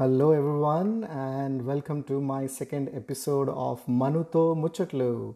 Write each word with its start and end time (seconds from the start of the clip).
Hello 0.00 0.34
everyone 0.34 1.04
and 1.04 1.62
welcome 1.62 2.02
to 2.08 2.14
my 2.14 2.46
second 2.46 2.90
episode 2.94 3.50
of 3.50 3.90
మనుతో 3.90 4.54
ముచ్చట్లు 4.54 5.34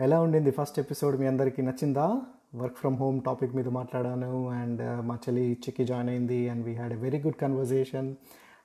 ఎలా 0.00 0.20
ఉండింది 0.20 0.50
ఫస్ట్ 0.50 0.78
ఎపిసోడ్ 0.78 1.20
మీ 1.20 1.26
అందరికీ 1.26 1.62
నచ్చిందా? 1.62 2.20
వర్క్ 2.54 2.76
ఫ్రమ్ 2.76 2.96
హోమ్ 2.96 3.22
టాపిక్ 3.22 3.54
మీద 3.54 3.68
మాట్లాడాను 3.68 4.48
అండ్ 4.48 5.02
మా 5.06 5.14
చెల్లి 5.14 5.52
చిక్కి 5.52 5.84
జాయిన్ 5.84 6.08
అయింది 6.08 6.48
and 6.48 6.64
we 6.64 6.74
had 6.74 6.92
a 6.92 6.96
very 6.96 7.18
good 7.18 7.34
conversation 7.34 8.14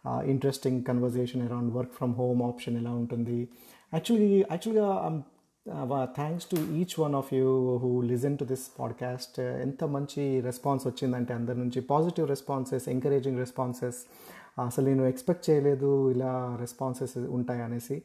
interesting 0.08 0.84
conversation 0.84 1.42
around 1.42 1.74
work 1.74 1.94
from 1.94 2.16
home 2.16 2.44
option 2.44 2.78
ఎలా 2.78 2.92
ఉంటుంది. 2.92 3.50
యాక్చువల్లీ 3.94 4.40
యాక్చువల్గా 4.40 5.22
thanks 6.04 6.48
to 6.48 6.56
each 6.56 7.00
one 7.00 7.16
of 7.16 7.34
you 7.34 7.76
who 7.78 8.02
listen 8.02 8.38
to 8.38 8.46
this 8.46 8.80
podcast 8.80 9.40
ఎంత 9.40 9.84
మంచి 9.84 10.40
రెస్పాన్స్ 10.40 10.88
వచ్చిందంటే 10.88 11.34
అందరి 11.34 11.60
నుంచి 11.60 11.82
పాజిటివ్ 11.82 12.28
రెస్పాన్సెస్ 12.28 12.90
ఎంకరేజింగ్ 12.90 13.38
రెస్పాన్సెస్ 13.38 13.96
అసలు 14.68 14.86
నేను 14.86 15.04
ఎక్స్పెక్ట్ 15.04 15.50
చేయలేదు 15.50 16.12
ఇలా 16.12 16.32
రెస్పాన్సెస్ 16.60 17.18
ఉంటాయి 17.18 17.62
అనేసి. 17.62 17.98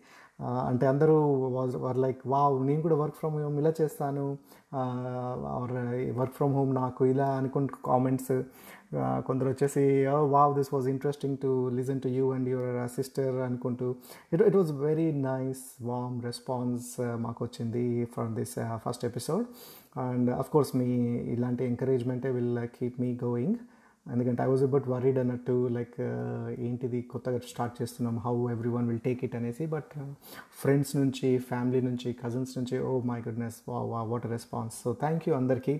అంటే 0.69 0.85
అందరూ 0.87 1.17
వాజ్ 1.57 1.75
వర్ 1.77 1.99
లైక్ 1.99 2.21
వావ్ 2.27 2.55
నేను 2.67 2.83
కూడా 2.83 2.97
వర్క్ 2.97 3.17
ఫ్రమ్ 3.17 3.35
హోమ్ 3.43 3.59
ఇలా 3.59 3.73
చేస్తాను. 3.81 4.25
ఆర్ 5.55 5.73
వర్క్ 6.19 6.35
ఫ్రమ్ 6.35 6.55
హోమ్ 6.55 6.75
నాకు 6.75 7.03
ఇలా 7.07 7.27
అనుకుంటూ 7.41 7.77
కామెంట్స్ 7.85 8.33
కొందరు 9.27 9.49
వచ్చేసి 9.49 9.85
wow 10.07 10.53
this 10.59 10.71
was 10.75 10.89
interesting 10.89 11.39
to 11.43 11.69
listen 11.69 12.01
to 12.01 12.09
you 12.09 12.25
and 12.33 12.49
your 12.49 12.89
sister 12.89 13.37
అనుకుంటూ. 13.49 13.89
It 14.33 14.43
it 14.43 14.57
was 14.57 14.73
very 14.73 15.13
nice 15.13 15.63
warm 15.83 16.17
response 16.23 16.89
మాకు 17.17 17.41
వచ్చింది 17.45 17.85
from 18.15 18.35
this 18.37 18.55
first 18.87 19.05
episode 19.05 19.47
and 19.99 20.31
of 20.31 20.51
course 20.51 20.77
మీ 20.77 20.91
ఇలాంటి 21.35 21.65
ఎంకరేజ్మెంటే 21.65 22.31
విల్ 22.31 22.59
కీప్ 22.79 22.99
మీ 23.01 23.13
గోయింగ్ 23.25 23.57
ఎందుకంటే 24.07 24.41
ఐ 24.43 24.47
వాజ్ 24.47 24.63
అబౌట్ 24.63 24.87
వరీడ్ 24.89 25.19
అన్నట్టు 25.21 25.55
like 25.77 25.95
uh, 26.07 26.65
ఏంటిది 26.67 26.99
కొత్తగా 27.13 27.39
start 27.53 27.75
చేస్తున్నాం 27.81 28.17
how 28.25 28.35
every 28.55 28.71
one 28.75 28.87
will 28.91 29.01
take 29.01 29.21
it 29.27 29.37
అనేసి 29.39 29.67
బట్ 29.67 29.93
ఫ్రెండ్స్ 30.63 30.93
uh, 30.95 30.99
నుంచి 31.03 31.29
ఫ్యామిలీ 31.51 31.81
నుంచి 31.81 32.11
కజిన్స్ 32.23 32.53
నుంచి 32.59 32.79
ఓ 32.89 32.91
మై 33.11 33.19
గుడ్నెస్ 33.29 33.59
వా 33.69 34.03
what 34.13 34.27
response 34.35 34.77
so 34.85 34.93
thank 35.05 35.25
you 35.29 35.35
అందరికీ. 35.35 35.77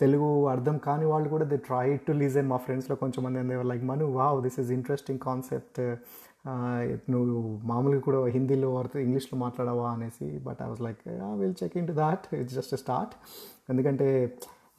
తెలుగు 0.00 0.28
అర్థం 0.48 0.76
కాని 0.78 1.04
వాళ్ళు 1.04 1.28
కూడా 1.28 1.44
దే 1.44 1.56
ట్రై 1.66 1.86
టు 2.06 2.12
లీజన్ 2.22 2.46
మా 2.52 2.58
ఫ్రెండ్స్లో 2.66 2.94
కొంచెం 3.02 3.20
మంది 3.24 3.38
అందే 3.42 3.56
like 3.72 3.84
Manu 3.90 4.06
wow 4.12 4.38
this 4.46 4.58
is 4.62 4.72
interesting 4.78 5.20
concept 5.28 5.80
నువ్వు 7.10 7.36
మామూలుగా 7.70 8.02
కూడా 8.08 8.20
హిందీలో 8.36 8.70
ఇంగ్లీష్లో 9.06 9.36
మాట్లాడవా? 9.38 9.88
అనేసి. 9.96 10.28
But 10.48 10.60
I 10.64 10.68
was 10.72 10.82
like 10.88 11.02
will 11.42 11.56
check 11.62 11.76
in 11.80 11.86
to 11.86 11.94
that 12.04 12.26
it's 12.40 12.56
just 12.58 12.74
start 12.84 13.14
ఎందుకంటే 13.72 14.08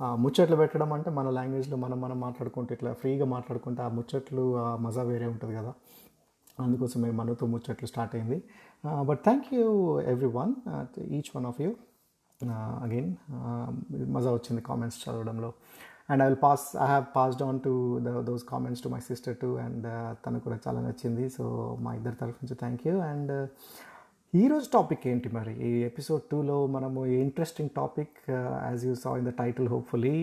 ముచ్చట్లు 0.02 0.56
పెట్టడం 0.56 0.94
అంటే 0.94 1.10
మన 1.12 1.30
లాంగ్వేజ్లో 1.30 1.78
మనం 1.78 1.98
మనం 2.02 2.20
మాట్లాడుకుంటే 2.20 2.74
ఇట్లా 2.74 2.94
ఫ్రీగా 2.94 3.26
మాట్లాడుకుంటే 3.26 3.82
ఆ 3.84 3.88
ముచ్చట్లు 3.88 4.58
ఆ 4.58 4.76
మజా 4.76 5.04
వేరే 5.04 5.28
ఉంటుంది 5.28 5.56
కదా. 5.56 5.74
అందుకోసమే 6.60 7.12
మనతో 7.12 7.46
ముచ్చట్లు 7.46 7.88
స్టార్ట్ 7.88 8.16
అయింది. 8.16 8.38
But 9.10 9.22
thank 9.24 9.48
you 9.54 9.66
every 10.14 10.30
one 10.40 10.54
each 11.20 11.32
one 11.36 11.46
of 11.46 11.62
you 11.62 11.72
again 12.86 13.10
మజా 14.16 14.32
వచ్చింది 14.34 14.62
comments 14.62 15.00
చదవడంలో. 15.04 15.54
And 16.10 16.22
I 16.24 16.26
will 16.26 16.42
pass 16.44 16.66
I 16.76 16.86
have 16.86 17.06
passed 17.16 17.44
on 17.44 17.60
to 17.60 17.74
the 18.08 18.12
those 18.30 18.44
comments 18.44 18.84
to 18.84 18.90
my 18.90 19.00
sister 19.00 19.38
to 19.44 19.50
and 19.66 19.88
తనకు 20.26 20.44
కూడా 20.44 20.60
చాలా 20.68 20.82
నచ్చింది. 20.88 21.26
సో 21.30 21.44
మా 21.82 21.94
ఇద్దరి 22.00 22.16
తరఫు 22.16 22.40
నుంచి 22.44 22.58
థ్యాంక్ 22.64 22.84
యూ 22.88 22.96
అండ్ 23.12 23.34
ఈరోజు 24.36 24.66
టాపిక్ 24.74 25.04
ఏంటి 25.08 25.30
మరి? 25.30 25.52
ఈ 25.68 25.84
ఎపిసోడ్ 25.84 26.22
టూలో 26.32 26.68
మనము 26.68 27.06
interesting 27.06 27.70
topic 27.78 28.16
as 28.30 28.86
you 28.86 28.96
saw 28.96 29.18
in 29.18 29.26
the 29.26 29.30
title 29.30 29.68
hopefully 29.70 30.14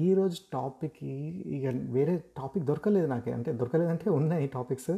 ఈరోజు 0.00 0.36
టాపిక్ 0.52 0.98
ఇక 1.04 1.72
వేరే 1.92 2.16
టాపిక్ 2.36 2.64
దొరకలేదు 2.64 3.06
నాకు. 3.06 3.30
అంటే 3.30 3.52
దొరకలేదంటే 3.52 4.10
ఉన్నాయి 4.10 4.46
topics 4.56 4.90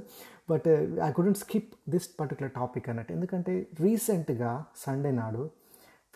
but 0.51 0.69
I 1.09 1.11
couldn't 1.13 1.39
skip 1.39 1.71
this 1.89 2.09
particular 2.21 2.53
topic 2.53 2.89
అన్నట్టు. 2.89 3.13
ఎందుకంటే 3.13 3.55
రీసెంట్గా 3.81 4.65
సండే 4.77 5.11
నాడు 5.11 5.51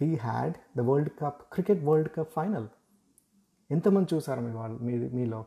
we 0.03 0.15
had 0.15 0.55
the 0.79 0.81
world 0.81 1.11
cup 1.23 1.41
cricket 1.53 1.85
world 1.85 2.09
cup 2.17 2.33
final 2.37 2.69
ఎంతమంది 3.71 4.15
చూసారు 4.15 4.41
మీ 4.41 4.53
వాళ్ళు 4.53 4.79
మీ 4.83 4.97
మీలో? 5.19 5.45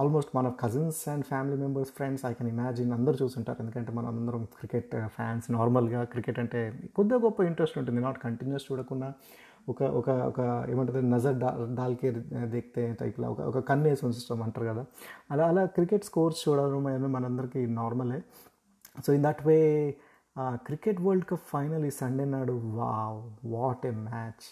ఆల్మోస్ట్ 0.00 0.30
మన 0.36 0.48
cousins 0.62 1.00
and 1.12 1.24
family 1.24 1.56
members 1.56 1.90
friends 1.90 2.22
I 2.26 2.32
can 2.32 2.48
imagine 2.48 2.92
అందరూ 2.92 3.16
చూసుంటారు 3.22 3.58
ఎందుకంటే 3.60 3.92
మనం 3.92 4.08
అందరం 4.12 4.42
క్రికెట్ 4.58 4.92
ఫ్యాన్స్ 5.16 5.46
నార్మల్గా 5.50 6.04
క్రికెట్ 6.04 6.38
అంటే 6.38 6.60
కొద్దిగా 6.96 7.20
గొప్ప 7.20 7.40
ఇంట్రెస్ట్ 7.50 7.78
ఉంటుంది. 7.78 8.00
నాట్ 8.00 8.18
కంటిన్యూస్ 8.18 8.66
చూడకుండా 8.72 9.08
ఒక 9.68 9.82
ఒక 10.00 10.08
ఒక 10.30 10.40
ఏమంటుంది 10.68 11.02
నజర్ 11.14 11.36
డా 11.40 11.50
డాల్కే 11.78 12.10
దిక్తే 12.54 12.84
టైప్లో 13.00 13.26
ఒక 13.32 13.40
ఒక 13.40 13.58
కన్నేసి 13.68 14.02
ఉంచుతాం 14.06 14.42
అంటారు 14.42 14.66
కదా. 14.66 14.84
అలా 15.30 15.44
అలా 15.48 15.64
క్రికెట్ 15.76 16.04
స్కోర్స్ 16.04 16.48
చూడడం 16.48 16.86
అనేది 16.86 17.10
మనందరికీ 17.16 17.62
నార్మలే 17.80 18.20
so 19.06 19.12
in 19.12 19.24
that 19.24 19.42
way 19.46 19.58
cricket 20.68 21.00
world 21.00 21.26
cup 21.30 21.44
final 21.52 21.84
ఈ 21.84 21.92
సండే 22.02 22.24
నాడు 22.24 22.52
వావ్ 22.52 23.18
వాట్ 23.52 23.84
ఏ 23.86 23.92
మ్యాచ్ 24.08 24.46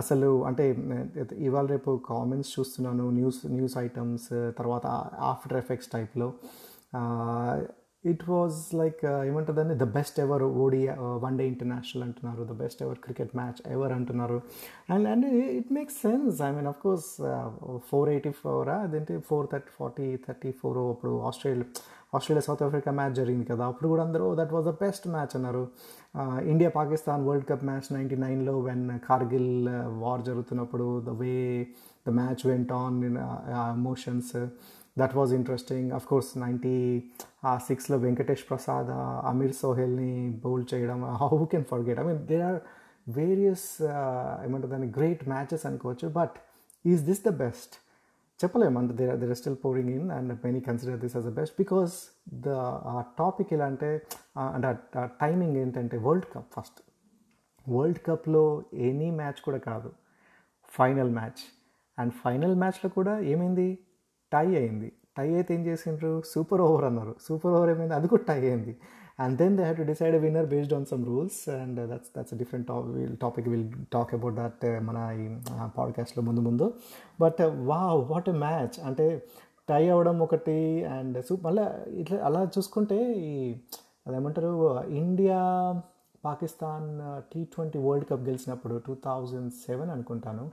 అసలు 0.00 0.30
అంటే 0.44 0.64
ఇవాళ 1.48 1.66
రేపు 1.66 1.90
కామెంట్స్ 2.08 2.52
చూస్తున్నాను 2.58 3.04
న్యూస్ 3.10 3.40
న్యూస్ 3.56 3.76
ఐటమ్స్ 3.78 4.30
తర్వాత 4.58 4.86
ఆఫ్టర్ 5.32 5.56
ఎఫెక్ట్స్ 5.62 5.90
టైప్లో 5.90 6.28
it 8.04 8.22
was 8.30 8.58
like 8.74 9.00
ఏమంటుందని 9.26 9.74
the 9.78 9.86
best 9.96 10.18
ever 10.20 10.42
ODI 10.62 10.78
one 11.24 11.34
day 11.38 11.44
international 11.46 12.04
అంటున్నారు 12.04 12.42
the 12.44 12.54
best 12.62 12.80
ever 12.82 12.98
cricket 12.98 13.32
match 13.36 13.60
ever 13.68 13.92
అంటున్నారు. 13.92 14.38
And 14.90 15.08
and 15.08 15.26
it 15.58 15.70
makes 15.72 15.96
sense 15.96 16.40
I 16.42 16.50
mean 16.50 16.68
of 16.72 16.80
course 16.82 17.10
four 17.90 18.08
eighty 18.08 18.32
ఫోరా 18.42 18.76
అదేంటి? 18.86 19.16
Four 19.30 19.48
thirty 19.52 19.72
forty 19.78 20.06
thirty 20.28 20.52
four 20.60 20.78
అప్పుడు 20.92 21.14
Australia 21.30 21.68
Australia 22.12 22.44
South 22.46 22.62
Africa 22.66 22.90
match 22.98 23.14
జరిగింది 23.20 23.46
కదా. 23.50 23.64
అప్పుడు 23.70 23.88
కూడా 23.92 24.02
అందరూ 24.06 24.26
that 24.40 24.52
was 24.54 24.66
the 24.70 24.72
best 24.84 25.06
match 25.14 25.34
అన్నారు. 25.38 25.62
India 26.52 26.70
Pakistan 26.78 27.22
world 27.28 27.46
cup 27.50 27.64
match 27.70 27.88
ninety 27.96 28.16
నైన్లో 28.24 28.54
when 28.68 28.84
Kargil 29.08 29.52
war 30.02 30.22
జరుగుతున్నప్పుడు 30.28 30.88
the 31.08 31.14
way 31.22 31.34
the 32.06 32.12
match 32.20 32.42
went 32.50 32.72
on 32.82 32.98
emotions 33.78 34.32
that 34.98 35.14
was 35.18 35.32
interesting 35.38 35.90
of 35.98 36.06
course 36.06 36.30
ninety 36.44 36.76
సిక్స్లో 37.68 37.96
వెంకటేష్ 38.06 38.44
ప్రసాద్ 38.50 38.90
అమీర్ 39.32 39.54
సోహెల్ని 39.62 40.12
బౌల్ 40.44 40.64
చేయడం 40.72 41.02
how 41.22 41.38
can 41.52 41.66
forget 41.72 42.00
I 42.02 42.06
mean 42.08 42.22
there 42.32 42.44
are 42.48 42.60
various 43.18 43.68
ఏమంటారు 44.46 44.70
దాన్ని 44.72 44.90
great 44.98 45.22
matches 45.28 45.64
అనుకోవచ్చు 45.70 46.08
but 46.18 46.36
is 46.84 47.04
this 47.10 47.22
the 47.28 47.32
best 47.44 47.74
చెప్పలేము. 48.44 48.78
And 48.78 48.92
there 48.92 49.16
there 49.16 49.36
still 49.36 49.56
pouring 49.64 49.90
in 49.90 50.10
and 50.10 50.38
many 50.44 50.60
consider 50.60 51.00
this 51.00 51.16
as 51.16 51.26
the 51.26 51.28
best 51.28 51.54
because 51.58 51.92
the 52.34 52.48
ఆ 52.92 53.04
topic 53.18 53.52
ఎలా 53.52 53.66
అంటే 53.66 54.02
and 54.36 54.66
ఆ 54.98 55.06
timing 55.06 55.56
ఏంటంటే 55.56 55.98
world 55.98 56.26
cup 56.34 56.46
first 56.58 56.80
world 57.70 57.98
కప్లో 58.06 58.62
ఎనీ 58.74 59.10
మ్యాచ్ 59.10 59.40
కూడా 59.44 59.58
కాదు. 59.58 59.92
ఫైనల్ 60.68 61.10
మ్యాచ్ 61.10 61.42
అండ్ 61.98 62.12
ఫైనల్ 62.12 62.54
మ్యాచ్లో 62.54 62.88
కూడా 62.88 63.18
ఏమైంది? 63.18 63.78
టై 64.32 64.56
అయింది. 64.56 64.92
టై 65.16 65.34
అయితే 65.34 65.54
ఏం 65.54 65.66
చేసిండ్రు? 65.66 66.22
సూపర్ 66.26 66.60
ఓవర్ 66.60 66.84
అన్నారు. 66.84 67.14
సూపర్ 67.22 67.52
ఓవర్ 67.52 67.70
ఏమైంది? 67.70 67.94
అది 67.94 68.08
కూడా 68.08 68.22
టై 68.28 68.40
అయింది. 68.40 68.76
And 69.22 69.34
then 69.42 69.54
they 69.56 69.62
have 69.62 69.78
to 69.80 69.86
decide 69.90 70.16
winner 70.24 70.48
based 70.54 70.74
on 70.78 70.86
some 70.92 71.02
rules 71.10 71.40
and 71.60 71.78
that's 71.90 72.10
that's 72.16 72.34
different 72.34 72.68
topic 73.20 73.48
will 73.52 73.68
talk 73.92 74.12
about 74.14 74.34
that 74.34 74.64
మన 74.88 74.98
ఈ 75.22 75.26
పాడ్కాస్ట్లో 75.78 76.22
ముందు 76.28 76.42
ముందు. 76.48 76.66
బట్ 77.20 77.42
వా 77.70 77.80
వాట్ 78.12 78.28
ఎ 78.28 78.36
మ్యాచ్ 78.46 78.76
అంటే 78.88 79.06
టై 79.68 79.82
అవ్వడం 79.88 80.16
ఒకటి 80.20 80.58
అండ్ 80.96 81.16
సూ 81.24 81.32
మళ్ళీ 81.42 81.64
ఇట్లా 82.02 82.18
అలా 82.28 82.42
చూసుకుంటే 82.56 82.98
ఈ 83.28 83.32
అదేమంటారు 84.06 84.52
India 85.02 85.40
Pakistan 86.24 86.88
T 87.32 87.40
twenty 87.44 87.78
world 87.78 88.06
cup 88.10 88.24
గెలిచినప్పుడు 88.28 88.76
టూ 88.86 88.94
థౌజండ్ 89.04 89.50
సెవెన్ 89.66 89.90
అనుకుంటాను. 89.90 90.44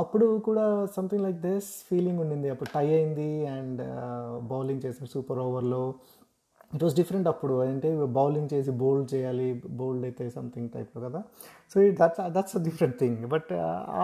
అప్పుడు 0.00 0.26
కూడా 0.38 0.64
సంథింగ్ 0.96 1.22
లైక్ 1.22 1.38
దిస్ 1.40 1.68
ఫీలింగ్ 1.90 2.18
ఉండింది. 2.18 2.48
అప్పుడు 2.48 2.70
టై 2.74 2.86
అయింది 2.94 3.30
అండ్ 3.46 3.82
బౌలింగ్ 4.48 4.80
uh, 4.80 4.86
చేసిన 4.86 5.06
సూపర్ 5.06 5.38
ఓవర్లో 5.38 5.82
ఇట్ 6.74 6.82
వాస్ 6.84 6.94
డిఫరెంట్ 6.96 7.28
అప్పుడు. 7.32 7.54
అంటే 7.60 7.88
బౌలింగ్ 8.18 8.48
చేసి 8.54 8.70
బౌల్డ్ 8.82 9.06
చేయాలి 9.14 9.46
బౌల్డ్ 9.80 10.04
అయితే 10.08 10.24
సంథింగ్ 10.30 10.68
టైప్లో 10.74 11.00
కదా. 11.08 11.20
So 11.72 11.76
that's 12.00 12.20
that's 12.36 12.56
a 12.58 12.62
different 12.68 12.96
thing 13.02 13.20
but 13.34 13.52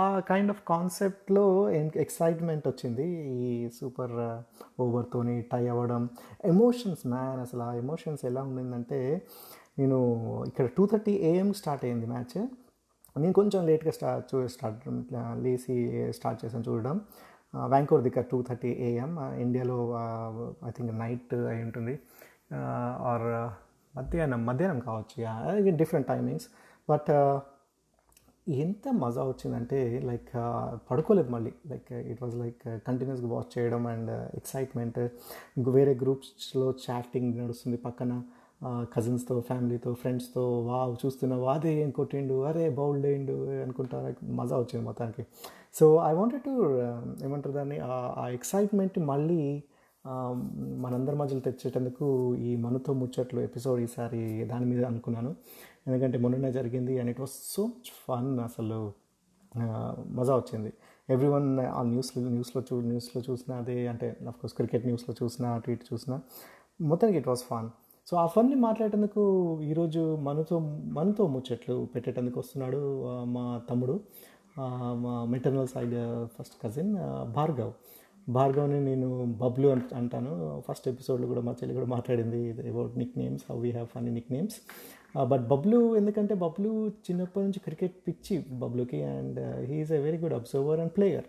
ఆ 0.00 0.04
కైండ్ 0.30 0.50
ఆఫ్ 0.54 0.60
కాన్సెప్ట్లో 0.72 1.44
ఎక్సైట్మెంట్ 2.04 2.66
వచ్చింది. 2.72 3.06
ఈ 3.44 3.68
సూపర్ 3.78 4.14
ఓవర్తోని 4.84 5.36
టై 5.52 5.62
అవ్వడం. 5.74 6.04
ఎమోషన్స్ 6.52 7.04
మ్యాన్ 7.14 7.40
అసలు 7.46 7.64
ఆ 7.68 7.72
ఎమోషన్స్ 7.82 8.24
ఎలా 8.30 8.42
ఉండిందంటే 8.50 9.00
నేను 9.78 9.98
ఇక్కడ 10.48 10.66
టూ 10.78 10.86
థర్టీ 10.86 11.12
ఏఎం 11.30 11.50
స్టార్ట్ 11.60 11.84
అయ్యింది 11.84 12.06
మ్యాచ్ 12.06 12.38
నేను 13.22 13.34
కొంచెం 13.38 13.60
లేట్గా 13.68 13.92
స్టార్ట్ 13.96 14.26
చూ 14.30 14.38
స్టార్ట్ 14.54 14.82
లేచి 15.44 15.74
స్టార్ట్ 16.18 16.38
చేశాను 16.44 16.64
చూడడం. 16.68 16.96
వ్యాంకోర్ 17.72 18.02
దిక్క 18.02 18.20
టూ 18.30 18.38
థర్టీ 18.48 18.70
ఏఎం 18.88 19.10
ఇండియాలో 19.44 19.78
ఐ 20.68 20.70
థింక్ 20.76 20.92
నైట్ 21.02 21.34
అయి 21.50 21.62
ఉంటుంది. 21.68 21.94
ఆర్ 23.10 23.28
మధ్యాహ్నం 23.96 24.46
మధ్యాహ్నం 24.46 24.80
కావచ్చు 24.80 25.70
డిఫరెంట్ 25.76 26.08
టైమింగ్స్ 26.08 26.46
బట్ 26.90 27.10
ఎంత 28.48 28.92
మజా 28.92 29.22
వచ్చిందంటే 29.22 30.00
లైక్ 30.04 30.30
పడుకోలేదు 30.90 31.30
మళ్ళీ. 31.30 31.52
లైక్ 31.66 31.92
ఇట్ 31.92 32.22
వాజ్ 32.22 32.36
లైక్ 32.36 32.62
కంటిన్యూస్గా 32.86 33.28
వాచ్ 33.28 33.58
చేయడం 33.58 33.86
అండ్ 33.86 34.10
ఎక్సైట్మెంట్ 34.34 34.98
వేరే 35.68 35.94
గ్రూప్స్లో 35.94 36.74
చాటింగ్ 36.90 37.38
నడుస్తుంది 37.38 37.76
పక్కన. 37.76 38.22
కజిన్స్తో 38.96 39.40
ఫ్యామిలీతో 39.40 39.94
ఫ్రెండ్స్తో 39.94 40.62
వా 40.62 40.96
చూస్తున్నావు 41.06 41.44
అదే 41.44 41.74
ఏం 41.82 41.90
కొట్టిండు 41.90 42.42
అరే 42.42 42.70
బౌల్డ్ 42.70 43.06
అయిండు 43.06 43.62
అనుకుంటా 43.62 44.14
మజా 44.22 44.56
వచ్చింది 44.58 44.86
మొత్తానికి. 44.86 45.26
సో 45.74 45.96
ఐ 45.96 46.12
వాంటెడ్ 46.12 46.42
టు 46.42 46.80
ఏమంటారు 47.24 47.54
దాన్ని 47.54 47.78
ఆ 48.18 48.28
ఎక్సైట్మెంట్ 48.32 48.98
మళ్ళీ 48.98 49.62
మనందరి 50.06 51.16
మధ్యలో 51.16 51.40
తెచ్చేటందుకు 51.40 52.36
ఈ 52.36 52.56
మనతో 52.56 52.92
ముచ్చట్లు 52.92 53.40
ఎపిసోడ్ 53.40 53.80
ఈసారి 53.80 54.44
దాని 54.44 54.66
మీద 54.66 54.84
అనుకున్నాను. 54.84 55.36
ఎందుకంటే 55.86 56.18
మొన్ననే 56.18 56.52
జరిగింది 56.52 56.98
and 56.98 57.10
it 57.10 57.20
was 57.20 57.34
so 57.56 57.66
much 57.66 57.90
fun 58.08 58.40
అసలు. 58.40 58.92
మజా 60.08 60.36
వచ్చింది. 60.36 60.72
ఎవ్రీ 61.10 61.28
వన్ 61.28 61.60
ఆ 61.60 61.82
న్యూస్లో 61.82 62.28
న్యూస్లో 62.28 62.62
చూ 62.68 62.80
న్యూస్లో 62.80 63.22
చూసినా 63.30 63.56
అదే 63.56 63.86
అంటే 63.86 64.16
కోర్స్ 64.26 64.54
క్రికెట్ 64.54 64.84
న్యూస్లో 64.86 65.14
చూసినా 65.22 65.62
ఇటు 65.68 65.86
చూసినా 65.92 66.20
మొత్తానికి 66.80 67.18
it 67.18 67.28
was 67.28 67.44
fun 67.44 67.68
so 68.06 68.16
uh 68.16 68.26
ఫన్ని 68.26 68.54
మాట్లాడేందుకు 68.54 69.22
ఈరోజు 69.62 70.16
మనతో 70.16 70.58
మనతో 70.98 71.26
ముచ్చట్లు 71.26 71.88
పెట్టేటందుకు 71.94 72.40
వస్తున్నాడు 72.40 73.04
మా 73.24 73.62
తమ్ముడు 73.70 74.00
మా 75.04 75.24
maternal 75.24 75.68
side 75.68 75.94
first 76.34 76.56
cousin 76.64 76.94
Bhargav. 77.32 77.72
భార్గవ్ని 78.28 78.80
నేను 78.90 79.08
బబ్లు 79.42 79.68
అంటాను. 80.00 80.32
ఫస్ట్ 80.68 80.86
ఎపిసోడ్లో 80.92 81.26
కూడా 81.32 81.42
మా 81.48 81.52
చెల్లి 81.60 81.74
కూడా 81.78 81.88
మాట్లాడింది 81.96 82.40
about 82.72 82.96
nicknames 83.22 83.44
how 83.50 83.56
we 83.58 83.70
have 83.70 83.88
funny 83.94 84.10
nicknames 84.32 84.58
but 85.32 85.44
Bablu 85.52 85.78
ఎందుకంటే 86.00 86.34
బబ్లు 86.44 86.72
చిన్నప్పటి 87.06 87.44
నుంచి 87.46 87.60
క్రికెట్ 87.60 87.96
పిచ్చి 88.08 88.36
బబ్లుకి 88.62 89.00
and 89.14 89.40
he's 89.70 89.92
a 89.92 90.00
very 90.06 90.20
good 90.24 90.36
observer 90.40 90.80
and 90.84 90.94
player 90.98 91.26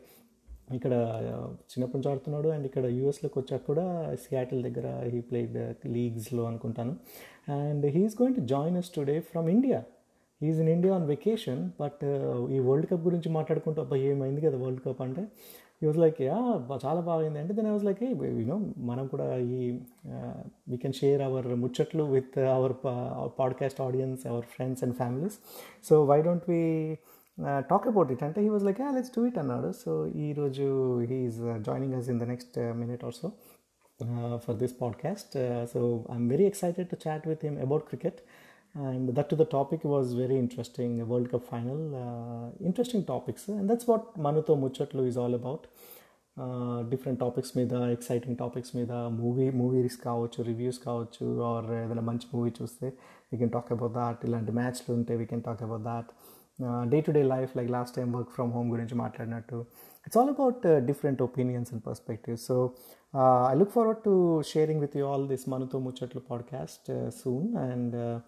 ఇక్కడ 0.75 0.93
uh, 1.31 1.47
చిన్నప్పటి 1.71 1.97
నుంచి 1.97 2.09
ఆడుతున్నాడు 2.11 2.49
అండ్ 2.49 2.65
ఇక్కడ 2.65 2.85
యూఎస్లోకి 2.97 3.37
వచ్చాక 3.39 3.63
కూడా 3.69 3.85
సియాటిల్ 4.25 4.61
దగ్గర 4.63 4.87
హీ 5.13 5.19
ప్లేడ్ 5.21 5.57
లీగ్స్లో 5.95 6.43
అనుకుంటాను. 6.49 6.93
And 7.57 7.85
he's 7.95 8.15
going 8.21 8.37
to 8.39 8.43
join 8.53 8.77
us 8.81 8.91
today 8.97 9.15
from 9.31 9.49
India 9.49 9.79
is 10.41 10.59
in 10.59 10.69
India 10.69 10.93
on 10.95 11.05
vacation 11.07 11.61
but 11.81 12.03
ఈ 12.55 12.59
వరల్డ్ 12.67 12.87
కప్ 12.91 13.03
గురించి 13.09 13.29
మాట్లాడుకుంటూ 13.29 13.81
అబ్బాయి 13.81 14.05
ఏమైంది 14.13 14.41
కదా 14.47 14.57
వరల్డ్ 14.63 14.81
కప్ 14.87 15.01
అంటే? 15.01 15.23
ఈ 15.83 15.85
వాజ్ 15.85 15.97
లైక్ 15.97 16.21
చాలా 16.85 17.01
బాగుంది. 17.07 17.39
అంటే 17.39 17.53
then 17.53 17.67
I 17.67 17.69
was 17.69 17.83
like 17.83 18.03
you know 18.03 18.57
మనం 18.91 19.07
కూడా 19.07 19.25
ఈ 19.37 19.57
వీ 20.69 20.77
కెన్ 20.77 20.93
షేర్ 20.93 21.21
అవర్ 21.21 21.47
ముచ్చట్లు 21.63 22.03
with 22.03 22.37
our 22.57 22.73
podcast 23.39 23.81
audience 23.81 24.27
our 24.27 24.45
friends 24.55 24.83
and 24.83 24.95
families 24.95 25.37
so 25.89 26.05
why 26.11 26.21
don't 26.21 26.45
we 26.49 26.61
talk 27.71 27.87
about 27.87 28.11
it 28.11 28.23
అంటే 28.23 28.41
he 28.41 28.49
was 28.49 28.63
like 28.63 28.79
let's 28.95 29.11
do 29.17 29.25
it 29.25 29.37
అన్నాడు. 29.37 29.71
So 29.85 30.07
ఈరోజు 30.25 30.67
he's 30.99 31.41
joining 31.67 31.93
us 31.93 32.09
in 32.09 32.19
the 32.19 32.23
next 32.23 32.57
minute 32.81 33.03
or 33.05 33.13
so 33.21 33.29
for 34.45 34.55
this 34.55 34.75
podcast 34.81 35.35
so 35.73 35.81
I'm 36.11 36.29
very 36.29 36.45
excited 36.45 36.87
to 36.89 36.97
chat 37.07 37.27
with 37.27 37.45
him 37.45 37.57
about 37.59 37.83
cricket 37.83 38.19
and 38.75 39.09
that 39.09 39.29
to 39.29 39.35
the 39.35 39.45
topic 39.45 39.83
was 39.83 40.13
very 40.13 40.37
interesting 40.37 41.07
world 41.07 41.29
cup 41.31 41.43
final 41.43 41.95
uh, 41.95 42.65
interesting 42.65 43.03
topics. 43.03 43.47
And 43.47 43.69
that's 43.69 43.87
what 43.87 44.01
manuto 44.17 44.55
muchatlu 44.55 45.07
is 45.07 45.17
all 45.17 45.33
about. 45.33 45.65
Different 46.89 47.19
topics 47.19 47.57
మీద 47.57 47.73
exciting 47.73 48.37
topics 48.37 48.75
మీద 48.75 48.91
movie 48.91 49.49
movies 49.49 49.97
కావచ్చు 49.97 50.43
reviews 50.43 50.79
కావచ్చు 50.79 51.41
or 51.41 51.71
ఏదైనా 51.71 52.01
మంచి 52.01 52.27
movie 52.33 52.51
చూస్తే 52.61 52.93
we 53.33 53.37
can 53.37 53.49
talk 53.49 53.71
about 53.71 53.93
that 53.93 54.25
ఇలాంటి 54.25 54.51
మ్యాచ్లు 54.51 54.95
ఉంటే 54.95 55.15
we 55.15 55.25
can 55.25 55.41
talk 55.41 55.63
about 55.63 55.81
that 55.81 56.05
day 56.89 57.01
to 57.01 57.11
day 57.11 57.23
life 57.23 57.57
like 57.57 57.71
last 57.71 57.95
time 57.95 58.11
work 58.11 58.29
from 58.29 58.53
home 58.53 58.71
గురించి 58.71 58.95
మాట్లాడినట్టు. 58.95 59.55
It's 60.07 60.17
all 60.17 60.29
about 60.29 60.85
different 60.85 61.21
opinions 61.21 61.73
and 61.73 61.87
perspective 61.87 62.37
so 62.37 62.71
I 63.51 63.55
look 63.55 63.71
forward 63.71 64.03
to 64.03 64.41
sharing 64.41 64.81
with 64.81 64.97
you 64.97 65.05
all 65.05 65.27
this 65.27 65.49
మనతో 65.49 65.79
ముచ్చట్లు 65.79 66.21
podcast 66.31 67.09
soon 67.09 67.55
and 67.55 68.19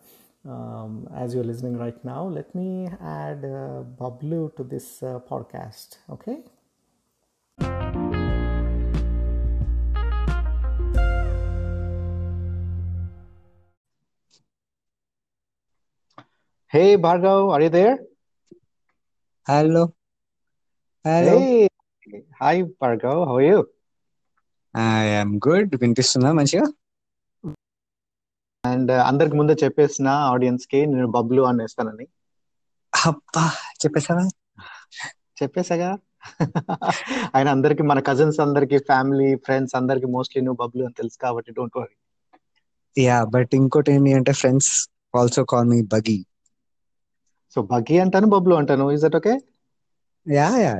um, 0.45 1.07
as 1.15 1.33
you're 1.33 1.43
listening 1.43 1.77
right 1.77 2.03
now, 2.05 2.27
let 2.27 2.53
me 2.53 2.87
add 3.01 3.43
uh, 3.43 3.83
Bablu 3.99 4.55
to 4.55 4.63
this 4.63 5.01
uh, 5.01 5.19
podcast, 5.19 5.97
okay? 6.09 6.39
Hey, 16.67 16.97
Bhargav, 16.97 17.51
are 17.51 17.61
you 17.61 17.69
there? 17.69 17.99
Hello. 19.47 19.95
Hello. 21.03 21.39
Hey. 21.39 21.67
Hi, 22.39 22.63
Bhargav, 22.63 23.25
how 23.25 23.37
are 23.37 23.41
you? 23.41 23.69
I 24.73 25.05
am 25.05 25.39
good. 25.39 25.71
Vinti 25.71 26.03
Suna, 26.03 26.33
Manchia. 26.33 26.67
And 28.65 28.91
అందరికి 29.07 29.35
ముందే 29.39 29.55
చెప్పేసిన 29.63 30.07
ఆడియన్స్కి 30.31 30.79
నేను 30.91 31.09
బబ్లు 31.15 31.43
అనేస్తానని. 31.49 32.05
అబ్బా 32.93 33.43
చెప్పేసావా 33.81 34.25
చెప్పేసాగా 35.39 35.89
ఆయన 37.35 37.47
అందరికి 37.55 37.83
మన 37.89 37.99
cousins 38.07 38.39
అందరికి 38.45 38.77
ఫ్యామిలీ 38.89 39.29
ఫ్రెండ్స్ 39.45 39.77
అందరికి 39.79 40.09
మోస్ట్లీ 40.15 40.41
నువ్వు 40.43 40.61
బబ్లు 40.63 40.83
అని 40.87 40.97
తెలుసు 40.99 41.17
కాబట్టి 41.23 41.51
డోంట్ 41.57 41.77
వరీ 41.79 41.95
యా 42.95 43.17
బట్ 43.33 43.53
ఇంకోటి 43.59 43.91
ఏంటి 43.93 44.11
అంటే 44.17 44.33
friends 44.39 44.71
also 45.13 45.43
call 45.51 45.69
me 45.71 45.79
Bagi 45.93 46.17
so 47.55 47.61
Bagi 47.69 47.95
అంటాను 48.03 48.27
బబ్లు 48.33 48.55
అంటాను. 48.59 48.67
Is 48.95 49.03
that 49.05 49.17
okay 49.19 49.33
yeah 50.25 50.47
yeah 50.59 50.73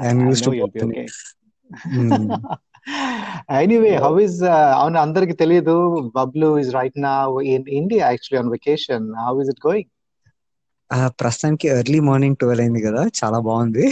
I'm 0.00 0.22
used 0.24 0.42
to 0.44 0.50
okay 0.66 0.82
anyway 3.58 3.92
how 4.04 4.12
is 4.20 4.38
అవును 4.76 4.98
అందరికి 5.00 5.34
తెలియదు 5.42 5.76
బబ్లు 6.16 6.48
ఇస్ 6.58 6.72
రైట్ 6.76 6.98
నా 7.04 7.14
in 7.50 7.68
India 7.80 8.04
actually 8.08 8.40
on 8.42 8.52
vacation 8.56 9.06
how 9.22 9.34
is 9.42 9.52
it 9.54 9.62
going 9.66 9.90
ప్రస్తుతానికి 11.20 11.66
ఎర్లీ 11.72 12.00
మార్నింగ్ 12.06 12.36
ట్వెల్వ్ 12.40 12.62
అయింది 12.64 12.80
కదా. 12.84 13.02
చాలా 13.18 13.38
బాగుంది. 13.46 13.84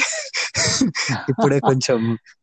ఇప్పుడే 1.30 1.58
కొంచెం 1.66 1.98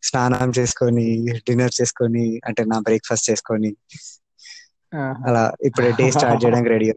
స్నానం 0.07 0.50
చేసుకొని 0.57 1.06
డిన్నర్ 1.48 1.74
చేసుకొని 1.77 2.25
అంటే 2.48 2.62
నా 2.71 2.77
బ్రేక్ఫాస్ట్ 2.88 3.30
చేసుకొని 3.30 3.71
అలా 5.27 5.44
ఇప్పుడే 5.68 5.89
డే 6.00 6.06
స్టార్ట్ 6.15 6.42
చేయడానికి 6.44 6.71
ready 6.74 6.88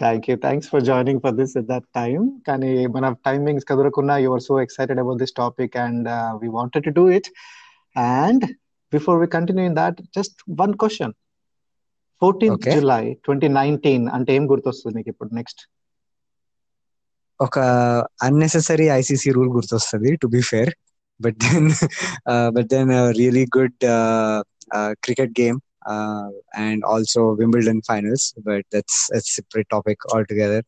thank 0.00 0.26
you 0.28 0.34
thanks 0.44 0.68
for 0.72 0.84
joining 0.88 1.20
for 1.24 1.36
this 1.40 1.54
at 1.60 1.68
that 1.68 1.86
time 1.98 2.24
కానీ 2.48 2.70
మన 2.94 3.08
timings 3.26 3.66
కదలకున్నా 3.70 4.16
you 4.24 4.30
are 4.32 4.44
so 4.46 4.56
excited 4.64 5.00
about 5.00 5.20
this 5.22 5.34
topic 5.38 5.76
and 5.84 6.08
we 6.42 6.50
wanted 6.58 6.86
to 6.88 6.94
do 6.98 7.04
it 7.18 7.28
and 7.95 8.45
before 8.93 9.17
we 9.21 9.27
continue 9.27 9.65
in 9.65 9.75
that 9.75 9.97
just 10.17 10.37
one 10.59 10.73
question 10.73 11.13
fourteenth 12.21 12.67
July 12.75 13.03
twenty 13.25 13.47
nineteen 13.57 14.05
అంటే 14.09 14.31
ఏం 14.35 14.45
గుర్తొస్తుంది 14.51 14.95
నీకు 14.97 15.09
ఇప్పుడు 15.09 15.31
next 15.35 15.61
ఒక 17.39 17.57
unnecessary 18.21 18.87
ICC 18.91 19.31
rule 19.31 19.49
గుర్తొస్తుంది 19.49 20.11
to 20.15 20.27
be 20.27 20.41
fair 20.41 20.71
but 21.19 21.37
then 21.45 21.67
but 22.55 22.67
then 22.67 22.91
really 23.17 23.45
good 23.57 23.77
cricket 25.03 25.33
game 25.41 25.59
and 26.63 26.83
also 26.85 27.21
Wimbledon 27.33 27.81
finals 27.87 28.25
but 28.39 28.65
that's 28.73 28.99
separate 29.35 29.69
topic 29.69 30.01
all 30.13 30.25
together 30.25 30.65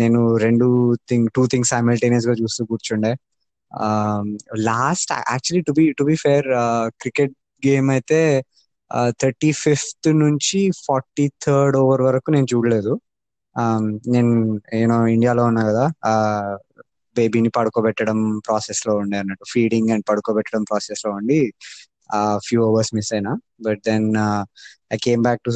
నేను 0.00 0.20
రెండు 0.38 0.66
thing 1.08 1.26
two 1.34 1.42
things 1.46 1.70
simultaneous 1.70 2.26
గా 2.26 2.32
చూస్తూ 2.32 2.64
కూర్చుండే 2.64 3.12
last 4.67 5.11
actually 5.31 5.63
to 5.63 5.73
be 5.73 5.85
to 5.93 6.03
be 6.03 6.15
fair 6.23 6.47
cricket 7.01 7.33
game 7.63 7.89
అయితే 7.91 8.19
thirty 9.21 9.51
fifth 9.63 10.07
నుంచి 10.21 10.59
forty 10.85 11.25
third 11.45 11.77
over 11.77 12.03
వరకు 12.07 12.29
నేను 12.31 12.47
చూడలేదు. 12.53 12.93
నేను 14.13 14.31
యూనో 14.75 14.97
ఇండియాలో 15.15 15.43
ఉన్నా 15.45 15.63
కదా 15.69 15.85
బేబీని 17.15 17.49
పడుకోబెట్టడం 17.57 18.17
ప్రాసెస్లో 18.47 18.93
ఉండే 19.01 19.17
అన్నట్టు 19.17 19.45
ఫీడింగ్ 19.53 19.91
అండ్ 19.93 20.05
పడుకోబెట్టడం 20.09 20.63
ప్రాసెస్లో 20.63 21.11
ఉండి 21.19 21.39
ఫ్యూ 22.45 22.59
అవర్స్ 22.67 22.91
మిస్ 22.93 23.11
అయినా. 23.13 23.31
But 23.61 23.81
then 23.87 24.07
I 24.93 24.97
came 25.05 25.21
back 25.23 25.41
to 25.43 25.51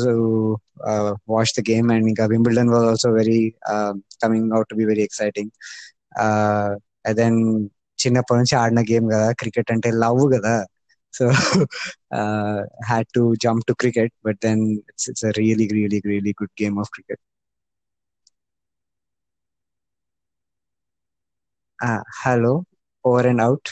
watch 1.32 1.54
the 1.58 1.64
game 1.70 1.88
and 1.92 2.08
ఇంకా 2.12 2.26
Wimbledon 2.34 2.72
was 2.74 2.86
also 2.92 3.10
very 3.20 3.40
coming 4.24 4.54
out 4.56 4.70
to 4.70 4.78
be 4.82 4.86
very 4.86 5.04
exciting 5.04 5.52
then 7.16 7.40
చిన్నప్పటి 7.99 8.39
నుంచి 8.41 8.55
ఆడిన 8.63 8.81
గేమ్ 8.91 9.07
కదా 9.15 9.29
క్రికెట్ 9.41 9.73
అంటే 9.75 9.91
లవ్ 10.03 10.23
కదా 10.37 10.55
so 11.15 11.25
had 12.89 13.09
to 13.17 13.23
jump 13.45 13.65
to 13.69 13.75
cricket 13.83 14.15
but 14.27 14.39
then 14.47 14.63
it's 14.91 15.09
it's 15.11 15.27
really 15.41 15.67
really 15.77 16.01
really 16.11 16.35
good 16.41 16.55
game 16.63 16.79
of 16.85 16.91
cricket 16.97 17.23
hello 22.23 22.55
over 23.05 23.29
and 23.33 23.43
out 23.49 23.71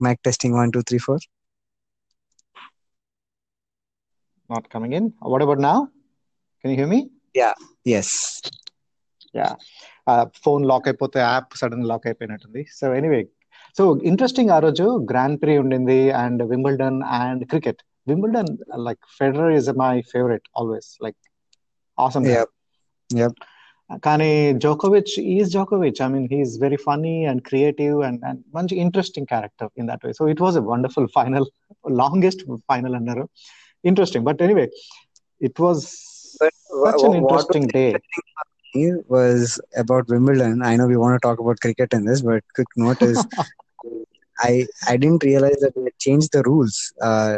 mic 0.00 0.18
testing 0.22 0.52
one 0.52 0.70
two 0.72 0.82
three 0.82 0.98
four 0.98 1.18
not 4.50 4.64
coming 4.68 4.92
in 4.92 5.04
what 5.32 5.42
about 5.42 5.60
now 5.62 5.78
can 6.64 6.74
you 6.80 6.86
me 6.90 6.98
yes 7.98 8.16
yeah 9.38 9.46
phone 10.44 10.64
lock 10.66 10.88
అయిపోతే 10.88 11.20
app 11.26 11.54
sudden 11.60 11.86
lock 11.86 12.06
అయిపోయినట్టుంది 12.06 12.62
so 12.78 12.94
anyway 12.94 13.20
so 13.76 13.84
interesting 14.02 14.50
ఆ 14.50 14.58
రోజు 14.58 14.86
grand 15.10 15.38
pre 15.42 15.52
ఉండింది 15.58 16.00
and 16.22 16.42
Wimbledon 16.50 17.00
and 17.20 17.42
cricket 17.46 17.80
Wimbledon 18.06 18.52
like 18.86 19.02
Federer 19.18 19.52
is 19.52 19.70
my 19.84 19.94
favourite 20.12 20.46
always 20.56 20.90
like 21.02 21.18
awesome 21.98 22.26
Yep. 22.30 22.50
Yep. 23.10 23.34
కానీ 24.04 24.28
జోకోవిచ్ 24.64 25.14
is 25.32 25.48
జోకోవిచ్ 25.50 25.98
I 26.04 26.08
mean 26.08 26.26
he's 26.32 26.52
very 26.60 26.78
funny 26.84 27.14
and 27.30 27.42
creative 27.48 27.96
and 28.08 28.22
and 28.28 28.40
మంచి 28.54 28.74
interesting 28.84 29.26
character 29.26 29.70
in 29.80 29.88
that 29.90 30.04
way 30.06 30.12
so 30.20 30.26
it 30.32 30.40
was 30.44 30.56
a 30.60 30.64
wonderful 30.70 31.08
final 31.16 31.46
longest 32.00 32.42
final 32.70 32.96
అన్నారు 33.00 33.24
interesting 33.84 34.26
but 34.30 34.42
anyway 34.48 34.66
it 35.40 35.60
was 35.66 35.84
But 36.40 36.54
such 36.84 37.02
an 37.06 37.14
interesting 37.14 37.64
was 39.07 39.59
about 39.75 40.07
Wimbledon. 40.07 40.61
I 40.63 40.75
know 40.75 40.87
we 40.87 40.97
want 40.97 41.15
to 41.15 41.25
talk 41.27 41.39
about 41.39 41.59
cricket 41.59 41.93
in 41.93 42.05
this, 42.05 42.21
but 42.21 42.43
quick 42.55 42.67
note 42.75 43.01
is 43.01 43.25
I 44.39 44.67
I 44.87 44.97
didn't 44.97 45.23
realize 45.23 45.59
that 45.61 45.73
they 45.75 45.91
changed 45.99 46.31
the 46.31 46.43
rules. 46.43 46.93
Uh, 47.01 47.37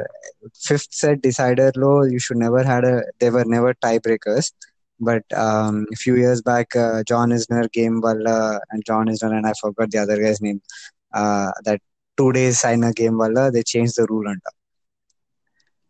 fifth 0.54 0.90
set 0.92 1.22
decider 1.22 1.72
law, 1.76 2.04
you 2.04 2.20
should 2.20 2.38
never 2.38 2.64
had 2.64 2.84
a. 2.84 3.04
They 3.20 3.30
were 3.30 3.46
never 3.46 3.74
tiebreakers. 3.74 4.52
But 5.00 5.24
um, 5.34 5.86
a 5.94 5.96
few 5.96 6.16
years 6.16 6.42
back, 6.42 6.76
uh, 6.76 7.04
John 7.04 7.30
Isner 7.30 7.72
game 7.72 8.02
walla 8.02 8.60
and 8.72 8.84
John 8.86 9.08
Isner 9.08 9.38
and 9.38 9.48
I 9.48 9.54
forgot 9.62 9.92
the 9.92 10.00
other 10.00 10.22
guy's 10.22 10.42
name. 10.42 10.62
Uh, 11.14 11.52
that 11.64 11.80
two 12.18 12.32
days 12.34 12.60
sign 12.60 12.84
a 12.84 12.92
game 12.92 13.18
walla 13.18 13.50
they 13.50 13.64
changed 13.64 13.96
the 13.96 14.06
rule 14.10 14.28
and 14.28 14.42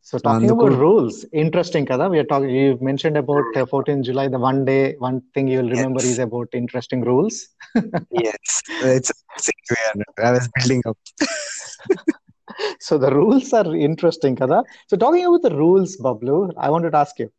so 0.10 0.18
talking 0.18 0.50
about 0.50 0.72
rules, 0.72 1.24
interesting, 1.34 1.86
Kada. 1.86 2.10
We 2.10 2.18
are 2.18 2.24
talking. 2.24 2.50
You 2.50 2.80
mentioned 2.82 3.16
about 3.16 3.44
14 3.70 4.02
July. 4.02 4.28
The 4.28 4.40
one 4.40 4.66
day, 4.66 4.96
one 4.98 5.22
thing 5.36 5.48
you'll 5.48 5.70
remember 5.70 6.04
is 6.04 6.18
about 6.18 6.48
interesting 6.52 7.02
rules. 7.02 7.48
yes, 8.10 8.64
it's 8.82 9.12
segue. 9.38 10.02
I 10.18 10.32
was 10.32 10.50
building 10.56 10.82
up. 10.88 10.98
so 12.80 12.98
the 12.98 13.12
rules 13.12 13.54
are 13.54 13.76
interesting, 13.76 14.36
Kada. 14.36 14.64
So 14.88 14.98
talking 14.98 15.24
about 15.28 15.44
the 15.44 15.56
rules, 15.56 15.96
Bablu, 15.98 16.54
I 16.58 16.72
wanted 16.72 16.94
to 16.94 16.98
ask 16.98 17.20
you. 17.20 17.32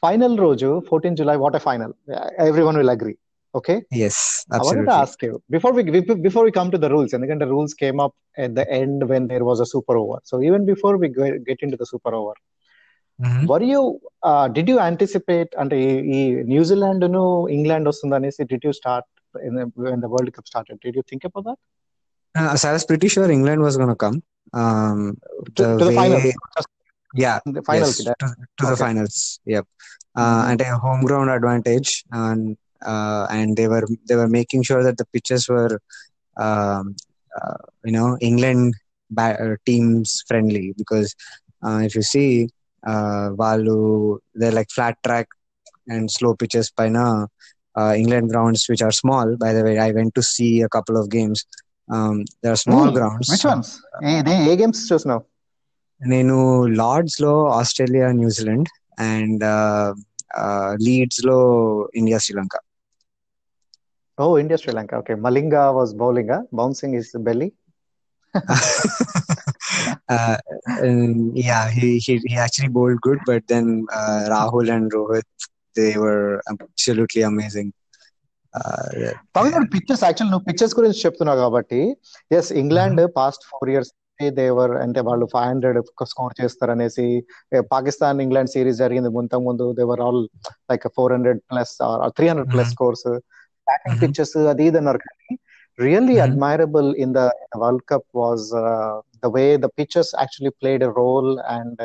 Final 0.00 0.38
Rojo, 0.38 0.80
14 0.80 1.16
July. 1.16 1.36
What 1.36 1.54
a 1.54 1.60
final! 1.60 1.92
Everyone 2.38 2.78
will 2.78 2.88
agree 2.88 3.18
Okay. 3.53 3.75
Yes, 3.95 4.15
I 4.51 4.57
wanted 4.57 4.79
absolutely. 4.79 4.89
to 4.89 4.97
ask 4.97 5.23
you 5.23 5.33
before 5.49 5.71
we 5.73 5.83
before 6.27 6.43
we 6.45 6.51
come 6.51 6.69
to 6.69 6.79
the 6.83 6.89
rules, 6.89 7.13
and 7.13 7.23
again 7.23 7.39
the 7.39 7.47
rules 7.47 7.73
came 7.73 7.99
up 8.05 8.13
at 8.37 8.51
the 8.55 8.65
end 8.79 9.09
when 9.09 9.23
there 9.27 9.43
was 9.43 9.59
a 9.59 9.65
super 9.65 9.95
over. 9.97 10.19
So 10.23 10.35
even 10.43 10.65
before 10.65 10.93
we 10.97 11.07
go- 11.17 11.39
get 11.49 11.63
into 11.65 11.79
the 11.81 11.89
super 11.93 12.13
over, 12.19 12.35
Mhm. 13.19 13.41
Were 13.51 13.63
you 13.63 13.79
did 14.51 14.69
you 14.69 14.77
anticipate 14.79 15.55
అంటే 15.55 15.77
ఈ- 15.85 16.03
ఈ 16.17 16.19
New Zealand 16.43 17.05
ను 17.11 17.23
England 17.47 17.87
వస్తుంది 17.87 18.15
అనేసి 18.15 18.43
did 18.43 18.65
you 18.65 18.71
start 18.71 19.09
the 20.03 20.05
world 20.05 20.31
cup 20.35 20.47
started 20.47 20.79
did 20.85 20.97
you 20.97 21.03
think 21.09 21.25
about 21.25 21.47
that 21.49 21.61
Uh, 22.35 22.53
so 22.59 22.65
I 22.69 22.73
was 22.75 22.83
pretty 22.89 23.07
sure 23.13 23.23
England 23.35 23.61
was 23.67 23.75
going 23.79 23.91
to 23.93 23.99
come. 24.03 24.17
Um, 24.53 24.99
the 25.59 25.67
to 25.77 25.83
the 25.83 25.87
way, 25.87 25.95
final 25.95 26.25
yeah, 27.13 27.37
final 27.59 27.91
yes, 27.91 27.97
to, 28.21 28.27
to 28.59 28.63
the 28.63 28.67
Okay. 28.67 28.79
finals. 28.83 29.15
Yep. 29.53 29.65
Uh, 30.19 30.25
Mhm. 30.25 30.45
and 30.49 30.59
a 30.67 30.77
home 30.85 31.01
ground 31.07 31.29
advantage, 31.37 31.89
and 32.19 32.43
uh, 32.83 33.27
and 33.29 33.55
they 33.57 33.67
were 33.67 33.85
they 34.07 34.15
were 34.15 34.27
making 34.27 34.63
sure 34.63 34.83
that 34.83 34.97
the 34.97 35.05
pitches 35.13 35.47
were, 35.49 35.79
um, 36.37 36.95
uh, 37.39 37.57
you 37.85 37.91
know, 37.91 38.17
England 38.21 38.73
ba- 39.11 39.37
uh, 39.45 39.55
teams 39.65 40.23
friendly 40.27 40.73
because 40.77 41.15
uh, 41.65 41.79
if 41.83 41.95
you 41.95 42.01
see, 42.03 42.49
uh, 42.83 43.29
Valu, 43.41 44.17
they're 44.35 44.51
like 44.51 44.69
flat 44.71 44.95
track 45.05 45.27
and 45.87 46.09
slow 46.11 46.35
pitches 46.35 46.71
by 46.71 46.87
now. 46.89 47.27
Uh, 47.75 47.93
England 47.95 48.29
grounds 48.31 48.65
which 48.69 48.81
are 48.81 48.91
small. 48.91 49.35
By 49.37 49.53
the 49.53 49.63
way, 49.63 49.77
I 49.77 49.91
went 49.91 50.13
to 50.15 50.23
see 50.23 50.61
a 50.61 50.69
couple 50.69 50.97
of 50.97 51.09
games. 51.09 51.45
Um, 51.89 52.25
there 52.41 52.51
are 52.51 52.61
small 52.67 52.87
grounds. 52.91 53.27
Which 53.33 53.45
once 53.49 53.71
A 54.51 54.55
games 54.61 54.81
చూసినావు 54.91 55.23
నేను 56.01 56.35
Lord's 56.81 57.17
లో 57.21 57.31
Australia 57.59 58.07
New Zealand 58.19 58.69
and 59.11 59.43
leads 60.87 61.21
లో 61.29 61.37
India 61.93 62.19
Sri Lanka 62.25 62.55
Oh 64.17 64.25
India 64.37 64.59
Sri Lanka 64.61 64.93
okay 64.95 65.13
Malinga 65.25 65.63
was 65.71 65.93
bowling 66.03 66.35
bouncing 66.61 66.97
is 67.01 67.11
belly 67.29 67.49
uh, 70.09 70.37
and 70.79 71.37
yeah, 71.37 71.69
he, 71.69 71.87
he 71.97 72.13
he 72.25 72.35
actually 72.35 72.69
bowled 72.69 72.99
good, 73.01 73.19
but 73.25 73.43
then 73.47 73.67
uh, 73.91 74.19
Rahul 74.29 74.67
and 74.75 74.91
Rohit 74.91 75.27
they 75.75 75.97
were 75.97 76.41
absolutely 76.51 77.23
amazing. 77.31 77.69
Uh, 78.53 78.89
talking 79.35 79.55
about 79.55 79.71
pictures 79.73 80.03
actual 80.03 80.29
నువ్వు 80.31 80.45
pictures 80.45 80.75
గురించి 80.79 80.99
చెప్తున్నావు 81.05 81.39
కాబట్టి 81.39 81.81
yes 82.37 82.51
England 82.61 83.01
past 83.17 83.43
four 83.49 83.69
years 83.73 83.91
they were 84.19 84.73
అంటే 84.83 84.99
వాళ్ళు 84.99 85.25
five 85.33 85.49
hundred 85.51 85.77
score 86.13 86.33
చేస్తారు 86.39 86.71
అనేసి 86.75 87.05
Pakistan 87.73 88.21
England 88.25 88.51
series 88.55 88.79
జరిగింది 88.83 89.09
ముంత 89.17 89.35
ముందు 89.47 89.67
they were 89.73 90.01
all 90.07 90.21
like 90.71 90.87
four 90.97 91.13
hundred 91.15 91.41
plus 91.51 91.73
three 92.17 92.27
hundred 92.31 92.51
plus 92.55 92.73
Mhm. 93.63 93.63
Scores 93.63 93.67
batting 93.67 93.95
Mhm. 93.95 94.01
Pictures 94.03 94.35
అది 94.53 94.65
ఇది 94.69 94.77
అన్నారు 94.81 94.99
కానీ 95.05 95.35
really 95.79 96.15
Mhm. 96.15 96.23
Admirable 96.25 96.89
in 97.03 97.13
the 97.17 97.21
world 97.63 97.85
cup 97.91 98.09
was 98.21 98.45
the 99.23 99.29
way 99.35 99.45
the 99.57 99.69
pictures 99.79 100.11
actually 100.21 100.51
played 100.61 100.83
a 100.83 100.91
role 101.01 101.31
and 101.55 101.81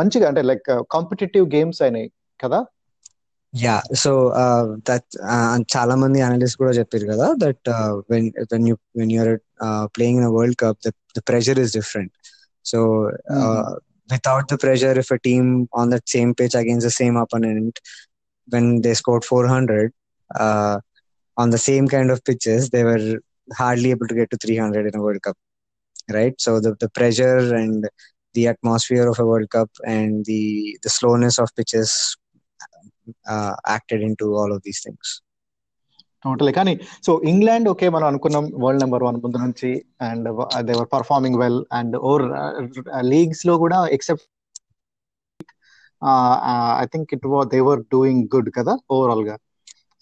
మంచిగా 0.00 0.28
అంటే 0.30 0.42
like 0.50 0.68
competitive 0.96 1.46
games 1.56 1.82
అయినాయి 1.82 2.08
కదా 2.40 2.60
yeah 3.54 3.74
so 4.02 4.10
that 4.88 5.08
చాలా 5.74 5.94
మంది 6.02 6.20
అనలిస్ట్ 6.28 6.58
కూడా 6.60 6.72
చెప్పారు 6.78 7.06
కదా 7.12 7.26
that 7.44 7.68
when 8.12 8.28
when 8.52 8.66
you 8.68 8.76
when 9.00 9.12
you're 9.16 9.34
playing 9.96 10.20
in 10.22 10.30
world 10.36 10.58
cup 10.64 10.78
the 11.18 11.22
pressure 11.30 11.60
is 11.64 11.74
different 11.80 12.14
so 12.64 12.78
without 14.10 14.46
the 14.48 14.58
pressure 14.58 14.94
if 15.02 15.10
a 15.10 15.18
team 15.18 15.44
on 15.72 15.90
that 15.92 16.06
same 16.14 16.34
pitch 16.34 16.54
against 16.54 16.84
the 16.88 16.94
same 16.98 17.16
opponent 17.16 17.74
when 18.48 18.80
they 18.84 18.94
scored 18.94 19.24
400 19.24 19.84
uh, 20.30 20.74
on 21.36 21.50
the 21.50 21.62
same 21.68 21.86
kind 21.94 22.10
of 22.14 22.24
pitches 22.24 22.70
they 22.70 22.84
were 22.84 23.04
hardly 23.60 23.90
able 23.90 24.06
to 24.06 24.14
get 24.14 24.30
to 24.30 24.36
300 24.36 24.86
in 24.86 24.96
a 25.00 25.02
world 25.02 25.22
cup 25.22 25.36
right 26.10 26.34
so 26.38 26.60
the, 26.60 26.72
the 26.80 26.90
pressure 26.90 27.40
and 27.54 27.88
the 28.34 28.46
atmosphere 28.46 29.06
of 29.08 29.18
a 29.18 29.26
world 29.26 29.50
cup 29.50 29.70
and 29.96 30.24
the 30.24 30.42
the 30.84 30.90
slowness 30.90 31.38
of 31.38 31.48
pitches 31.56 31.90
uh, 33.26 33.54
acted 33.66 34.00
into 34.08 34.26
all 34.36 34.52
of 34.56 34.62
these 34.68 34.82
things 34.86 35.08
totally 36.24 36.52
కానీ 36.58 36.72
so 37.06 37.12
England 37.30 37.68
okay 37.70 37.86
మనం 37.94 38.06
అనుకున్నాం 38.10 38.44
world 38.64 38.82
number 38.82 39.04
one 39.06 39.16
ముందు 39.22 39.38
నుంచి 39.44 39.70
and 40.08 40.26
they were 40.68 40.88
performing 40.92 41.38
well 41.42 41.58
and 41.78 41.94
or 42.10 42.24
leagues 43.12 43.42
లో 43.48 43.54
కూడా 43.62 43.78
except 43.96 44.26
I 46.82 46.86
think 46.92 47.10
it 47.16 47.26
they were 47.56 47.82
doing 47.94 48.22
good 48.34 48.50
కదా 48.58 48.74
overall 48.96 49.24
గా 49.30 49.36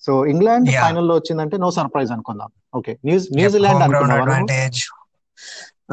so 0.05 0.13
England 0.31 0.67
ఫైనల్లో 0.83 1.13
వచ్చిందంటే 1.19 1.55
నో 1.65 1.69
సర్ప్రైజ్ 1.77 2.11
అనుకుందాం. 2.15 2.49
ఓకే 2.79 2.95
న్యూజిలాండ్ 3.39 3.83
అనుకున్నాం 3.87 4.45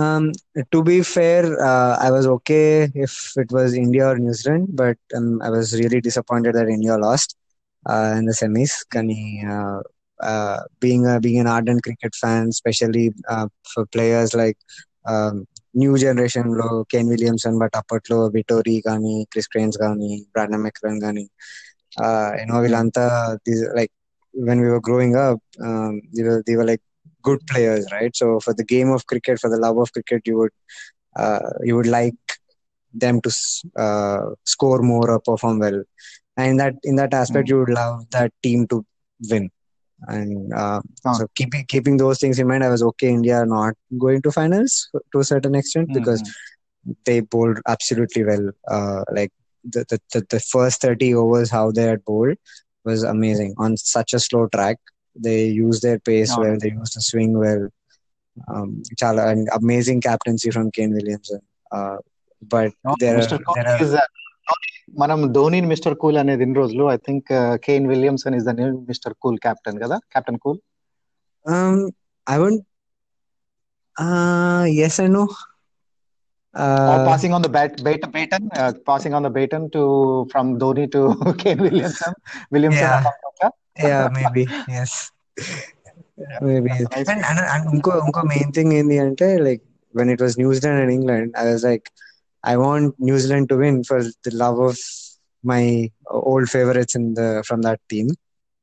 Um, 0.03 0.33
to 0.73 0.83
be 0.83 1.03
fair, 1.03 1.43
uh, 1.71 1.97
I 2.07 2.11
was 2.11 2.27
okay 2.27 2.91
if 2.95 3.15
it 3.37 3.51
was 3.57 3.75
India 3.75 4.05
or 4.11 4.17
New 4.19 4.33
Zealand, 4.33 4.69
but 4.81 4.97
um, 5.17 5.27
I 5.47 5.51
was 5.51 5.75
really 5.81 6.01
disappointed 6.01 6.55
that 6.55 6.69
India 6.69 6.97
lost 6.97 7.37
uh, 7.87 8.15
in 8.19 8.25
the 8.25 8.33
semis. 8.33 8.73
Kani, 8.95 9.23
uh, 9.55 9.81
uh 10.31 10.59
being 10.81 11.07
a, 11.07 11.21
being 11.21 11.41
an 11.41 11.47
ardent 11.47 11.83
cricket 11.83 12.15
fan, 12.23 12.49
especially 12.49 13.13
uh, 13.29 13.47
for 13.73 13.85
players 13.97 14.33
like 14.43 14.59
um, 15.05 15.47
new 15.75 15.99
generation 15.99 16.47
lo 16.61 16.85
Kane 16.93 17.09
Williamson, 17.15 17.59
but 17.59 17.73
Appert 17.73 18.09
lo 18.09 18.31
Vettori 18.31 18.83
Gani, 18.83 19.27
Chris 19.31 19.47
Cairns 19.47 19.77
Gani, 19.77 20.25
Bradley 20.33 20.61
McCran 20.67 20.99
Gani, 21.07 21.27
you 22.41 22.47
know, 22.51 22.61
Vilanta, 22.67 23.07
these 23.45 23.65
like 23.75 23.93
when 24.35 24.61
we 24.61 24.69
were 24.69 24.81
growing 24.81 25.17
up, 25.17 25.41
um, 25.63 26.01
they 26.15 26.23
were 26.23 26.43
they 26.47 26.57
were 26.57 26.65
like 26.67 26.81
good 27.23 27.41
players, 27.49 27.87
right? 27.93 28.15
So 28.17 28.41
for 28.41 28.55
the 28.55 28.65
game 28.65 28.91
of 28.91 29.07
cricket, 29.07 29.39
for 29.41 29.51
the 29.51 29.59
love 29.59 29.79
of 29.79 29.93
cricket, 29.93 30.23
you 30.27 30.37
would 30.39 30.51
uh, 31.17 31.51
you 31.63 31.77
would 31.77 31.87
like 31.87 32.15
them 32.93 33.21
to 33.23 33.31
uh, 33.77 34.31
score 34.45 34.83
more 34.83 35.11
or 35.11 35.21
perform 35.21 35.59
well, 35.59 35.83
and 36.37 36.51
in 36.51 36.57
that 36.59 36.75
in 36.85 36.97
that 36.97 37.15
aspect, 37.15 37.49
Mm. 37.49 37.51
you 37.51 37.59
would 37.59 37.71
love 37.71 38.05
that 38.11 38.33
team 38.43 38.67
to 38.69 38.85
win. 39.31 39.51
And 40.09 40.53
uh, 40.53 40.81
Ah. 41.05 41.13
so 41.19 41.27
keeping 41.35 41.65
keeping 41.67 41.97
those 41.97 42.19
things 42.19 42.39
in 42.39 42.49
mind, 42.49 42.65
I 42.65 42.69
was 42.71 42.83
okay 42.83 43.09
India 43.09 43.45
not 43.47 43.75
going 43.99 44.23
to 44.23 44.31
finals 44.33 44.89
to 45.13 45.21
a 45.21 45.25
certain 45.25 45.55
extent 45.55 45.93
because 45.93 46.23
they 47.05 47.21
bowled 47.21 47.59
absolutely 47.69 48.25
well. 48.25 48.51
Uh, 48.71 49.05
like 49.13 49.31
the, 49.65 49.85
the, 49.89 49.99
the, 50.13 50.27
the 50.31 50.41
first 50.41 50.81
30 50.83 51.15
overs, 51.15 51.51
how 51.51 51.71
they 51.71 51.83
had 51.85 52.05
bowled 52.05 52.37
was 52.84 53.02
amazing 53.16 53.52
on 53.58 53.72
such 53.96 54.14
a 54.14 54.22
slow 54.28 54.44
track. 54.56 54.78
They 55.28 55.40
used 55.66 55.82
their 55.88 56.00
pace 56.10 56.32
Yeah. 56.32 56.42
well, 56.42 56.56
they 56.64 56.72
used 56.82 56.96
the 56.98 57.04
swing 57.10 57.34
well. 57.44 57.64
Um, 58.52 58.70
chala, 59.02 59.24
and 59.32 59.50
amazing 59.62 60.00
captaincy 60.02 60.50
from 60.56 60.66
Kane 60.78 60.94
Williamson. 60.98 61.42
Uh, 61.72 61.98
but 62.54 62.72
No, 62.88 62.94
there 63.04 63.18
Mr. 63.20 63.38
are, 63.38 63.44
Kohli 63.48 63.56
there 63.60 63.70
are 63.74 63.84
is 63.88 63.94
a 64.02 64.06
మనం 65.02 65.20
Dhoni 65.38 65.60
mister 65.72 65.96
cool 66.02 66.18
అనేది 66.22 66.44
ఇన్ని 66.46 66.58
రోజులు 66.62 66.84
I 66.94 66.98
think 67.08 67.30
Kane 67.66 67.88
Williamson 67.94 68.36
is 68.38 68.46
the 68.50 68.54
new 68.60 68.68
mister 68.92 69.16
cool 69.24 69.40
captain 69.46 69.80
కదా 69.86 69.98
captain 70.16 70.42
cool 70.46 70.60
Um, 71.46 71.76
I 72.28 72.38
wouldn't. 72.40 72.64
Uh, 73.98 74.64
yes 74.80 74.96
and 75.04 75.14
no. 75.18 75.22
or 75.24 75.36
Uh, 76.54 76.98
passing 77.00 77.34
on 77.34 77.42
the 77.42 77.50
bat, 77.50 77.82
baton, 77.84 78.12
baton 78.12 78.50
uh, 78.56 78.72
passing 78.86 79.14
on 79.14 79.24
the 79.24 79.30
baton 79.30 79.70
to 79.72 80.28
from 80.32 80.58
Dhoni 80.60 80.92
to 80.92 81.34
Kane 81.42 81.60
Williamson, 81.60 82.14
Williamson 82.52 82.90
yeah, 82.90 82.98
అలా 82.98 83.12
ఉంటుందా? 83.16 83.50
yeah, 83.78 84.08
maybe 84.12 84.44
yes, 84.68 85.12
Yeah, 86.18 86.40
maybe. 86.42 86.70
that's 86.70 86.86
a 86.86 86.90
nice 86.96 87.12
And 87.12 87.20
pick. 87.20 87.30
and 87.30 87.40
and 87.54 87.64
ఇంకో 87.76 87.92
ఇంకో 88.06 88.22
main 88.32 88.54
thing 88.58 88.74
ఏంటి 88.80 88.98
అంటే 89.06 89.28
like 89.48 89.64
when 89.98 90.10
it 90.14 90.20
was 90.26 90.34
New 90.42 90.52
Zealand 90.58 90.80
and 90.84 90.92
England, 90.98 91.30
I 91.42 91.46
was 91.52 91.62
like, 91.70 91.86
I 92.44 92.56
want 92.64 92.88
New 93.08 93.18
Zealand 93.24 93.46
to 93.52 93.56
win 93.62 93.78
for 93.90 94.00
the 94.26 94.34
love 94.44 94.58
of 94.70 94.78
my 95.52 95.64
old 96.32 96.48
favorites 96.56 96.96
in 97.00 97.06
the 97.20 97.28
from 97.48 97.60
that 97.68 97.80
team. 97.92 98.08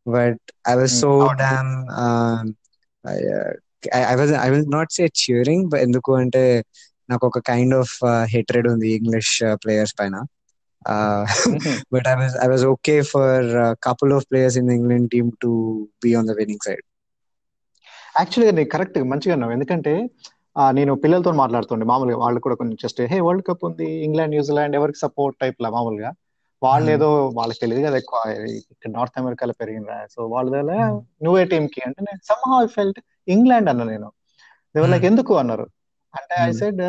But 0.07 0.39
I 0.73 0.75
was 0.81 0.93
Mm, 0.93 1.03
so 1.03 1.11
అవును. 1.25 1.39
damn. 1.43 1.71
Um, 2.05 2.45
I, 3.05 3.17
uh, 3.37 3.53
I 3.97 4.01
I 4.13 4.17
was 4.21 4.31
I 4.47 4.49
will 4.55 4.67
not 4.77 4.89
say 4.97 5.07
cheering, 5.23 5.63
but 5.73 5.81
ఎందుకు 5.87 6.13
అంటే 6.23 6.45
నాకు 7.10 7.28
ఒక 7.28 7.40
kind 7.40 7.76
of 7.76 8.06
hatred 8.24 8.68
ఉంది 8.68 8.90
English 8.90 9.42
players 9.54 9.94
పైన. 10.00 10.22
But 11.94 12.02
I 12.02 12.16
was 12.16 12.48
I 12.48 12.52
was 12.54 12.62
okay 12.66 13.00
for 13.02 13.42
a 13.60 13.74
couple 13.74 14.12
of 14.12 14.20
players 14.20 14.58
in 14.60 14.68
the 14.68 14.76
England 14.78 15.08
team 15.16 15.26
to 15.26 15.74
be 15.80 16.14
on 16.14 16.22
the 16.22 16.34
winning 16.34 16.60
side. 16.68 16.86
యాక్చువల్గా 18.20 18.64
correct 18.64 19.04
మంచిగా 19.04 19.34
అన్నావు. 19.34 19.52
ఎందుకంటే 19.52 20.10
నేను 20.72 20.96
పిల్లలతో 20.96 21.32
మాట్లాడుతుండే 21.32 21.86
మామూలుగా. 21.86 22.18
వాళ్ళు 22.18 22.40
కూడా 22.40 22.56
కొంచెం 22.56 22.78
జస్ట్ 22.84 23.02
హే 23.02 23.20
వరల్డ్ 23.20 23.46
కప్ 23.48 23.66
ఉంది 23.66 23.92
ఇంగ్లాండ్ 23.92 24.30
న్యూజిలాండ్ 24.30 24.76
ఎవరికి 24.76 25.00
సపోర్ట్ 25.00 25.40
టైప్ 25.40 25.62
లా 25.62 25.70
మామూలుగా. 25.70 26.12
వాళ్ళు 26.64 26.88
Mm. 26.88 26.96
ఏదో 26.96 27.28
వాళ్ళకి 27.28 27.60
తెలియదు 27.60 27.88
కదా 27.88 27.98
ఎక్కువ. 27.98 28.32
ఇక్కడ 28.72 28.92
నార్త్ 28.92 29.20
అమెరికాలో 29.20 29.54
పెరిగిన 29.62 29.84
సో 30.12 30.28
వాళ్ళ 30.28 30.50
Mm. 30.62 31.02
నువ్వే 31.24 31.46
టీమ్కి. 31.46 31.82
అంటే 31.86 32.02
నేను 32.02 32.20
some 32.26 32.50
how 32.50 32.64
I 32.64 32.68
felt 32.68 33.00
England 33.28 33.70
అన్న 33.70 33.84
నేను. 33.84 34.12
Like 34.78 35.04
Mm. 35.04 35.12
ఎందుకు? 35.12 35.36
అన్నారు. 35.36 35.68
అంటే 36.14 36.36
ఐ. 36.42 36.52
సెడ్ 36.60 36.80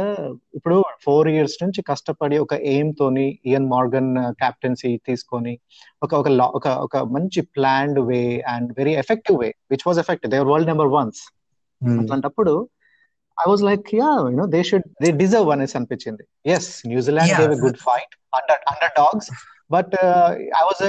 ఇప్పుడు 0.58 0.76
ఫోర్ 1.04 1.28
ఇయర్స్ 1.32 1.56
నుంచి 1.62 1.80
కష్టపడి 1.90 2.36
ఒక 2.38 2.54
ఎయిమ్ 2.70 2.92
తోని 2.98 3.26
ఇయన్ 3.46 3.68
మార్గన్ 3.68 4.10
క్యాప్టెన్సీ 4.40 4.90
తీసుకొని 5.08 5.54
ఒక 6.02 6.12
ఒక 6.20 6.28
ఒక 6.58 6.68
ఒక 6.86 6.96
మంచి 7.16 7.42
planned 7.56 8.00
way 8.10 8.22
and 8.54 8.70
very 8.78 8.94
effective 9.02 9.38
way 9.42 9.50
which 9.72 9.86
was 9.86 10.00
effective 10.04 10.32
they were 10.34 10.50
world 10.52 10.70
number 10.72 10.92
ones. 10.96 11.20
అట్లాంటప్పుడు 12.00 12.54
I 13.36 13.46
was 13.50 13.62
like 13.64 13.88
yeah 13.94 14.10
you know 14.26 14.46
they 14.54 14.60
should 14.62 14.88
they 15.02 15.10
deserve 15.22 15.50
అనేసి 15.54 15.76
అనిపించింది 15.78 16.24
yes 16.54 16.70
New Zealand. 16.88 17.34
Gave 17.34 17.52
a 17.52 17.60
good 17.64 17.80
fight 17.88 18.14
under 18.38 18.62
underdogs 19.00 19.30
but 19.70 19.94
I 20.60 20.62
was 20.68 20.82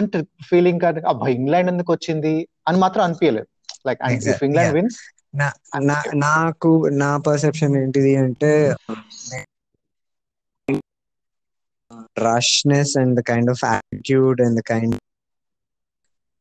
feeling 0.52 0.84
అబ్బా 1.14 1.28
England 1.40 1.72
ఎందుకు 1.74 1.92
వచ్చింది 1.94 2.36
అని 2.68 2.80
మాత్రం 2.80 3.04
అనిపించలేదు 3.08 3.50
like. 3.88 4.00
England. 4.48 4.74
Wins 4.78 5.00
నా 5.35 5.49
నా 5.91 5.97
నాకు 6.27 6.71
నా 7.03 7.11
పర్సెప్షన్ 7.29 7.77
ఏంటిది 7.83 8.15
అంటే 8.25 8.53
rashness 12.17 12.97
and 12.97 13.17
the 13.19 13.23
kind 13.23 13.49
of 13.49 13.59
attitude 13.63 14.39
and 14.41 14.55
the 14.59 14.63
kind 14.63 14.93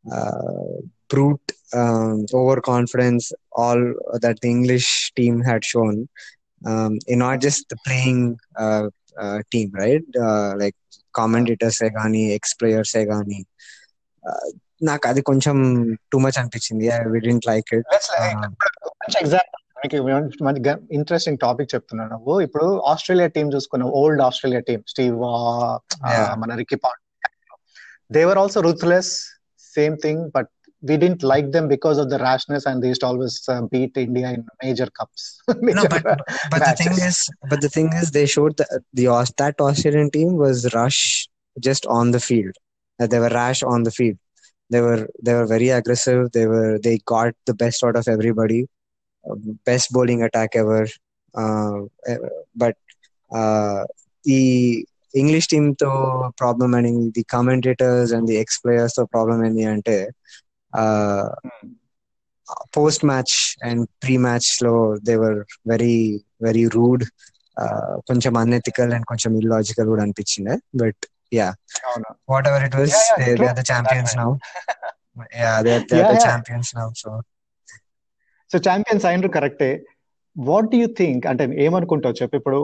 uh, 0.05 0.73
brute 1.09 1.51
um, 1.73 2.25
overconfidence 2.33 3.25
all 3.63 3.81
that 4.23 4.39
the 4.41 4.49
English 4.49 4.89
team 5.15 5.41
had 5.41 5.63
shown 5.63 6.07
um, 6.61 6.93
in 7.07 7.19
not 7.19 7.39
just 7.41 7.69
the 7.69 7.77
playing 7.85 8.21
uh, 8.55 8.85
uh, 9.17 9.39
team, 9.51 9.71
right? 9.73 10.03
Uh, 10.27 10.51
like 10.57 10.75
commentators 11.13 11.77
say 11.81 11.89
గానీ 11.99 12.23
ex 12.37 12.53
players 12.61 12.89
say 12.95 13.03
గానీ 13.15 13.39
uh, 14.23 14.47
నాకు 14.81 15.05
అది 15.07 15.21
కొంచెం 15.21 15.57
too 16.11 16.17
much 16.19 16.37
అనిపించింది 16.39 16.85
I 16.95 16.97
we 17.13 17.19
didn't 17.27 17.45
like 17.51 17.69
it 17.77 17.87
let's 18.99 18.99
మంచి 19.03 19.19
example 19.25 19.61
మీకు 19.83 20.43
మంచి 20.47 20.61
interesting 20.97 21.39
topic 21.45 21.69
చెప్తున్నాను 21.75 22.11
నువ్వు 22.15 22.35
ఇప్పుడు 22.47 22.67
ఆస్ట్రేలియా 22.93 23.27
టీం 23.37 23.47
చూసుకున్నావు 23.55 23.91
old 24.01 24.23
Australia 24.29 24.63
team 24.69 24.81
Steve 24.93 25.15
Yeah. 26.13 26.27
మన 26.43 26.51
Ricky 26.61 26.77
pond 26.85 27.01
they were 28.17 28.39
also 28.43 28.59
ruthless 28.69 29.13
same 29.77 29.97
thing 30.05 30.23
but 30.37 30.51
we 30.83 30.95
didn't 31.01 31.23
like 31.31 31.47
them 31.53 31.65
because 31.67 31.97
of 32.01 32.07
the 32.11 32.17
rashness 32.23 32.63
and 32.69 32.77
they 32.81 32.89
used 32.91 33.01
to 33.03 33.07
always 33.07 33.35
uh, 33.53 33.61
beat 33.71 33.93
India 33.97 34.27
in 34.35 34.41
major 34.63 34.87
cups. 34.97 35.21
No, 35.47 35.53
major 35.67 35.85
but 35.93 36.03
but 36.51 36.59
the 36.65 36.73
thing 36.81 36.91
matches. 36.91 37.07
is, 37.07 37.17
but 37.51 37.59
the 37.61 37.71
thing 37.75 37.87
is, 38.01 38.07
they 38.17 38.25
showed 38.27 38.53
that 38.59 38.69
the 38.99 39.05
Aus- 39.15 39.33
that 39.41 39.63
Australian 39.67 40.09
team 40.17 40.31
was 40.43 40.57
rush 40.75 40.99
just 41.57 41.85
on 41.97 42.11
the 42.11 42.21
field. 42.27 42.55
Uh, 42.99 43.07
they 43.13 43.21
were 43.23 43.33
rash 43.37 43.61
on 43.73 43.81
the 43.83 43.93
field. 43.97 44.19
They 44.71 44.81
were 44.87 45.01
they 45.25 45.33
were 45.33 45.47
very 45.47 45.69
aggressive. 45.79 46.21
They 46.37 46.45
were 46.53 46.71
they 46.79 46.95
got 47.13 47.33
the 47.45 47.57
best 47.63 47.81
out 47.83 47.97
of 48.01 48.07
everybody. 48.07 48.61
Uh, 49.25 49.35
best 49.65 49.91
bowling 49.91 50.21
attack 50.23 50.55
ever. 50.55 50.81
Uh, 51.33 51.77
eh, 52.07 52.17
but 52.55 52.75
uh, 53.31 53.81
the 54.25 54.41
English 55.13 55.47
team 55.47 55.75
to 55.75 55.89
problem 56.37 56.73
and 56.73 57.13
the 57.13 57.23
commentators 57.25 58.11
and 58.11 58.27
the 58.27 58.37
ex 58.37 58.59
players 58.59 58.93
to 58.93 59.05
problem 59.07 59.43
in 59.43 59.55
the 59.55 59.65
ante. 59.65 59.99
Uh, 60.73 61.27
Hmm. 61.43 61.71
post 62.71 63.03
match 63.03 63.31
and 63.61 63.79
pre 64.01 64.15
match 64.19 64.47
లో 64.65 64.73
they 65.07 65.13
were 65.21 65.37
very 65.67 65.95
very 66.41 66.65
rude 66.75 67.03
కొంచెం 68.09 68.33
unethical 68.41 68.91
and 68.95 69.05
కొంచెం 69.11 69.31
illogical 69.41 69.87
కూడా 69.91 70.03
అనిపించింది 70.05 70.55
but 70.81 71.01
yeah 71.33 71.47
అవును. 71.89 72.09
What 72.33 72.47
ever 72.51 72.65
it 72.67 72.75
was 72.79 72.93
Yeah, 72.93 73.07
yeah, 73.13 73.17
they 73.21 73.33
true. 73.37 73.47
Are 73.49 73.57
the 73.61 73.65
champions 73.71 74.13
That 74.13 74.21
now 74.21 74.29
yeah 75.43 75.53
they 75.67 75.71
are 75.77 75.85
the 75.89 75.95
Yeah, 75.95 76.11
yeah. 76.11 76.23
Champions 76.27 76.71
now 76.79 76.87
so 77.03 77.09
So 78.52 78.58
champions 78.66 79.04
అయినరు 79.10 79.30
కరెక్టే 79.38 79.70
what 80.36 80.68
do 80.72 80.76
you 80.82 80.88
think 80.98 81.24
అంటే 81.30 81.44
ఏమనుకుంటావు 81.64 82.14
చెప్పు. 82.18 82.34
ఇప్పుడు 82.40 82.58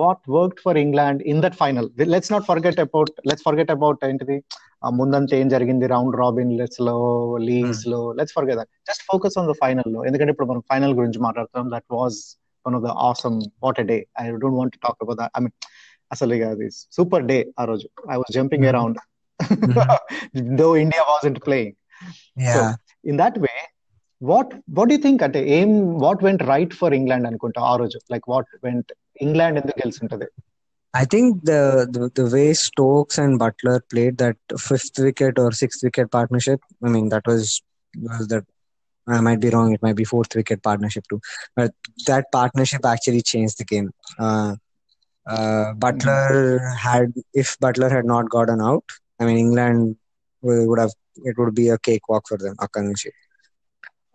what 0.00 0.22
work 0.36 0.58
for 0.64 0.78
England 0.84 1.20
in 1.32 1.40
that 1.44 1.56
final 1.62 1.88
let's 2.14 2.32
not 2.34 2.46
forget 2.50 2.80
about 2.86 3.12
let's 3.30 3.44
forget 3.48 3.72
about 3.76 4.02
ఏంటిది? 4.10 4.36
ముందంతా 4.98 5.34
ఏం 5.42 5.48
జరిగింది? 5.54 5.86
Round 5.94 6.16
robin 6.22 6.52
లెట్స్లో 6.60 6.96
లీగ్స్లో 7.48 8.00
let's 8.18 8.34
forget 8.38 8.58
that 8.60 8.70
just 8.90 9.04
focus 9.10 9.36
on 9.40 9.48
the 9.52 9.54
ఫైనల్లో. 9.62 10.00
ఎందుకంటే 10.08 10.32
ఇప్పుడు 10.34 10.48
మనం 10.52 10.62
ఫైనల్ 10.72 10.94
గురించి 11.00 11.20
మాట్లాడుతాం 11.26 11.70
that 11.74 11.88
was 11.98 12.18
one 12.64 12.76
of 12.78 12.84
the 12.88 12.92
awesome 13.08 13.38
what 13.64 13.80
a 13.84 13.86
day 13.92 13.98
I 14.22 14.24
don't 14.44 14.58
want 14.60 14.76
talk 14.86 15.00
about 15.06 15.22
I 15.38 15.42
mean 15.46 15.56
అసలు 16.10 16.32
ఇక 16.36 16.44
అది 16.54 16.68
సూపర్ 16.96 17.24
డే 17.32 17.38
ఆ 17.60 17.64
రోజు. 17.70 17.88
I 18.12 18.16
was 18.20 18.32
jumping. 18.38 18.66
Around 18.72 18.98
though 20.60 20.68
India 20.84 21.02
was 21.10 21.26
ఇంట్ 21.30 21.42
playing 21.48 21.74
in 23.10 23.18
that 23.24 23.38
way 23.46 23.54
what 24.18 24.52
what 24.74 24.88
do 24.88 24.94
you 24.96 25.02
think 25.06 25.18
at 25.18 25.26
అంటే 25.26 25.40
ఏం 25.58 25.70
what 26.04 26.22
went 26.26 26.42
right 26.52 26.74
for 26.80 26.94
England 26.98 27.26
అనుకుంటా 27.30 27.60
ఆ 27.70 27.74
రోజు 27.82 27.98
లైక్ 28.12 28.26
వాట్ 28.34 28.50
వెంట్ 28.66 28.92
ఇంగ్లాండ్ 29.26 29.58
ఎందుకు 29.62 29.80
గెలిచింటది 29.84 30.28
I 31.00 31.04
think 31.12 31.26
the, 31.44 31.86
the, 31.94 32.10
the 32.18 32.26
way 32.34 32.46
Stokes 32.54 33.16
and 33.22 33.38
Buttler 33.40 33.74
played 33.92 34.14
that 34.22 34.38
fifth 34.58 34.96
wicket 34.98 35.34
or 35.42 35.52
sixth 35.52 35.82
wicket 35.86 36.10
partnership. 36.10 36.60
I 36.86 36.88
mean, 36.94 37.06
that 37.10 37.26
was 37.30 37.42
was 38.06 38.24
that. 38.32 38.46
I 39.16 39.20
might 39.26 39.40
be 39.44 39.50
wrong. 39.50 39.68
It 39.76 39.82
might 39.82 39.98
be 40.00 40.04
fourth 40.04 40.32
wicket 40.38 40.60
partnership 40.62 41.04
too. 41.10 41.20
But 41.58 41.70
that 42.08 42.24
partnership 42.38 42.82
actually 42.92 43.22
changed 43.32 43.58
the 43.60 43.68
game. 43.72 43.90
Uh, 44.18 44.50
uh, 45.26 45.66
Buttler 45.74 46.74
had 46.86 47.12
if 47.32 47.56
Buttler 47.58 47.90
had 47.90 48.06
not 48.14 48.28
gotten 48.36 48.60
out, 48.60 48.84
I 49.20 49.26
mean, 49.26 49.38
England 49.38 49.96
would, 50.42 50.78
have 50.78 50.92
it 51.16 51.36
would 51.38 51.54
be 51.54 51.68
a 51.68 51.78
cakewalk 51.78 52.24
for 52.28 52.38
them. 52.38 52.54
I 52.58 52.66
can't 52.74 52.86
Akanshi. 52.86 53.10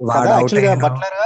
నుంచి 0.02 0.08
వాడు 0.08 0.26
కదా 0.26 0.36
out 0.36 0.40
actual 0.40 0.64
గా 0.64 0.72
అయిన 0.72 0.86
Buttler 0.86 1.16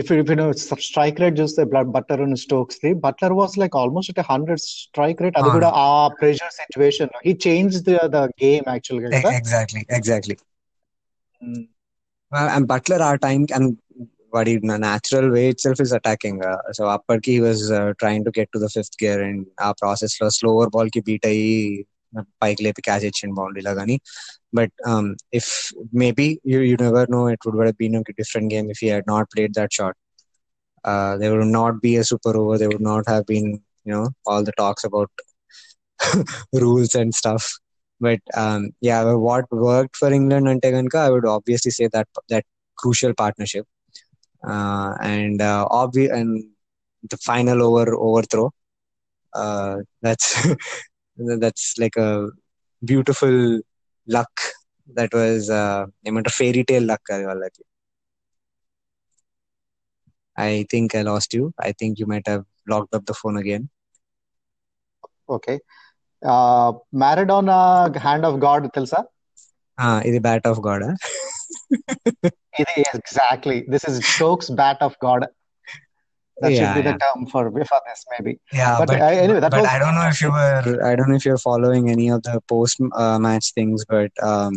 if 0.00 0.10
if 0.12 0.82
strike 0.86 1.20
rate 1.22 1.36
చూస్తే 1.40 1.62
Buttler 1.96 2.22
and 2.22 2.38
Stokes 2.38 2.80
the 2.84 2.92
Buttler 3.06 3.34
was 3.40 3.54
like 3.62 3.76
almost 3.76 4.10
అంటే 4.12 4.24
hundred 4.30 4.62
strike 4.66 5.22
rate 5.24 5.38
అది 5.40 5.50
కూడా 5.50 5.70
ఆ 5.82 5.90
pressure 6.20 6.54
situation 6.60 7.12
he 7.26 7.34
change 7.46 7.76
the 8.10 8.22
game 8.44 8.66
actual 8.68 9.02
గా 9.04 9.10
కదా 9.16 9.32
ఎగ్జాక్ట్లీ 9.40 9.82
ఎగ్జాక్ట్లీ 9.90 10.36
అండ్ 12.50 12.66
బట్లర్ 12.66 13.02
ఆ 13.02 13.12
టైం 13.24 13.40
అండ్ 13.58 13.72
వాడి 14.34 14.52
natural 14.82 15.28
way 15.30 15.42
it 15.48 15.62
self 15.64 15.80
is 15.80 15.94
attacking 15.94 16.44
so 16.72 16.84
అప్పటికి 16.88 17.30
he 17.32 17.40
was 17.40 17.64
trying 17.98 18.24
to 18.24 18.32
get 18.38 18.50
to 18.50 18.60
the 18.64 18.68
fifth 18.76 18.96
gear 19.04 19.22
and 19.22 19.44
ఆ 19.60 19.70
process 19.80 20.14
లో 20.22 20.28
slower 20.38 20.70
ball 20.76 20.90
కి 20.90 21.00
beat 21.00 21.26
అయ్యి 21.26 21.56
పైకి 22.42 22.62
లేపి 22.64 22.82
క్యాచ్ 22.82 23.04
ఇచ్చింది 23.04 23.34
బౌండరీలో 23.40 23.74
కానీ 23.74 23.96
but 24.58 24.74
if 25.40 25.50
maybe 26.04 26.26
you 26.52 26.60
you 26.70 26.76
never 26.86 27.10
know 27.10 27.22
it 27.34 27.46
would 27.46 27.76
been 27.82 27.98
different 28.22 28.50
game 28.54 28.70
if 28.70 28.80
you 28.84 28.90
had 28.90 29.08
not 29.14 29.28
played 29.34 29.54
that 29.60 29.74
shot 29.80 29.98
they 31.20 31.28
would 31.34 31.52
not 31.60 31.76
be 31.86 31.92
a 31.96 32.04
super 32.12 32.38
over 32.44 32.58
they 32.58 32.68
would 32.72 32.88
not 32.92 33.08
have 33.08 33.24
been 33.32 33.50
you know 33.88 34.02
all 34.30 34.46
the 34.50 34.54
talks 34.62 34.86
about 34.86 35.12
rules 36.52 36.94
and 36.94 37.14
stuff. 37.14 37.58
But 38.00 38.20
um, 38.36 38.70
yeah, 38.80 39.12
what 39.14 39.44
worked 39.50 39.96
for 39.96 40.12
England 40.12 40.48
ante 40.48 40.70
ganka, 40.70 40.96
I 40.96 41.10
would 41.10 41.26
obviously 41.26 41.70
say 41.70 41.88
that 41.88 42.08
that 42.28 42.44
crucial 42.78 43.14
partnership 43.14 43.66
uh, 44.42 44.94
and 45.00 45.40
uh, 45.40 45.66
obvi- 45.70 46.12
and 46.12 46.44
the 47.10 47.16
final 47.18 47.62
over 47.62 47.94
overthrow. 47.94 48.50
Uh, 49.32 49.76
that's 50.02 50.26
that's 51.17 51.75
like 51.77 51.95
a 51.97 52.29
beautiful 52.83 53.59
luck 54.07 54.29
that 54.95 55.13
was 55.13 55.49
uh, 55.49 55.85
a 56.05 56.29
fairy 56.29 56.63
tale 56.63 56.83
luck 56.83 57.01
uh, 57.11 57.35
i 60.37 60.65
think 60.69 60.95
i 60.95 61.01
lost 61.01 61.33
you 61.33 61.53
i 61.59 61.71
think 61.71 61.99
you 61.99 62.05
might 62.05 62.27
have 62.27 62.45
locked 62.67 62.93
up 62.93 63.05
the 63.05 63.13
phone 63.13 63.37
again 63.37 63.69
okay 65.29 65.59
uh, 66.23 66.73
Maradona 66.93 67.95
hand 67.95 68.25
of 68.25 68.39
God, 68.39 68.71
Tilsa. 68.73 69.05
Ah, 69.77 70.01
the 70.03 70.19
bat 70.19 70.45
of 70.45 70.61
God. 70.61 70.81
Huh? 70.83 72.29
exactly. 72.93 73.65
This 73.67 73.83
is 73.83 73.99
Jokes 74.17 74.49
bat 74.49 74.77
of 74.81 74.97
God. 74.99 75.27
That 76.37 76.53
Yeah, 76.55 76.73
be 76.75 76.81
the 76.81 76.89
yeah. 76.89 76.97
Term 77.03 77.23
for 77.31 77.47
for 77.71 77.83
this 77.87 78.03
maybe 78.13 78.33
Yeah, 78.59 78.73
But, 78.79 78.89
but 78.89 78.99
uh, 78.99 79.11
anyway, 79.23 79.39
that 79.43 79.51
but 79.53 79.61
was- 79.61 79.71
I 79.75 79.79
don't 79.83 79.95
know 79.99 80.07
if 80.13 80.19
you 80.23 80.31
were 80.37 80.73
I 80.89 80.95
don't 80.97 81.09
know 81.11 81.19
if 81.21 81.25
you're 81.27 81.43
following 81.49 81.85
any 81.95 82.07
of 82.15 82.21
the 82.27 82.35
post 82.53 82.77
uh, 83.03 83.17
match 83.25 83.47
things, 83.59 83.79
but 83.93 84.11
um, 84.29 84.53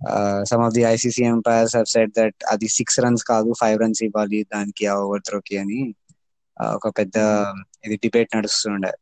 uh, 0.00 0.38
some 0.50 0.62
of 0.66 0.72
the 0.76 0.82
ICC 0.92 1.18
umpires 1.34 1.72
have 1.78 1.88
said 1.94 2.10
that 2.18 2.34
అది 2.52 2.68
six 2.76 2.98
runs 3.04 3.24
కాదు 3.32 3.50
five 3.62 3.78
runs 3.82 4.02
ఇవ్వాలి 4.08 4.40
దానికి 4.54 4.86
ఆ 4.92 4.96
over 5.04 5.24
త్రోకి 5.28 5.56
అని 5.62 5.80
uh, 6.56 6.72
ఒక 6.78 6.88
పెద్ద 7.00 7.16
ఇది 7.86 7.96
డిబేట్ 8.04 8.30
నడుస్తుండే 8.36 8.92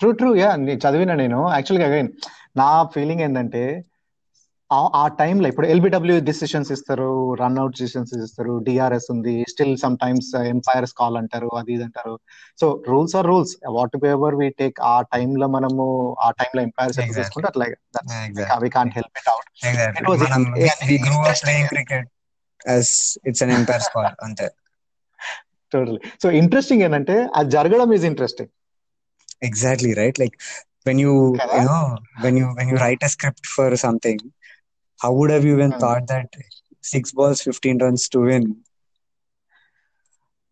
ట్రూ 0.00 0.10
ట్రూ 0.20 0.30
యా 0.42 0.50
చదివిన 0.84 1.12
నేను 1.22 1.40
యాక్చువల్గా 1.56 1.86
అగైన్ 1.90 2.08
నా 2.60 2.68
ఫీలింగ్ 2.94 3.22
ఏంటంటే 3.26 3.62
ఆ 4.72 5.08
టైంలో 5.18 5.48
ఇప్పుడు 5.48 5.66
ఎల్బిడబ్ల్యూ 5.66 6.20
డిసిషన్స్ 6.20 6.72
ఇస్తారు 6.72 7.08
రన్అట్ 7.40 7.70
డిసిషన్స్ 7.70 8.12
ఇస్తారు 8.16 8.58
డిఆర్ఎస్ 8.58 9.08
ఉంది 9.10 9.44
still 9.50 9.74
some 9.78 9.96
times 9.98 10.36
empires 10.36 10.92
call 10.92 11.16
అంటారు 11.16 11.48
అది 11.56 11.72
ఇది 11.72 11.84
అంటారు. 11.84 12.14
So 12.58 12.82
rules 12.88 13.16
are 13.16 13.26
rules. 13.26 13.56
Whatever 14.06 14.34
we 14.34 14.48
take 14.48 14.80
ఆ 14.84 15.00
టైంలో 15.14 15.46
మనము 15.46 16.16
ఆ 16.20 16.30
టైంలో 16.30 16.62
ఎంపైర్స్ 16.62 16.98
ఎంపైర్ 16.98 17.46
అట్లా 17.46 17.66
we 18.58 18.70
can't 18.70 18.94
help 18.94 19.18
it 19.18 19.28
out 19.28 19.48
it 20.00 20.08
was 20.10 20.22
we 20.22 20.98
up 20.98 21.42
playing 21.44 21.68
cricket 21.68 22.08
as 22.74 23.18
it's 23.24 23.40
an 23.42 23.50
empire 23.50 23.84
అంతే. 24.18 24.48
సో 26.22 26.28
ఇంట్రెస్టింగ్ 26.30 26.82
ఏంటంటే 26.82 27.14
అది 27.34 27.50
జరగడం 27.50 27.92
is 27.92 28.04
interesting 28.04 28.50
exactly 29.42 29.92
right 29.92 30.18
like 30.20 30.34
when 30.86 31.00
you 31.00 31.12
you know 31.58 31.78
when 32.22 32.38
you 32.38 32.46
when 32.58 32.70
you 32.70 32.76
write 32.76 33.04
a 33.04 33.08
script 33.08 33.46
for 33.46 33.76
something 33.76 34.22
how 35.02 35.10
would 35.12 35.30
have 35.30 35.44
you 35.44 35.54
even 35.56 35.72
Hmm. 35.72 35.80
thought 35.80 36.04
that 36.06 36.28
six 36.84 37.12
balls 37.12 37.40
15 37.42 37.78
runs 37.78 38.04
to 38.08 38.20
win 38.28 38.44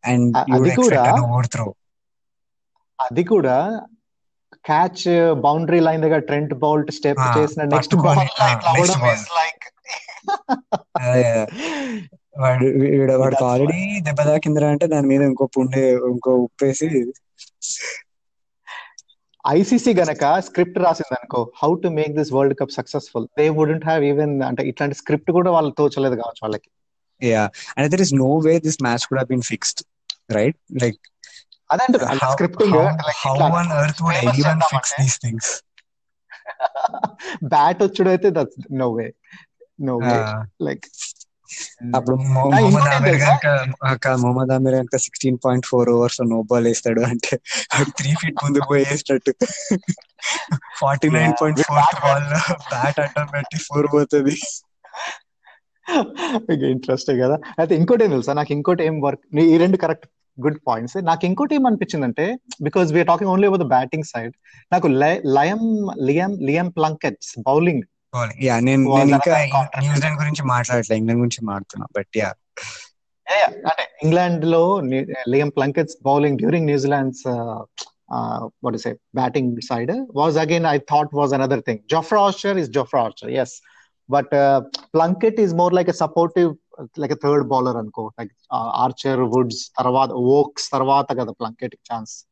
and 0.04 0.22
you 0.48 0.54
would 0.54 0.68
అది 0.68 0.76
కూడా- 0.76 0.96
expect 0.96 1.14
an 1.14 1.24
overthrow 1.28 1.70
అది 2.98 3.24
కూడా 3.32 3.56
catch 4.64 5.02
boundary 5.44 5.80
line 5.80 6.02
దగ్గర 6.04 6.20
Trent 6.30 6.54
Boult 6.64 6.90
step 6.96 7.20
Ah, 7.20 7.32
చేసిన 7.36 7.64
next 7.74 7.94
ball 8.04 8.18
ah. 8.40 8.50
Like 9.38 9.66
వాడు 12.40 12.66
వీడు 12.80 13.14
వాడికి 13.22 13.44
already 13.44 13.78
దెబ్బ 14.06 14.20
తాకిందిరా 14.28 14.66
అంటే 14.74 14.86
దాని 14.92 15.06
మీద 15.12 15.22
ఇంకో 15.30 15.44
పుండే 15.56 15.82
ఇంకో 16.10 16.32
ఉప్పేసి 16.44 16.88
ఐసీసీ 19.44 19.92
గనక 19.98 20.24
స్క్రిప్ట్ 20.46 20.78
రాసింది 20.78 21.14
అనుకో 21.18 21.40
how 21.60 21.70
to 21.82 21.90
make 21.98 22.12
this 22.16 22.32
World 22.32 22.56
Cup 22.58 22.74
successful 22.76 23.26
they 23.38 23.46
wouldn't 23.58 23.86
have 23.86 24.02
even 24.04 24.34
అంటే 24.42 24.64
ఇట్లాంటి 24.70 24.96
స్క్రిప్ట్ 25.00 25.30
కూడా 25.38 25.50
వాళ్ళు 25.50 25.72
తోచలేదు 25.80 26.16
కావచ్చు 26.20 26.42
వాళ్ళకి. 26.46 26.68
Yeah 27.20 27.44
and 27.76 27.88
there 27.94 28.02
is 28.06 28.14
no 28.18 28.30
way 28.46 28.54
this 28.66 28.78
match 28.82 29.06
కూడా 29.10 29.24
been 29.30 29.46
fixed 29.50 29.82
right 30.32 30.58
like 30.82 31.00
how 33.24 33.34
on 33.58 33.72
earth 33.80 34.02
would 34.04 34.18
anyone 34.24 34.62
fix 34.72 34.94
these 35.00 35.18
things 35.24 35.50
bat 37.52 37.82
వచ్చుడైతే 37.82 38.30
that's 38.36 38.58
no 38.80 38.88
way 38.92 39.06
no 39.82 39.96
way 40.04 40.16
like 40.62 40.86
అప్పుడు 41.96 42.16
మొహమ్మద్ 42.34 42.88
ఆమిర్? 42.94 43.18
కనుక 43.24 44.06
మొహమ్మద్ 44.22 44.52
ఆమిర్ 44.56 44.76
కనుక 44.80 44.98
sixteen 45.04 45.38
point 45.44 45.66
four 45.70 45.90
overs 45.94 46.20
no 46.32 46.38
ball 46.50 46.66
వేస్తాడు 46.70 47.02
అంటే 47.10 47.32
three 47.98 48.12
feet 48.20 48.38
ముందుకు 48.44 48.68
పోయి 48.72 48.84
వేసినట్టు. 48.90 49.32
Forty 50.80 51.10
nine 51.16 51.34
point 51.40 51.62
four 51.68 51.96
ball 52.04 52.26
bat 52.72 53.00
అడ్డం 53.04 53.28
పెట్టి 53.34 53.58
ఫోర్ 53.68 53.88
పోతుంది. 53.96 54.36
ఇంట్రెస్టింగ్ 56.74 57.20
కదా. 57.24 57.36
అయితే 57.60 57.72
ఇంకోటి 57.80 58.02
ఏం 58.04 58.10
తెలుసా? 58.16 58.32
నాకు 58.40 58.52
ఇంకోటి 58.56 58.82
ఏం 58.88 58.96
వర్క్ 59.06 59.22
ఈ 59.52 59.56
రెండు 59.62 59.78
కరెక్ట్ 59.84 60.06
గుడ్ 60.38 60.58
పాయింట్స్ 60.68 60.96
నాకు 61.08 61.22
ఇంకోటి 61.28 61.52
ఏం 61.56 61.64
అనిపించిందంటే 61.68 62.24
because 62.66 62.88
we're 62.94 63.08
talking 63.10 63.30
only 63.32 63.46
about 63.48 63.62
the 63.64 63.68
batting 63.74 64.06
side 64.12 64.32
నాకు 64.72 64.86
Liam 65.36 65.62
Liam 66.08 66.32
Liam 66.48 66.68
Plunkett's 66.76 67.32
bowling 67.48 67.84
bowling 68.14 68.42
yeah 68.48 68.54
నేను 68.68 68.82
నేను 68.98 69.12
ఇంకా 69.18 69.36
న్యూజిలాండ్ 69.84 70.18
గురించి 70.22 70.42
మాట్లాడట్లే 70.54 70.96
ఇంగ్లాండ్ 71.00 71.22
గురించి 71.24 71.42
మాట్లాడుతున్నా 71.50 71.86
బట్ 71.98 72.16
యా 72.22 72.30
అంటే 73.70 73.84
ఇంగ్లాండ్ 74.04 74.44
లో 74.54 74.62
Liam 75.34 75.50
Plunkett's 75.58 75.96
bowling 76.10 76.38
during 76.42 76.68
New Zealand's 76.72 77.24
what 78.64 78.74
is 78.76 78.84
it 78.86 78.96
batting 79.18 79.48
side 79.66 79.90
was 80.20 80.36
again 80.44 80.64
i 80.70 80.78
thought 80.90 81.10
was 81.18 81.32
another 81.36 81.58
thing. 81.66 81.78
Jofra 81.92 82.20
archer 82.28 82.54
is 82.62 82.68
jofra 82.76 83.00
archer 83.08 83.28
yes. 83.30 83.50
But 84.08 84.32
uh, 84.32 84.62
plunkett 84.94 85.38
is 85.38 85.54
more 85.60 85.70
like 85.70 85.88
a 85.92 85.96
supportive 86.00 86.50
like 87.02 87.12
a 87.16 87.16
third 87.24 87.42
bowler 87.52 87.74
unco 87.80 88.04
like 88.18 88.32
uh, 88.50 88.70
archer 88.84 89.16
woods 89.34 89.58
tarvata 89.78 90.16
Woakes 90.28 90.68
got 90.70 91.26
the 91.30 91.34
plunkett 91.40 91.74
chance. 91.88 92.26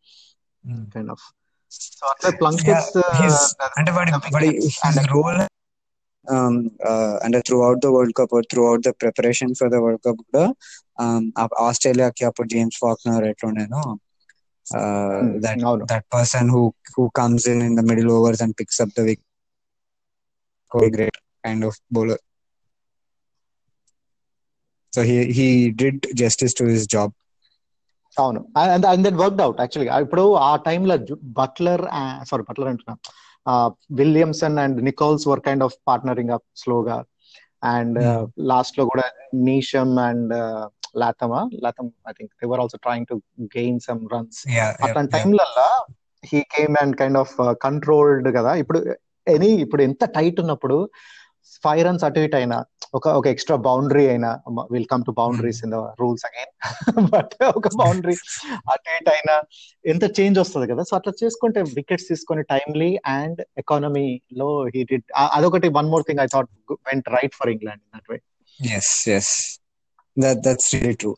Hmm. 0.64 0.85
Kind 0.95 1.11
of. 1.14 1.21
So 1.69 2.33
plunkett 2.41 2.67
yeah, 2.67 3.03
uh, 3.03 3.23
his, 3.23 3.55
and 3.77 3.88
what, 3.99 4.33
what, 4.33 4.43
his 4.43 5.07
role 5.14 5.47
um, 6.29 6.71
uh, 6.85 7.19
and 7.23 7.35
throughout 7.47 7.81
the 7.81 7.93
World 7.93 8.14
Cup 8.14 8.29
or 8.33 8.43
throughout 8.51 8.83
the 8.83 8.93
preparation 8.93 9.55
for 9.55 9.69
the 9.71 9.81
World 9.81 10.03
Cup, 10.03 10.17
um, 10.99 11.33
Australia 11.37 12.12
James 12.47 12.77
Faulkner, 12.77 13.35
uh, 14.75 15.21
mm, 15.23 15.41
that 15.41 15.57
no, 15.59 15.77
no. 15.77 15.85
that 15.87 16.09
person 16.11 16.49
who 16.49 16.75
who 16.95 17.11
comes 17.11 17.47
in 17.47 17.62
in 17.62 17.75
the 17.75 17.83
middle 17.83 18.12
overs 18.12 18.41
and 18.41 18.57
picks 18.57 18.81
up 18.81 18.91
the 18.95 19.05
wicket, 19.05 19.25
great 20.93 21.17
kind 21.45 21.64
of 21.64 21.75
bowler. 21.91 22.19
So 24.93 25.03
he 25.03 25.33
he 25.33 25.71
did 25.71 26.07
justice 26.14 26.55
to 26.55 26.67
his 26.67 26.87
job. 26.87 27.12
అవును 28.19 28.41
and 28.57 28.87
and 28.87 29.05
that 29.05 29.19
worked 29.21 29.43
out 29.43 29.61
యాక్చువల్గా 29.61 30.01
ఇప్పుడు 30.01 30.37
ఆ 30.37 30.57
టైంలో 30.57 30.95
Buttler 31.23 31.83
uh, 31.83 32.25
sorry, 32.25 32.43
Buttler, 32.43 32.69
అంటున్నా 32.69 32.95
Williamson 33.93 34.59
and 34.59 34.79
Nicholls 34.83 35.29
were 35.29 35.41
kind 35.41 35.65
of 35.65 35.77
partnering 35.89 36.31
up 36.31 36.47
స్లోగా 36.57 36.99
and. 37.73 37.99
లాస్ట్లో 38.51 38.85
కూడా 38.85 39.05
Neesham 39.49 39.95
and 39.99 40.33
లాతమా 40.97 41.41
Latham 41.65 41.91
I 42.09 42.13
think 42.19 42.33
they 42.41 42.47
were 42.47 42.61
also 42.61 42.79
trying 42.83 43.07
to 43.07 43.17
gain 43.57 43.81
some 43.81 44.03
runs 44.15 44.39
అట్లాంటి 44.85 45.13
టైంలల్లా 45.17 45.69
he 46.25 46.41
came 46.57 46.77
and 46.83 46.95
kind 46.97 47.19
of 47.19 47.35
controlled 47.67 48.29
కదా. 48.39 48.55
ఇప్పుడు 48.55 48.79
any 49.27 49.51
ఇప్పుడు 49.65 49.83
ఎంత 49.83 50.05
టైట్ 50.17 50.39
ఉన్నప్పుడు 50.41 50.77
ఫైవ్ 51.65 51.81
రన్స్ 51.87 52.05
అటు 52.07 52.21
ఇటు 52.21 52.37
అయినా 52.37 52.59
ఒక 52.95 53.07
ఒక 53.19 53.27
ఎక్స్ట్రా 53.33 53.57
బౌండరీ 53.65 54.05
అయినా 54.09 54.31
will 54.71 54.89
come 54.91 55.05
to 55.05 55.13
boundaries 55.19 55.61
in 55.65 55.73
the 55.75 55.81
rules 56.01 56.25
again 56.29 56.53
but 57.09 57.35
ఒక 57.53 57.69
బౌండరీ 57.77 58.17
అటు 58.73 58.91
ఇటు 58.97 59.11
అయినా 59.15 59.35
ఎంత 59.85 60.05
చేంజ్ 60.19 60.39
వస్తుంది 60.43 60.67
కదా. 60.71 60.83
సో 60.85 60.95
అట్లా 60.99 61.13
చేసుకుంటే 61.21 61.63
వికెట్స్ 61.77 62.09
తీసుకొని 62.09 62.45
టైమ్లీ 62.53 62.91
అండ్ 63.15 63.41
ఎకానమీ 63.63 64.09
లో 64.39 64.49
హీ 64.75 64.83
డిడ్ 64.91 65.07
అదొకటి 65.37 65.71
one 65.79 65.91
more 65.91 66.05
thing 66.09 66.21
I 66.21 66.29
thought 66.35 66.51
went 66.89 67.09
right 67.17 67.37
for 67.41 67.53
England 67.55 67.83
in 67.85 67.93
that 67.97 68.11
way 68.13 68.19
yes 68.61 68.93
yes 69.17 69.33
that 70.17 70.43
that's 70.47 70.71
really 70.75 70.97
true 70.97 71.13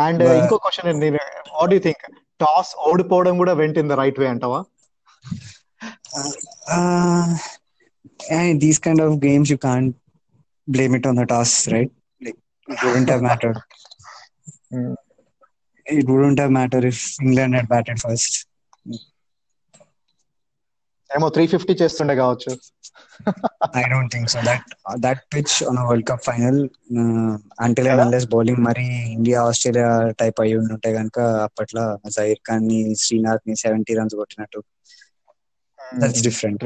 and 0.00 0.22
ఇంకో 0.36 0.58
క్వశ్చన్ 0.62 0.86
నేను 1.00 1.18
వాట్ 1.54 1.74
యూ 1.74 1.80
థింక్ 1.80 2.04
టాస్ 2.40 2.70
ఓడిపోవడం 2.88 3.34
కూడా 3.40 3.54
went 3.58 3.76
in 3.78 3.90
the 3.90 3.98
right 4.00 4.20
way 4.20 4.28
అంటావా? 4.28 4.60
Uh, 6.74 7.26
and 8.30 8.60
these 8.60 8.78
kind 8.78 9.00
of 9.00 9.20
games, 9.20 9.50
you 9.50 9.58
can't 9.58 9.96
blame 10.68 10.94
it 10.94 11.06
on 11.06 11.16
the 11.16 11.26
toss, 11.26 11.70
right? 11.70 11.90
Like 12.20 12.36
it 12.68 12.78
wouldn't 12.84 13.08
have 13.08 13.22
mattered. 13.22 13.58
Mm. 14.72 14.94
It 15.86 16.08
wouldn't 16.08 16.38
have 16.38 16.50
mattered 16.50 16.84
if 16.84 17.16
England 17.20 17.54
had 17.54 17.68
batted 17.68 18.00
first. 18.00 18.32
ఏమో 21.10 21.26
three 21.34 21.44
fifty 21.52 21.74
చేస్తుండే 21.80 22.14
కావచ్చు 22.20 22.52
I 23.80 23.84
don't 23.92 24.10
think 24.14 24.26
so. 24.32 24.38
That 24.48 24.62
uh, 24.88 24.96
that 25.04 25.18
pitch 25.32 25.52
on 25.68 25.76
a 25.80 25.84
World 25.88 26.04
Cup 26.08 26.20
final, 26.28 26.56
uh, 27.00 27.34
until 27.66 27.84
and 27.84 27.92
Kada? 27.92 28.02
unless 28.04 28.24
bowling 28.32 28.60
మరి 28.66 28.86
India 29.16 29.40
Australia 29.50 29.90
type 30.20 30.38
అయి 30.44 30.54
ఉంటే 30.70 30.90
కనుక 30.96 31.18
అప్పట్లో 31.46 31.84
జహీర్ 32.16 32.40
ఖాన్ని 32.48 32.78
శ్రీనాథ్ని 33.02 33.54
సెవెంటీ 33.64 33.94
రన్స్ 33.98 34.16
కొట్టినట్టు 34.20 34.60
that's 36.02 36.24
different 36.28 36.64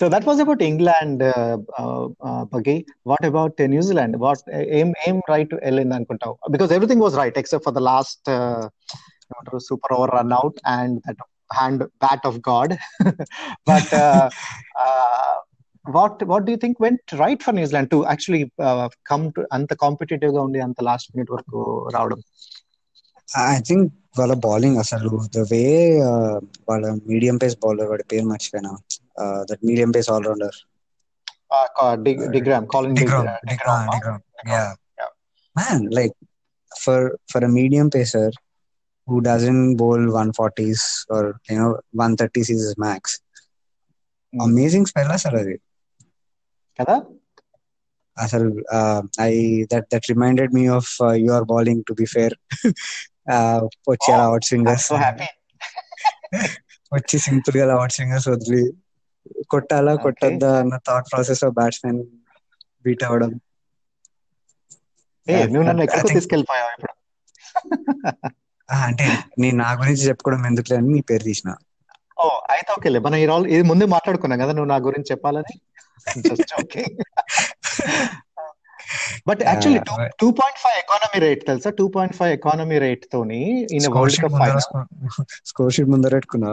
So 0.00 0.08
that 0.10 0.24
was 0.26 0.38
about 0.38 0.60
England, 0.62 1.22
uh, 1.22 1.56
uh, 1.78 2.08
uh, 2.20 2.44
Buggy. 2.46 2.74
What 3.04 3.24
about 3.24 3.58
uh, 3.58 3.66
New 3.66 3.82
Zealand? 3.82 4.14
What 4.18 4.40
aim 4.78 4.92
aim 5.06 5.20
right 5.26 5.48
to 5.52 5.58
L 5.64 5.78
in 5.78 5.92
అనుకుంటావు? 5.98 6.34
Because 6.54 6.72
everything 6.78 7.00
was 7.06 7.14
right 7.22 7.36
except 7.42 7.64
for 7.68 7.74
the 7.78 7.84
last 7.90 8.20
uh, 8.38 8.62
super 9.68 9.92
over 9.94 10.12
run 10.16 10.34
out 10.38 10.58
and 10.74 10.96
that 11.06 11.22
hand 11.56 11.82
bat 12.04 12.26
of 12.28 12.36
God 12.50 12.72
but 13.70 13.92
what 15.84 16.22
what 16.32 16.44
do 16.50 16.54
think 16.64 16.78
vent 16.84 17.14
right 17.22 17.42
for 17.46 17.56
New Zealand 17.58 17.90
to 17.94 17.98
actually 18.10 18.42
come 19.12 19.24
to 19.36 19.42
అంత 19.56 19.74
competitive 19.84 20.32
గా 20.36 20.42
ఉండి 20.48 20.60
అంత 20.68 20.80
last 20.90 21.10
minute 21.14 21.32
వరకు 21.36 21.60
రావడం 21.96 22.20
I 23.52 23.60
think 23.68 23.88
వాళ్ళ 24.20 24.34
bowling 24.46 24.78
అసలు 24.84 25.10
the 25.36 25.42
way 25.52 25.64
వాళ్ళ 26.68 26.84
medium 27.10 27.38
pace 27.42 27.56
bowler 27.64 27.90
వాడి 27.92 28.04
పేరు 28.12 28.26
మర్చిపోయినా 28.32 28.72
that 29.48 29.62
medium 29.64 29.90
pace 29.90 30.10
all rounder 30.10 30.56
డిగ్రామ్ 32.36 32.66
కాలిన్ 32.74 32.96
డిగ్రామ్ 33.00 33.28
డిగ్రామ్ 33.52 33.86
డిగ్రామ్ 33.94 34.22
yeah 34.52 34.64
man 35.56 35.84
like 35.98 36.16
for 36.72 37.06
for 37.32 37.46
a 37.46 37.52
medium 37.60 37.88
pacer 37.98 38.34
who 39.08 39.20
doesn't 39.22 39.76
bowl 39.76 40.00
140s 40.12 40.80
or 41.08 41.20
you 41.48 41.56
know 41.56 41.68
130s 41.94 42.50
is 42.50 42.62
his 42.62 42.74
max 42.78 43.02
amazing 44.32 44.88
spell 44.90 45.10
అసలు 45.14 45.36
అది 45.42 45.54
కదా 46.78 46.96
అసలు 48.16 48.48
I 49.22 49.32
that 49.72 49.86
that 49.92 50.06
reminded 50.12 50.52
me 50.54 50.64
of 50.76 50.90
your 51.20 51.46
bowling 51.52 51.82
to 51.86 51.94
be 52.00 52.06
fair 52.14 52.34
వచ్చి 53.88 54.08
అలా 54.14 54.24
out 54.30 54.46
swingers 54.48 54.88
వచ్చి 56.92 57.18
simple 57.28 57.56
గా 57.60 57.66
out 57.76 57.94
swingers 57.96 58.28
వదిలి 58.34 58.64
కొట్టాలా 59.51 59.93
కొట్టద్దా 60.03 60.51
అన్న 60.59 60.75
thought 60.87 61.09
process 61.11 61.43
of 61.47 61.55
batsmen 61.57 62.01
beat 62.85 63.03
అవ్వడం. 63.07 63.31
నువ్వు 65.45 65.65
నన్ను 65.67 65.83
ఎక్కడికి 65.87 66.13
తీసుకెళ్ళిపోయావు 66.15 66.71
ఇప్పుడు? 66.75 66.93
అంటే 68.69 69.07
నేను 69.41 69.57
నా 69.61 69.69
గురించి 69.79 70.07
చెప్పుకోవడం 70.09 70.45
ఎందుకులే 70.49 70.77
అని 70.79 70.91
నీ 70.93 71.01
పేరు 71.09 71.25
తీసిన. 71.25 71.49
ఓ 72.17 72.25
అయితే 72.53 72.69
ఓకేలే 72.75 72.99
మనం 73.05 73.17
ఈ 73.17 73.27
రోజు 73.29 73.45
ఇది 73.53 73.63
ముందే 73.69 73.85
మాట్లాడుకున్నాం 73.93 74.39
కదా 74.43 74.53
నువ్వు 74.55 74.71
నా 74.71 74.79
గురించి 74.87 75.11
చెప్పాలని? 75.11 75.53
But 79.27 79.41
actually 79.47 79.79
two 80.19 80.27
point 80.39 80.59
five 80.63 80.77
economy 80.81 81.19
rate 81.25 81.43
తెలుసా? 81.49 81.69
Two 81.79 81.85
point 81.95 82.15
five 82.19 82.31
economy 82.37 82.77
rate 82.85 83.05
తోని 83.09 83.41
ఈయన 83.73 83.87
World 83.95 84.17
Cup 84.17 84.37
final 84.39 84.63
score 85.49 85.73
sheet 85.75 85.91
ముందర 85.93 86.13
పెట్టుకున్నా 86.17 86.51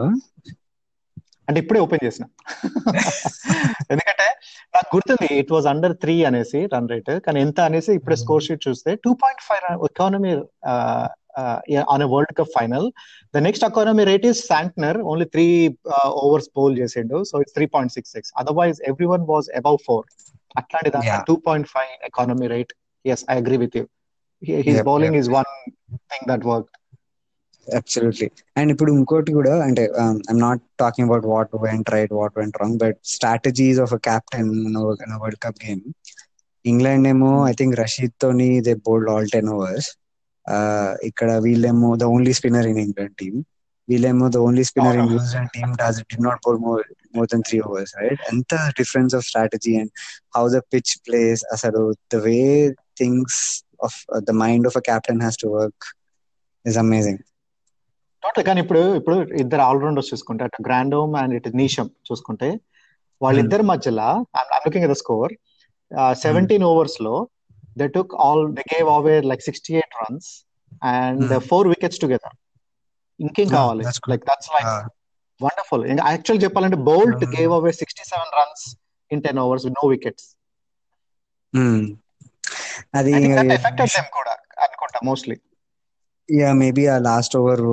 అంటే 1.49 1.59
ఇప్పుడే 1.63 1.79
ఓపెన్ 1.85 2.03
చేసిన. 2.05 2.23
ఎందుకంటే 3.91 4.27
నాకు 4.75 4.89
గుర్తుంది 4.95 5.27
ఇట్ 5.41 5.51
వాజ్ 5.55 5.67
అండర్ 5.71 5.95
త్రీ 6.03 6.15
అనేసి 6.29 6.59
రన్ 6.73 6.89
రేట్ 6.91 7.11
కానీ 7.25 7.39
ఎంత 7.45 7.59
అనేసి 7.69 7.91
ఇప్పుడే 7.99 8.17
స్కోర్ 8.23 8.43
షీట్ 8.47 8.61
చూస్తే 8.67 8.91
two 9.05 9.11
point 9.23 9.41
five 9.47 9.63
economy 9.89 10.33
on 11.93 12.05
World 12.13 12.33
Cup 12.39 12.51
final 12.57 12.87
the 13.33 13.43
next 13.47 13.65
economy 13.69 14.05
rate 14.11 14.25
is 14.31 14.41
Santner 14.51 14.99
only 15.11 15.27
three 15.35 15.47
overs 16.23 16.49
bowl 16.57 16.75
చేసిండు. 16.81 17.19
So 17.31 17.41
it's 17.43 17.55
three 17.57 17.67
point 17.75 17.93
six 17.97 18.13
six 18.17 18.33
otherwise 18.43 18.79
everyone 19.13 19.25
was 19.33 19.49
above 19.61 19.79
four 19.87 20.05
అట్లాంటి 20.55 20.91
దాంట్లో 20.95 21.17
two 21.31 21.37
point 21.47 21.69
five 21.75 21.91
economy 22.09 22.49
rate 22.55 22.73
yes 23.05 23.25
I 23.29 23.37
agree 23.43 23.59
with 23.65 23.77
you 23.79 23.85
his 24.69 24.83
bowling 24.91 25.17
is 25.21 25.31
one 25.39 25.51
thing 26.11 26.27
that 26.31 26.45
work 26.53 26.71
absolutely 27.68 28.26
and 28.56 28.70
ఇప్పుడు 28.72 28.90
ఇంకోటి 28.92 29.32
కూడా 29.32 29.54
అంటే 29.62 29.82
I'm 30.28 30.40
not 30.40 30.62
talking 30.80 31.06
about 31.08 31.26
what 31.26 31.52
went 31.62 31.90
right 31.90 32.12
what 32.12 32.34
went 32.38 32.56
wrong 32.56 32.78
but 32.78 32.98
strategies 33.06 33.80
of 33.80 33.94
a 33.94 34.00
captain 34.08 34.50
world 35.22 35.40
cup 35.42 35.60
game 35.66 35.82
England 36.64 37.06
ఏమో 37.08 37.30
I 37.48 37.52
think 37.52 37.74
Rashid 37.80 38.14
తోని 38.22 38.50
they 38.60 38.74
bowled 38.86 39.10
all 39.10 39.28
ten 39.30 39.48
overs 39.48 39.88
ఇక్కడ 41.02 41.30
వీళ్ళేమో 41.38 41.90
the 41.96 42.06
only 42.14 42.32
spinner 42.32 42.66
in 42.66 42.80
England 42.84 43.16
team 43.16 43.38
వీళ్ళేమో 43.88 44.26
the 44.28 44.38
only 44.46 44.64
spinner 44.64 44.96
in 44.96 45.08
New Zealand 45.10 45.50
team 45.50 45.72
does 45.82 45.98
did 46.12 46.18
not 46.22 46.40
bowl 46.46 46.60
more 46.60 46.82
more 47.16 47.28
than 47.32 47.42
three 47.42 47.58
overs 47.60 47.92
right 47.98 48.22
ఎంత 48.32 48.54
difference 48.78 49.14
of 49.14 49.24
strategy 49.24 49.74
and 49.76 49.92
how 50.36 50.44
the 50.48 50.60
pitch 50.72 50.94
plays 51.06 51.42
అసలు 51.52 51.82
the 52.14 52.20
way 52.24 52.38
things 52.98 53.40
of 53.84 53.98
the 54.24 54.34
mind 54.44 54.66
of 54.66 54.76
a 54.76 54.84
captain 54.90 55.20
has 55.20 55.38
to 55.38 55.48
work 55.58 55.86
is 56.64 56.78
amazing 56.78 57.22
total 58.23 58.43
కానీ 58.47 58.59
ఇప్పుడు 58.63 58.81
ఇప్పుడు 58.99 59.15
ఇద్దరు 59.41 59.63
all-rounders 59.67 60.09
చూసుకుంటే 60.11 60.43
అటు 60.45 60.63
గ్రాండోమ్ 60.67 61.13
and 61.19 61.33
ఇటు 61.37 61.51
Neesham 61.59 61.87
చూసుకుంటే 62.09 62.49
వాళ్ళిద్దరి 63.21 63.63
మధ్యలో 63.71 64.09
looking 64.65 64.87
the 64.87 64.97
score 65.01 65.33
seventeen 66.23 66.65
ఓవర్స్లో 66.65 67.15
they 67.77 67.87
took 67.95 68.13
all 68.25 68.43
they 68.57 68.63
gave 68.73 68.89
away 68.95 69.15
like 69.29 69.43
sixty 69.47 69.73
eight 69.75 69.95
runs 70.01 70.29
and 70.91 71.33
four 71.49 71.67
wickets 71.73 71.99
together 72.03 72.35
ఇంకేం 73.19 73.47
కావాలి? 73.55 73.83
Like 74.11 74.25
that's 74.29 74.49
like 74.55 74.69
wonderful 75.41 75.83
actual 76.07 76.41
చెప్పాలంటే 76.45 76.77
Boult 76.89 77.23
gave 77.35 77.53
away 77.57 77.71
sixty 77.81 78.03
seven 78.11 78.31
runs 78.39 78.65
in 79.11 79.21
ten 79.25 79.39
overs 79.43 79.67
no 79.77 79.83
wickets 79.93 80.27
అది 82.97 83.13
affected 83.55 83.93
them 83.95 84.09
కూడా 84.17 84.33
అనుకుంటా 84.65 84.99
mostly 85.09 85.37
yeah 86.29 86.49
maybe 86.59 86.83
ఆ 86.87 86.97
last 87.07 87.35
over 87.39 87.63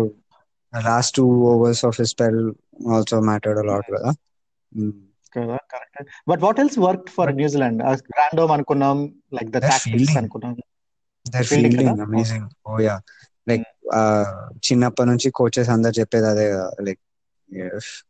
last 0.73 1.15
two 1.17 1.25
overs 1.51 1.83
of 1.85 1.99
spell 2.13 2.41
also 2.95 3.17
mattered 3.21 3.59
a lot 3.59 3.89
కదా. 3.97 4.11
కదా 5.33 5.57
correct 5.73 6.11
but 6.31 6.41
what 6.43 6.61
else 6.61 6.79
work 6.79 7.09
for 7.17 7.33
New Zealand 7.35 7.81
గ్రాండోమ్ 8.13 8.53
అనుకున్నాం 8.57 8.99
like 9.35 9.51
the 9.51 9.61
tactics 9.71 10.17
అనుకున్నాం. 10.17 10.55
Their 11.27 11.49
fielding 11.53 12.01
amazing 12.07 12.49
oh 12.67 12.81
yeah 12.81 12.97
like 13.49 13.67
చిన్నప్పటి 14.69 15.09
నుంచి 15.11 15.29
coaches 15.31 15.69
అందరు 15.69 15.95
చెప్పేది 16.01 16.27
అదే 16.27 16.47
like 16.83 17.03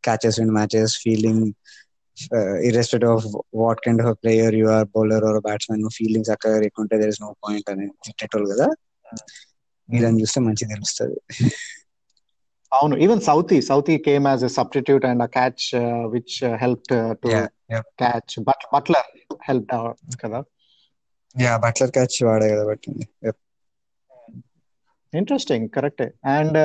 catches 0.07 0.39
in 0.41 0.51
matches 0.51 0.95
fielding 1.03 1.47
irrespective 2.69 3.13
of 3.17 3.27
what 3.55 3.81
kind 3.85 4.03
of 4.03 4.17
player 4.23 4.55
you 4.55 4.67
are 4.69 4.87
bowler 4.95 5.25
or 5.25 5.41
batsmen 5.41 5.83
feelings 5.97 6.31
అక్కడ 6.31 6.53
లేకుంటే 6.65 6.95
there 6.99 7.13
is 7.15 7.23
no 7.23 7.31
point 7.45 7.69
అని 7.71 7.87
తిట్టేటోళ్ళు 8.07 8.49
కదా. 8.55 8.69
మీరని 9.89 10.21
చూస్తే 10.23 10.41
మంచి 10.41 10.65
తెలుస్తుంది. 10.67 11.19
అవును 12.77 12.95
even 13.05 13.23
Southee 13.27 13.59
Southee 13.69 13.95
came 14.07 14.27
as 14.31 14.45
a 14.45 14.53
substitute 14.57 15.05
and 15.11 15.23
a 15.23 15.31
catch 15.37 15.65
which 16.15 16.35
help 16.63 16.85
to 17.23 17.29
catch 18.03 18.35
Butler 18.75 19.09
help 19.49 19.73
కదా? 20.23 20.41
యా 21.37 21.53
బట్లర్ 21.65 21.93
క్యాచ్ 21.97 22.17
వాడే 22.27 22.49
కదా 22.53 22.65
పట్టింది 22.71 23.07
ఇంట్రెస్టింగ్ 25.13 25.67
కరెక్టే 25.77 26.07
and 26.37 26.57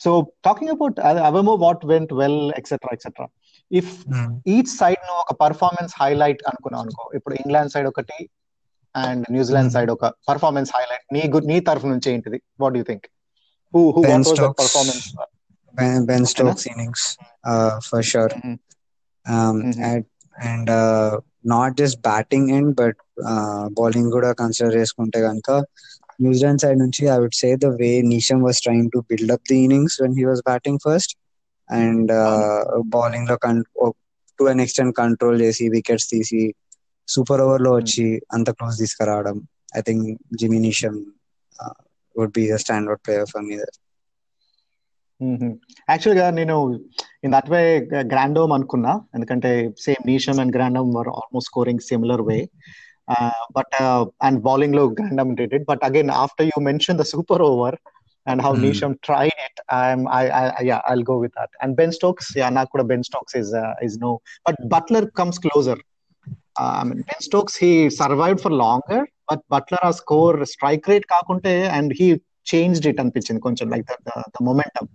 so 0.00 0.10
talking 0.44 0.72
about 0.72 0.96
అవెమో 1.28 1.54
what 1.62 1.84
went 1.86 2.12
well 2.12 2.40
etcetera 2.58 2.92
etcetera 2.92 3.26
if 3.70 3.92
each 4.46 4.72
side 4.80 5.14
ఒక 5.22 5.32
performance 5.42 5.92
highlight 6.00 6.42
అనుకున్నాం 6.50 6.80
అనుకో 6.84 7.04
ఇప్పుడు 7.18 7.34
England 7.34 7.72
side 7.74 7.88
ఒకటి 7.88 8.18
అండ్ 8.94 9.24
న్యూజిలాండ్ 9.30 9.72
సైడ్ 9.72 9.90
ఒక 9.90 10.06
పర్ఫార్మెన్స్ 10.28 10.70
హైలైట్ 10.76 11.06
నీ 11.14 11.22
నీ 11.50 11.56
తరఫు 11.68 11.88
నుంచి 11.92 12.08
ఏంటిది? 12.12 12.38
What 12.60 12.76
you 12.78 12.84
think 12.84 13.06
who 13.72 13.92
who 13.92 14.02
ben 14.02 14.24
Stokes, 14.24 14.62
performance? 14.62 15.14
Ben, 15.74 16.06
ben 16.06 16.24
Stokes 16.24 16.66
innings, 16.66 17.18
uh, 17.44 17.80
for 17.80 18.02
sure. 18.02 18.28
Mm-hmm. 18.28 18.54
Um. 19.32 19.62
Mm-hmm. 19.62 19.82
And, 19.82 20.04
and 20.38 20.70
uh, 20.70 21.20
not 21.44 21.76
just 21.76 22.02
batting 22.02 22.50
in, 22.50 22.72
but 22.72 22.94
uh, 23.24 23.68
bowling 23.70 24.10
good 24.10 24.36
consider 24.36 24.76
is 24.76 24.92
Kunte 24.92 25.14
Ganka. 25.14 25.64
New 26.18 26.34
Zealand 26.34 26.60
side, 26.60 26.78
nunchi, 26.78 27.10
I 27.10 27.18
would 27.18 27.34
say 27.34 27.56
the 27.56 27.70
way 27.70 28.02
Neesham 28.02 28.40
was 28.40 28.60
trying 28.60 28.90
to 28.92 29.02
build 29.02 29.30
up 29.30 29.42
the 29.44 29.64
innings 29.64 29.96
when 30.00 30.16
he 30.16 30.24
was 30.24 30.40
batting 30.42 30.78
first 30.78 31.16
and 31.68 32.10
uh, 32.10 32.14
mm-hmm. 32.14 32.88
bowling 32.88 33.26
the 33.26 33.38
con- 33.38 33.64
oh, 33.80 33.94
to 34.38 34.46
an 34.46 34.60
extent 34.60 34.94
control 34.94 35.34
JC 35.34 35.70
wickets, 35.70 36.06
DC, 36.12 36.52
super 37.06 37.40
over 37.40 37.58
low, 37.58 37.80
mm-hmm. 37.80 38.14
chi, 38.14 38.20
and 38.30 38.46
the 38.46 38.54
this 38.78 38.96
karadam. 38.96 39.46
I 39.74 39.82
think 39.82 40.20
Jimmy 40.38 40.58
Neesham 40.58 41.04
uh, 41.60 41.70
would 42.16 42.32
be 42.32 42.50
a 42.50 42.58
standard 42.58 43.02
player 43.02 43.26
for 43.26 43.42
me 43.42 43.56
there. 43.56 43.76
Hmm. 45.18 45.52
Actually, 45.88 46.20
uh, 46.20 46.34
you 46.34 46.44
know, 46.44 46.78
in 47.22 47.30
that 47.30 47.48
way, 47.48 47.80
Grandhomme 47.80 48.52
and 48.52 48.68
Kuna 48.68 49.00
and 49.12 49.22
the 49.22 49.26
country, 49.26 49.72
same 49.76 49.96
Neesham 50.06 50.38
and 50.40 50.52
Grandhomme 50.52 50.92
were 50.92 51.08
almost 51.10 51.46
scoring 51.46 51.80
similar 51.80 52.22
way. 52.22 52.50
Uh, 53.08 53.30
but 53.54 53.66
uh, 53.80 54.04
and 54.20 54.42
bowling 54.42 54.72
low, 54.72 54.88
Grandhomme 54.88 55.34
did 55.34 55.52
it. 55.54 55.64
But 55.64 55.78
again, 55.82 56.10
after 56.10 56.44
you 56.44 56.52
mentioned 56.58 57.00
the 57.00 57.04
super 57.04 57.40
over 57.40 57.76
and 58.26 58.42
how. 58.42 58.54
Hmm. 58.54 58.64
Neesham 58.64 59.00
tried 59.02 59.28
it, 59.28 59.60
I'm 59.70 60.06
I, 60.08 60.28
I, 60.28 60.48
I 60.58 60.60
yeah, 60.62 60.80
I'll 60.86 61.02
go 61.02 61.18
with 61.18 61.32
that. 61.34 61.48
And 61.62 61.76
Ben 61.76 61.92
Stokes, 61.92 62.32
yeah, 62.36 62.50
Nakuda 62.50 62.86
Ben 62.86 63.02
Stokes 63.02 63.34
is 63.34 63.54
is 63.80 63.98
no, 63.98 64.20
but 64.44 64.56
Buttler 64.68 65.12
comes 65.14 65.38
closer. 65.38 65.76
Ben 66.58 67.04
Stokes 67.20 67.56
he 67.56 67.88
survived 67.88 68.40
for 68.40 68.50
longer, 68.50 69.06
I 69.25 69.35
mean, 69.35 69.41
Ben 69.49 69.61
Stokes, 69.61 69.69
he 69.69 69.69
survived 69.69 69.69
for 69.69 69.69
longer, 69.69 69.69
but 69.69 69.69
Butler 69.69 69.79
a 69.83 69.93
score 69.93 70.45
strike 70.45 70.87
rate 70.87 71.05
kakunte, 71.07 71.69
and 71.69 71.91
he 71.93 72.21
changed 72.43 72.85
it 72.85 72.97
అనిపించింది 72.97 73.41
కొంచెం 73.41 73.69
like 73.69 73.85
the 73.85 74.09
the 74.09 74.43
momentum 74.43 74.87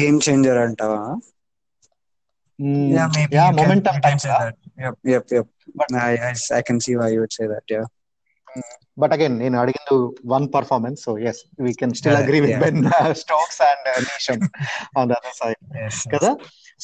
game 0.00 0.20
changer 0.28 0.58
అంటావా 0.58 1.20
yeah 2.58 3.08
yeah 3.30 3.50
momentum 3.52 4.00
type 4.02 4.18
yep 4.78 4.94
yep 5.04 5.24
yep 5.30 5.46
but 5.74 5.94
I, 5.94 6.14
I 6.14 6.34
i 6.58 6.62
can 6.62 6.80
see 6.80 6.96
why 6.96 7.08
you 7.08 7.20
would 7.20 7.32
say 7.32 7.46
that 7.46 7.62
yeah 7.68 7.86
but 8.98 9.12
again 9.12 9.38
నేను 9.38 9.58
అడిగింది 9.60 9.96
one 10.24 10.46
performance 10.54 11.04
so 11.04 11.18
yes 11.18 11.46
we 11.60 11.72
can 11.72 11.94
still 11.94 12.14
Yeah, 12.14 12.22
agree 12.24 12.40
with 12.40 12.52
yeah. 12.52 12.64
Ben 12.64 13.14
Stokes 13.14 13.62
and 13.68 13.88
నీషన్ 14.08 14.42
on 14.98 15.08
the 15.10 15.12
other 15.12 15.36
side 15.40 15.58
Yes, 15.60 15.84
yes. 15.84 16.08
కదా 16.14 16.30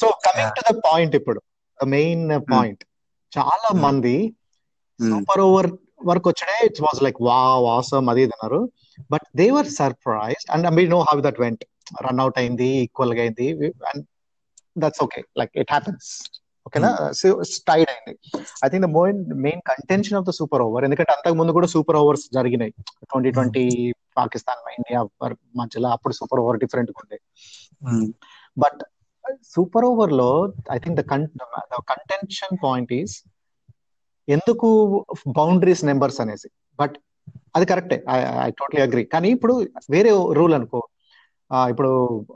so 0.01 0.07
coming 0.27 0.47
Yeah. 0.47 0.55
To 0.57 0.63
the 0.69 0.73
point 0.87 1.15
ఇప్పుడు 1.15 1.41
main 1.79 2.25
point 2.53 2.83
చాలా 3.37 3.67
Hmm. 3.71 3.81
మంది 3.85 4.15
Hmm. 4.17 4.35
Super 5.10 5.42
over 5.46 5.68
వరకు 6.10 6.28
వచ్చడే 6.32 6.56
it's 6.68 6.82
was 6.86 7.00
like 7.06 7.18
వా 7.28 7.40
awesome 7.66 8.08
అది 8.12 8.22
ఇది 8.26 8.34
అన్నారు. 8.36 8.60
But 9.12 9.26
they 9.40 9.46
were 9.56 9.70
surprise 9.80 10.44
and 10.54 10.74
we 10.78 10.84
know 10.96 11.00
how 11.08 11.16
that 11.28 11.40
went 11.44 11.64
run 12.06 12.20
out 12.24 12.38
అయింది 12.42 12.68
ఈక్వల్గా 12.84 13.22
అయింది 13.24 13.48
and 13.90 14.04
that's 14.76 15.02
okay 15.06 15.20
like 15.40 15.52
it 15.62 15.72
happens 15.76 16.08
ఓకేనా 16.66 16.90
స్టైడ్ 17.54 17.88
అయింది. 17.92 18.12
I 18.64 18.66
think 18.72 18.84
the 18.86 18.90
Moeen 18.98 19.20
main 19.46 19.62
contention 19.70 20.16
of 20.18 20.26
the 20.28 20.32
super 20.40 20.62
over 20.66 20.84
ఎందుకంటే 20.88 21.12
అంతకు 21.16 21.36
ముందు 21.40 21.52
కూడా 21.56 21.68
సూపర్ 21.74 21.98
ఓవర్స్ 22.02 22.26
జరిగినాయి. 22.36 22.72
ట్వంటీ 23.10 23.30
ట్వంటీ 23.36 23.64
పాకిస్తాన్ 24.18 24.60
ఇండియా 24.78 25.00
మధ్యలో 25.60 25.88
అప్పుడు 25.96 26.14
సూపర్ 26.20 26.40
ఓవర్ 26.42 26.58
డిఫరెంట్ 26.64 26.92
ఉండే. 27.02 27.18
బట్ 28.56 28.80
సూపర్ 29.54 29.86
ఓవర్లో 29.90 30.30
I 30.76 30.78
think 30.84 30.96
the 31.00 31.04
contention 31.92 32.56
point 32.64 32.92
is 33.00 33.14
ఎందుకు 34.28 34.68
బౌండరీస్ 35.28 35.84
నెంబర్స్ 35.84 36.20
అనేసి? 36.20 36.48
బట్ 36.80 36.96
అది 37.56 37.66
కరెక్టే 37.66 38.04
ఐ 38.40 38.50
టోటలీ 38.50 38.82
అగ్రి 38.82 39.04
కానీ 39.04 39.28
ఇప్పుడు 39.28 39.66
వేరే 39.90 40.10
రూల్ 40.32 40.54
అనుకో. 40.54 40.88
ఇప్పుడు 41.54 42.26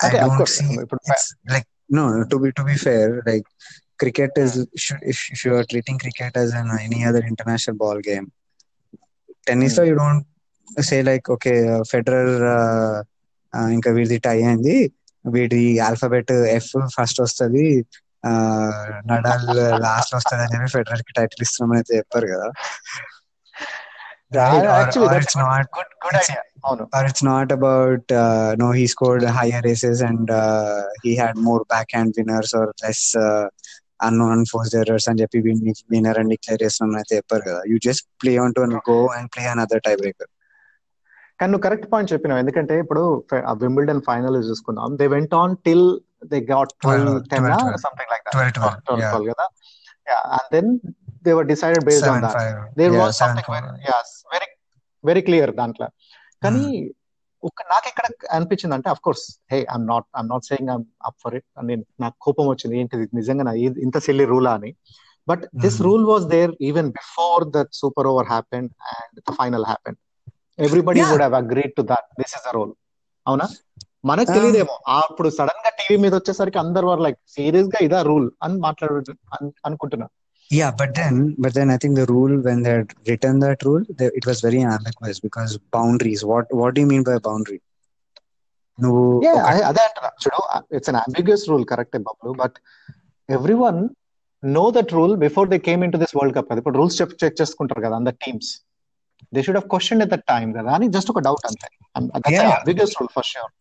I 0.00 0.08
Okay, 0.08 0.20
of 0.20 0.32
don't 0.32 0.46
see 0.48 0.68
ఇప్పుడు 0.82 1.02
it's 1.10 1.24
like 1.46 1.66
no 1.90 2.04
to 2.24 2.36
be 2.42 2.48
to 2.52 2.64
be 2.64 2.76
fair, 2.76 3.06
like 3.26 3.46
cricket 4.00 4.32
is 4.36 4.52
should 4.76 5.02
if, 5.02 5.18
if 5.30 5.44
you 5.44 5.52
are 5.54 5.64
treating 5.64 5.98
cricket 5.98 6.36
as 6.36 6.52
an 6.52 6.68
any 6.80 7.00
other 7.04 7.22
international 7.32 7.76
ball 7.76 7.98
game, 8.00 8.26
tennis 9.46 9.74
Hmm. 9.74 9.82
you 9.82 9.94
don't 9.94 10.24
say 10.78 11.02
like 11.02 11.28
okay 11.28 11.58
uh, 11.68 11.82
Federer 11.92 12.28
uh, 12.54 12.96
uh, 13.52 13.68
ఇంకా 13.76 13.90
వీడిది 13.96 14.18
tie 14.26 14.38
అయింది 14.48 14.76
వీడి 15.24 15.62
alphabet 15.88 16.32
F 16.56 16.72
first 16.96 17.20
వస్తుంది 17.20 17.66
Nadal 19.10 19.48
last 19.86 20.12
వస్తుంది 20.14 20.42
అని 20.46 20.52
చెప్పి 20.54 20.70
ఫెడరల్కి 20.76 21.12
title 21.18 21.42
ఇస్తున్నామని 21.46 21.80
అయితే 21.80 21.92
చెప్పారు 22.00 22.26
కదా 22.34 22.48
Right? 24.35 24.63
Or- 24.63 24.75
actually 24.75 25.07
or 25.07 25.13
that's 25.13 25.27
it's 25.27 25.39
not 25.41 25.65
good 25.77 25.91
good 26.03 26.15
it's- 26.15 26.29
idea 26.29 26.41
అవును 26.67 26.83
or 26.95 27.03
it's 27.09 27.23
not 27.23 27.49
about 27.57 28.05
uh, 28.21 28.49
no 28.61 28.67
he 28.77 28.85
scored 28.93 29.23
higher 29.37 29.61
races 29.67 29.97
and 30.07 30.27
uh, 30.39 30.81
he 31.03 31.11
had 31.21 31.33
more 31.47 31.61
backhand 31.73 32.13
winners 32.19 32.51
or 32.59 32.65
less 32.83 33.01
uh, 33.25 33.45
unknown 34.07 34.31
unforced 34.37 34.75
errors 34.81 35.05
అని 35.09 35.19
చెప్పి 35.21 35.39
winner 35.93 36.19
అని 36.21 36.31
declare 36.35 36.63
చేస్తున్నాం 36.65 36.97
అయితే 37.01 37.13
చెప్పారు 37.19 37.43
కదా 37.49 37.61
you 37.71 37.77
just 37.87 38.05
play 38.23 38.33
on 38.45 38.55
to 38.57 38.63
go 38.89 38.97
and 39.17 39.29
play 39.35 39.45
another 39.53 39.83
tie 39.87 39.93
breaker 40.01 40.31
కానీ 41.39 41.49
నువ్వు 41.51 41.65
correct 41.65 41.87
point 41.93 42.09
చెప్పినావు 42.13 42.41
ఎందుకంటే 42.43 42.75
ఇప్పుడు 42.83 43.01
వింబుల్డన్ 43.63 44.03
ఫైనల్ 44.09 44.37
చూసుకుందాం 44.49 44.91
they 45.01 45.07
went 45.15 45.33
on 45.41 45.55
till 45.67 45.87
they 46.33 46.39
got 46.53 46.71
twelve 46.83 47.09
12, 47.09 47.25
ten 47.33 47.45
12, 47.45 47.63
12. 47.63 47.81
Something 47.87 48.11
like 48.13 48.23
twelve 48.27 48.51
that 48.51 48.59
twelve 48.87 49.07
twelve 49.07 49.27
కదా 49.33 49.47
and 50.37 50.49
then 50.55 50.69
they 51.24 51.32
were 51.32 51.46
decided 51.46 51.84
based 51.84 52.08
on 52.08 52.10
seven 52.10 52.22
dot 52.22 52.32
five 52.32 52.78
there 52.78 52.92
Yeah, 52.92 53.04
was 53.04 53.16
seven 53.16 53.28
something 53.28 53.48
four. 53.48 54.34
Very 54.34 54.46
very 55.04 55.20
clear 55.20 55.54
దాంట్లో. 55.54 55.86
కానీ 56.42 56.92
ఒక 57.42 57.62
నాకు 57.62 57.88
ఎక్కడ 57.88 58.06
అనిపించింది 58.30 58.74
అంటే 58.74 58.90
of 58.90 59.00
course 59.00 59.38
hey 59.52 59.58
I'm 59.58 59.86
not 59.86 60.04
I'm 60.16 60.28
not 60.28 60.44
saying 60.44 60.70
I'm 60.70 60.84
up 61.06 61.16
for 61.24 61.34
it 61.34 61.66
నేను 61.66 61.84
నాకు 62.00 62.14
కోపం 62.20 62.46
వచ్చింది. 62.46 62.80
ఏంటిది? 62.80 63.08
నిజంగా 63.14 63.42
నా 63.42 63.52
ఇంత 63.82 63.98
సిల్లీ 63.98 64.24
రూలా 64.24 64.54
అని. 64.54 64.74
But 65.28 65.44
this. 65.56 65.82
Rule 65.82 66.04
was 66.04 66.24
there 66.24 66.52
even 66.60 66.88
before 66.90 67.44
that 67.50 67.68
super 67.72 68.06
over 68.06 68.26
happen 68.26 68.68
and 68.94 69.20
the 69.20 69.32
final 69.32 69.64
happen 69.64 69.96
everybody. 70.58 71.00
Would 71.00 71.16
have 71.16 71.34
agreed 71.34 71.74
to 71.74 71.82
that 71.82 72.20
this 72.20 72.34
is 72.34 72.44
the 72.48 72.54
role 72.54 72.72
అవునా? 73.26 73.48
మనకు 74.04 74.30
Um, 74.30 74.36
తెలియదేమో. 74.36 74.78
అప్పుడు 74.88 75.28
సడన్గా 75.28 75.68
టీవీ 75.68 76.02
మీద 76.02 76.14
వచ్చేసరికి 76.14 76.58
అందరు 76.58 76.86
వారు 76.86 77.00
లైక్ 77.00 77.18
సీరియస్గా 77.28 77.84
ఇదా 77.84 78.02
రూల్ 78.02 78.30
అని 78.42 78.58
మాట్లాడు 78.58 78.94
అన్- 79.32 79.52
అనుకుంటున్నా. 79.66 80.06
Yeah, 80.51 80.71
but 80.71 80.93
then, 80.93 81.35
but 81.37 81.53
then 81.53 81.69
I 81.71 81.77
think 81.77 81.95
the 81.95 82.05
rule 82.05 82.39
when 82.39 82.61
they 82.63 82.69
had 82.71 82.91
written 83.07 83.39
that 83.39 83.63
rule, 83.63 83.83
they, 83.89 84.09
it 84.19 84.25
was 84.25 84.41
very 84.41 84.61
ambiguous 84.61 85.19
because 85.19 85.57
boundaries. 85.71 86.23
What 86.23 86.53
what 86.53 86.75
do 86.75 86.81
you 86.81 86.87
mean 86.87 87.03
by 87.03 87.17
boundary? 87.29 87.61
నువ్వు 88.77 89.03
yeah 89.25 89.33
ఒక 89.35 89.49
అదే 89.67 89.81
అంటున్నా 89.87 90.09
చూడు 90.23 90.39
it's 90.77 90.89
an 90.91 90.97
ambiguous 91.01 91.43
rule 91.49 91.63
correct 91.69 91.95
Babu 92.07 92.31
but 92.41 92.57
every 93.29 93.55
one 93.61 93.77
know 94.43 94.63
that 94.77 94.91
rule 94.97 95.13
before 95.23 95.47
they 95.53 95.57
came 95.67 95.83
in 95.85 95.93
to 95.93 95.99
this 96.01 96.13
world 96.17 96.33
cup 96.37 96.47
కదా 96.49 96.59
ఇప్పుడు 96.61 96.77
rules 96.79 96.97
check 96.99 97.13
check 97.21 97.37
చేసుకుంటారు 97.41 97.81
కదా 97.85 97.95
అందర్ 97.99 98.17
teams 98.25 98.49
they 99.35 99.43
should 99.45 99.59
have 99.59 99.69
question 99.73 100.01
at 100.05 100.11
that 100.15 100.25
time 100.33 100.47
కదా 100.57 100.73
అని 100.77 100.87
just 100.97 101.11
ఒక 101.13 101.23
doubt 101.29 101.45
అంతే 101.51 101.69
Yeah. 102.33 102.51
Ambiguous 102.57 102.95
rule 102.99 103.11
for 103.17 103.27
sure 103.33 103.53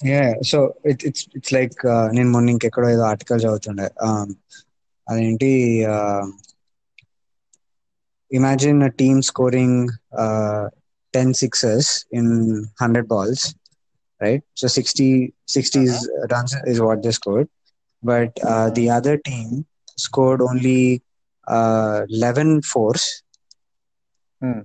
yeah, 0.00 0.30
so 0.50 0.58
it, 0.90 1.00
it's 1.08 1.22
it's 1.38 1.50
like 1.56 1.74
uh, 1.92 2.06
నేను 2.16 2.30
మొన్న 2.34 2.54
ఇంకెక్కడో 2.54 2.88
ఏదో 2.94 3.04
ఆర్టికల్ 3.12 3.42
చదువుతుండే 3.44 3.88
um, 4.06 4.28
అదేంటి 5.10 5.50
imagine 8.36 8.82
a 8.88 8.90
team 9.00 9.16
scoring 9.30 9.74
uh, 10.24 10.64
10 11.16 11.34
sixes 11.40 11.86
in 12.18 12.26
100 12.80 13.06
balls 13.12 13.40
right 14.24 14.42
so 14.60 14.66
60 14.68 15.08
60 15.56 15.80
is, 15.88 15.96
runs 16.32 16.52
is 16.72 16.78
what 16.86 17.02
they 17.04 17.12
scored 17.20 17.48
but 18.02 18.32
uh, 18.52 18.68
the 18.78 18.86
other 18.98 19.16
team 19.28 19.48
scored 20.06 20.40
only 20.50 20.80
uh, 21.56 21.98
11 22.08 22.62
fours 22.72 23.04
Hmm. 24.42 24.60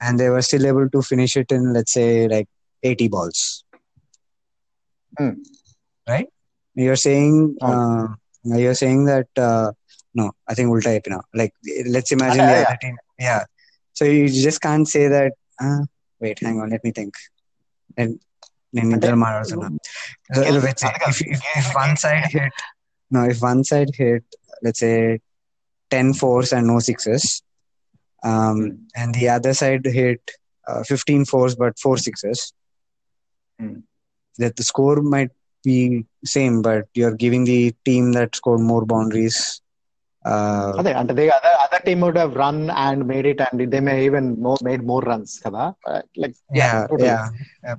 and 0.00 0.20
they 0.20 0.28
were 0.30 0.42
still 0.48 0.66
able 0.66 0.88
to 0.94 1.00
finish 1.02 1.36
it 1.36 1.50
in 1.56 1.72
let's 1.76 1.92
say 1.92 2.28
like 2.28 2.48
80 2.82 3.08
balls 3.14 3.38
Hmm. 5.18 5.34
right 6.10 6.28
you're 6.74 7.02
saying 7.08 7.34
Oh. 7.60 7.70
uh, 7.70 8.06
you're 8.62 8.78
saying 8.82 9.04
that 9.12 9.28
uh, 9.48 9.68
no 10.19 10.25
i 10.51 10.55
think 10.57 10.69
ulta 10.73 10.91
epina 10.99 11.19
like 11.41 11.53
let's 11.95 12.11
imagine 12.17 12.45
the 12.51 12.59
other 12.65 12.79
team 12.83 12.97
yeah. 13.27 13.43
So 13.93 14.05
you 14.05 14.27
just 14.29 14.61
can't 14.61 14.87
say 14.87 15.07
that 15.15 15.33
ah, 15.61 15.81
wait 16.21 16.39
hang 16.39 16.59
on 16.61 16.69
let 16.75 16.83
me 16.87 16.93
think. 16.99 17.15
And 18.01 18.11
ನಿನ್ನಿದ್ರಲ್ಲಿ 18.77 19.21
ಮಾಡೋಣ 19.23 19.65
if 21.61 21.71
one 21.81 21.95
side 22.03 22.25
hit 22.35 22.59
no 23.15 23.21
if 23.31 23.41
one 23.49 23.63
side 23.71 23.91
hit 24.01 24.29
let's 24.65 24.83
a 24.93 24.95
10 25.95 26.11
fours 26.19 26.49
and 26.55 26.65
no 26.71 26.75
sixes 26.85 27.23
um, 28.29 28.59
and 28.99 29.09
the 29.17 29.25
other 29.33 29.53
side 29.61 29.87
hit 29.97 30.21
uh, 30.69 30.81
15 30.89 31.25
fours 31.31 31.53
but 31.61 31.73
four 31.83 31.95
sixes 32.05 32.39
that 34.41 34.55
the 34.59 34.65
score 34.69 34.99
might 35.15 35.33
be 35.69 35.79
same 36.35 36.55
but 36.67 36.85
you're 36.99 37.17
giving 37.25 37.43
the 37.51 37.61
team 37.89 38.05
that 38.17 38.39
scored 38.39 38.63
more 38.71 38.85
boundaries 38.93 39.39
అదే 40.78 40.92
అంటే 41.00 41.12
they 41.18 41.24
other 41.36 41.58
other 41.64 41.84
team 41.88 42.00
would 42.04 42.18
have 42.18 42.32
run 42.42 42.62
and 42.84 43.02
made 43.10 43.26
it 43.32 43.42
and 43.42 43.60
they 43.74 43.80
may 43.88 43.94
even 44.06 44.28
more 44.46 44.62
made 44.68 44.84
more 44.90 45.04
runs 45.12 45.34
కదా 45.44 45.64
like 46.22 46.36
yeah 46.60 46.72
totally. 46.84 47.10
yeah 47.10 47.76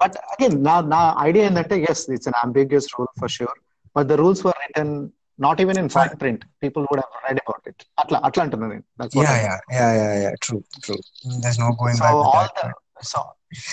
but 0.00 0.16
again 0.32 0.56
నా 0.66 0.74
నా 0.92 0.98
idea 1.28 1.44
ఏంటంటే 1.46 1.76
yes 1.90 2.02
it's 2.16 2.28
an 2.30 2.38
ambiguous 2.42 2.88
rule 2.96 3.14
for 3.22 3.32
sure 3.36 3.56
but 3.96 4.08
the 4.10 4.16
rules 4.20 4.42
were 4.46 4.58
written 4.64 4.92
not 5.38 5.60
even 5.64 5.78
in 5.82 5.90
fine 5.96 6.12
print 6.20 6.44
people 6.62 6.84
would 6.90 7.00
have 7.04 7.16
read 7.26 7.40
about 7.44 7.66
it 7.72 7.82
అట్లా 8.02 8.18
అట్లా 8.28 8.42
అంటున్నాను 8.46 8.72
నేను 8.74 8.84
That's 9.00 9.16
what 9.16 9.26
yeah 9.26 9.34
I- 9.38 9.42
yeah 9.44 9.58
yeah 9.78 9.90
yeah 10.02 10.14
yeah 10.24 10.34
true 10.46 10.60
true 10.84 11.00
there's 11.42 11.58
no 11.64 11.70
going 11.80 11.96
so 11.96 12.04
back 12.04 12.18
with 12.18 12.30
all 12.34 12.50
that 12.50 12.60
the 12.60 12.68
but- 12.68 13.08
so 13.10 13.20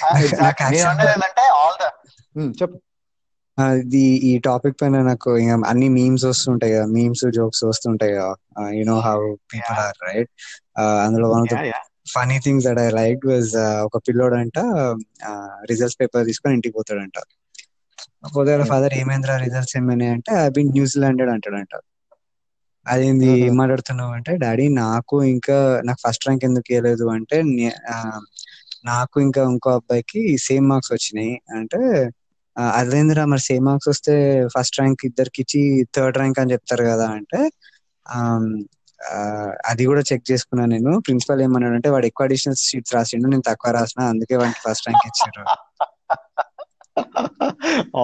నాకు 0.03 0.23
exact 0.26 0.61
నేను 0.63 0.73
actually- 0.73 0.91
అనేది 0.93 1.13
ఏంటంటే 1.15 1.45
all 1.61 1.78
the 1.80 1.86
చెప్పు 2.61 2.78
ఇది 3.80 4.00
ఈ 4.24 4.32
టాపిక్ 4.46 4.76
పైన 4.80 5.02
నాకు 5.06 5.30
అన్ని 5.70 5.88
మీమ్స్ 5.96 6.24
వస్తుంటాయి 6.26 6.72
కదా 6.74 6.86
మీమ్స్ 6.94 7.24
జోక్స్ 7.36 7.62
వస్తుంటాయి 7.64 8.14
కదా 8.14 8.34
you 8.72 8.84
know 8.86 8.98
how 9.00 9.18
people. 9.52 9.78
Are 9.84 9.98
right 10.08 10.30
అందులో 11.04 11.28
one 11.32 11.44
of 11.46 11.52
the. 11.54 11.80
Funny 12.12 12.36
things 12.44 12.64
that 12.66 12.80
I 12.80 12.88
like 12.98 13.22
was 13.26 13.52
ఒక 13.86 13.96
పిల్లోడు 14.06 14.36
అంట 14.38 14.58
రిజల్ట్స్ 15.70 15.98
పేపర్ 16.00 16.24
తీసుకొని 16.28 16.54
ఇంటికి 16.54 16.74
పోతాడంట 16.78 17.18
పోతే 18.34 18.48
వాళ్ళ 18.50 18.62
Hmm. 18.62 18.70
ఫాదర్ 18.72 18.94
ఏమైందిరా 18.98 19.34
రిజల్ట్స్ 19.42 19.74
ఏమైనా 19.76 20.06
అంటే 20.14 20.32
అవి 20.42 20.62
న్యూజిలాండ్ 20.70 21.22
అంటాడంట 21.34 21.74
అదేంది 22.86 23.28
Mhm. 23.28 23.42
ఏం 23.46 23.54
మాట్లాడుతున్నావు 23.56 24.12
అంటే 24.18 24.32
డాడీ 24.42 24.66
నాకు 24.78 25.16
ఇంకా 25.32 25.56
నాకు 25.84 26.00
ఫస్ట్ 26.04 26.24
ర్యాంక్ 26.26 26.44
ఎందుకు 26.44 26.68
ఇవ్వలేదు 26.72 27.06
అంటే 27.16 27.38
ఆ, 27.92 27.96
నాకు 28.84 29.16
ఇంకా 29.20 29.42
ఇంకో 29.52 29.70
అబ్బాయికి 29.74 30.20
సేమ్ 30.46 30.66
మార్క్స్ 30.70 30.92
వచ్చినాయి 30.92 31.32
అంటే 31.58 31.80
అదేంద్ర 32.78 33.20
మరి 33.32 33.42
సేమ్ 33.48 33.64
మార్క్స్ 33.68 33.90
వస్తే 33.92 34.14
ఫస్ట్ 34.54 34.78
ర్యాంక్ 34.80 35.02
ఇద్దరికి 35.08 35.40
ఇచ్చి 35.44 35.61
థర్డ్ 35.96 36.18
ర్యాంక్ 36.20 36.40
అని 36.42 36.52
చెప్తారు 36.54 36.84
కదా 36.90 37.06
అంటే 37.18 37.40
అది 39.70 39.82
కూడా 39.90 40.02
చెక్ 40.11 40.24
చేసుకున్నాను 40.30 40.72
నేను. 40.74 40.92
ప్రిన్సిపల్ 41.06 41.42
ఏమన్నాడు 41.44 41.76
అంటే 41.78 41.90
వాడు 41.94 42.06
ఎక్కువ 42.11 42.26
అడిషనల్ 42.28 42.58
షీట్స్ 42.64 42.94
రాసిండు 42.96 43.28
నేను 43.28 43.44
తక్కువ 43.48 43.72
రాసిన 43.78 44.00
అందుకే 44.12 44.36
వాడికి 44.40 44.61
ఫస్ట్ 44.66 44.86
ర్యాంక్ 44.88 45.06
ఇచ్చారు. 45.11 45.44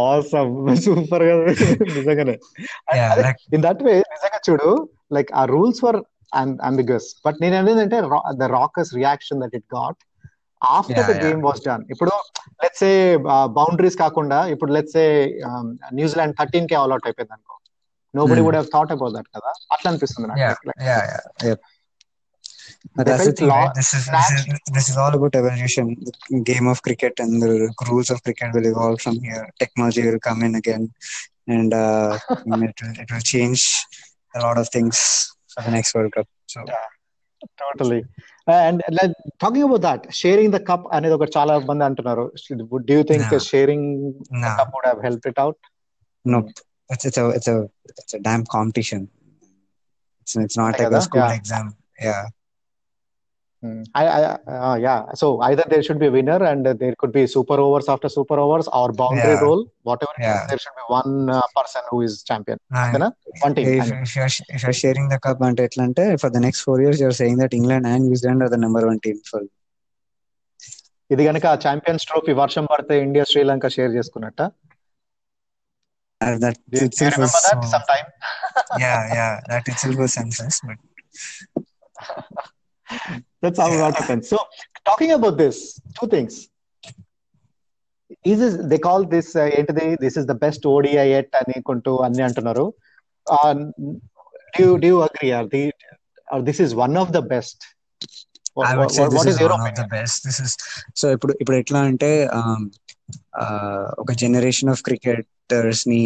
ఆసమ్ 0.00 0.52
సూపర్గా 0.84 1.34
నిజంగానే. 1.96 2.36
ఇన్ 3.56 3.64
దట్ 3.66 3.82
వే 3.82 3.94
నిజంగా 4.14 4.40
చూడు 4.48 4.70
లైక్ 5.16 5.30
ఆ 5.34 5.44
రూల్స్ 5.54 5.80
ఫర్ 5.80 5.98
అంబిగస్ 6.68 7.08
బట్ 7.26 7.38
నేను 7.42 7.56
అనేది 7.56 7.80
అంటే 7.80 7.98
the 8.40 8.50
rockers 8.58 8.92
reaction 8.94 9.40
that 9.44 9.56
it 9.60 9.68
got 9.74 10.00
after 10.61 10.97
Yeah, 10.97 11.09
the 11.11 11.13
yeah. 11.15 11.23
Game 11.25 11.41
was 11.47 11.61
done 11.67 11.83
ఇప్పుడు 11.93 12.13
లెట్స్ 12.63 12.83
ఏ 12.91 12.95
బౌండరీస్ 13.59 13.97
కాకుండా 14.03 14.39
ఇప్పుడు 14.53 14.71
let's 14.77 14.97
A 15.05 15.09
New Zealand 15.99 16.35
thirteen 16.41 16.69
K 16.71 16.75
all 16.81 16.93
out 16.95 17.07
అయిపోయింది 17.09 17.33
అనుకో 17.37 17.55
నో 18.13 18.23
బడి 18.31 18.39
Hmm. 18.39 18.47
Would 18.47 18.57
have 18.59 18.69
thought 18.75 18.91
about 18.97 19.13
that 19.17 19.29
కదా 19.37 19.51
అట్లా 19.75 19.87
అనిపిస్తుంది 19.91 20.27
నాకు 20.31 20.41
Yeah, 20.45 20.57
Like, 20.69 20.81
yeah, 20.89 21.03
yeah, 21.11 21.49
yep. 21.49 21.61
But 22.95 23.03
They 23.05 23.11
that's 23.11 23.19
the 23.19 23.25
felt 23.25 23.37
thing, 23.39 23.49
law- 23.51 23.57
right? 23.59 23.75
This 23.79 23.89
is, 23.97 24.03
this 24.15 24.29
is 24.35 24.41
this 24.75 24.85
is 24.91 24.95
all 25.03 25.13
about 25.17 25.33
evolution. 25.39 25.85
The 26.29 26.41
game 26.49 26.67
of 26.71 26.77
cricket 26.87 27.15
and 27.23 27.33
the 27.45 27.51
rules 27.89 28.09
of 28.13 28.17
cricket 28.25 28.49
will 28.55 28.67
evolve 28.71 28.97
from 29.05 29.17
here. 29.27 29.43
Technology 29.63 30.01
will 30.07 30.21
come 30.27 30.41
in 30.47 30.53
again, 30.61 30.83
and 31.55 31.71
uh, 31.83 32.11
it 32.69 32.79
will 32.83 32.95
it 33.03 33.09
will 33.13 33.25
change 33.33 33.61
a 34.35 34.41
lot 34.45 34.57
of 34.61 34.67
things 34.75 34.97
for 35.53 35.61
the 35.67 35.73
next 35.77 35.93
World 35.97 36.13
Cup. 36.17 36.27
So 36.53 36.61
totally 37.61 37.99
and 38.67 38.81
talking 39.43 39.65
about 39.67 39.81
that 39.81 40.03
sharing 40.21 40.53
the 40.53 40.59
cup 40.69 40.85
అనేది 40.93 41.15
ఒకటి 41.17 41.33
చాలా 41.37 41.53
మంది 41.69 41.83
అంటున్నారు 41.89 42.25
do 42.89 42.95
you 42.99 43.03
think 43.11 43.31
Nah. 43.33 43.41
Sharing 43.51 43.87
the 44.43 44.45
nah, 44.45 44.55
cup 44.59 44.73
would 44.75 44.87
have 44.91 45.01
help 45.07 45.27
it 45.31 45.41
out 45.45 45.61
nope. 46.25 46.51
It's 46.89 47.05
it's 47.09 47.19
a 47.21 47.25
it's 47.37 47.47
a 47.47 47.57
it's 48.01 48.13
a 48.17 48.19
damn 48.25 48.41
competition. 48.55 49.01
It's 50.21 50.33
it's 50.45 50.57
not 50.59 50.65
అంతే 50.69 50.81
like 50.83 50.87
కదా? 50.87 50.99
a 50.99 51.05
school 51.07 51.21
Yeah. 51.21 51.37
exam. 51.39 51.67
Yeah. 52.07 52.23
Mm. 53.63 53.81
I, 53.99 54.03
I, 54.17 54.21
uh, 54.67 54.75
yeah. 54.83 54.99
So 55.19 55.25
either 55.47 55.63
there 55.71 55.83
should 55.87 55.99
be 56.03 56.07
a 56.11 56.13
winner, 56.15 56.37
and 56.51 56.61
there 56.81 56.95
could 57.01 57.11
be 57.17 57.23
super 57.33 57.57
overs 57.65 57.87
after 57.93 58.09
super 58.15 58.37
overs, 58.43 58.67
or 58.79 58.85
boundary 59.01 59.33
Yeah. 59.35 59.43
role, 59.47 59.61
whatever. 59.89 60.13
it 60.17 60.21
is, 60.21 60.27
Yeah. 60.29 60.39
there 60.49 60.59
should 60.63 60.77
be 60.79 60.85
one 60.99 61.11
uh, 61.35 61.41
person 61.57 61.83
who 61.89 61.97
is 62.07 62.13
champion. 62.29 62.57
And 62.71 62.79
అంతేనా? 62.85 63.09
One 63.45 63.53
team. 63.57 63.67
if, 63.73 63.83
I 63.83 63.85
mean. 63.91 64.01
if 64.07 64.13
you're 64.17 64.31
if 64.55 64.61
you're 64.65 64.77
sharing 64.83 65.05
the 65.13 65.19
cup 65.25 65.43
అంటే 65.49 65.63
ఎట్లా 65.69 65.83
అంటే 65.89 66.05
for 66.23 66.29
the 66.37 66.41
next 66.47 66.61
four 66.69 66.77
years 66.85 66.97
you're 67.03 67.17
saying 67.21 67.37
that 67.43 67.53
England 67.59 67.85
and 67.91 68.01
New 68.07 68.17
Zealand 68.23 68.41
are 68.47 68.51
the 68.55 68.61
number 68.65 68.83
one 68.91 69.01
team 69.07 69.19
for 69.31 69.41
ఇది 71.13 71.23
కనుక 71.29 71.45
ఆ 71.53 71.55
champions 71.65 72.03
trophy 72.09 72.33
వర్షం 72.41 72.65
పడితే 72.73 72.97
India 73.05 73.23
Sri Lanka 73.31 73.67
share 73.77 73.93
చేసుకున్నట్ట 73.99 74.41
uh, 76.21 76.35
that 76.43 76.57
Do 76.71 76.77
you, 76.77 76.79
do 76.79 76.81
you 76.81 76.87
itself 76.89 77.13
was 77.23 77.31
remember 77.31 77.41
that 77.47 77.59
so 77.63 77.71
sometime? 77.75 78.07
yeah 78.85 79.01
yeah 79.19 79.33
That's 83.45 83.59
how 83.59 83.69
what 83.81 83.97
happens. 83.97 84.29
So 84.29 84.37
talking 84.85 85.11
about 85.11 85.37
this, 85.37 85.57
two 85.99 86.07
things. 86.07 86.33
Is 88.25 88.39
this, 88.39 88.55
they 88.71 88.79
call 88.87 89.01
this 89.13 89.27
uh, 89.35 89.47
ఏంటిది 89.57 89.85
this 90.01 90.17
is 90.19 90.27
the 90.31 90.35
best 90.45 90.65
ODI 90.73 91.05
at 91.19 91.35
అని 91.39 91.55
కొంటూ 91.69 91.91
అన్ని 92.05 92.23
అంటున్నారు 92.27 92.65
do 94.57 94.67
do 94.85 94.91
agree 95.07 95.29
or 95.37 95.47
the 95.53 95.63
are 96.27 96.43
this 96.49 96.61
is 96.65 96.73
one 96.83 96.97
of 97.03 97.13
the 97.17 97.21
best 97.33 97.63
I 98.69 98.73
would 98.77 98.91
say 98.95 99.03
this 99.03 99.17
what 99.17 99.29
is 99.29 99.33
is 99.33 99.41
your 99.43 99.53
one 99.55 99.61
of 99.67 99.75
the 99.79 99.85
opinion 99.85 99.91
best 99.97 100.19
this 100.27 100.39
is 100.45 100.53
so 100.99 101.05
ఇప్పుడు 101.15 101.33
ఇప్పుడు 101.41 101.57
ఎట్లా 101.61 101.81
అంటే 101.91 102.11
um, 102.39 102.61
uh, 103.43 103.83
ఒక 104.03 104.11
generation 104.23 104.71
of 104.73 104.81
cricketers 104.89 105.83
ని 105.91 106.01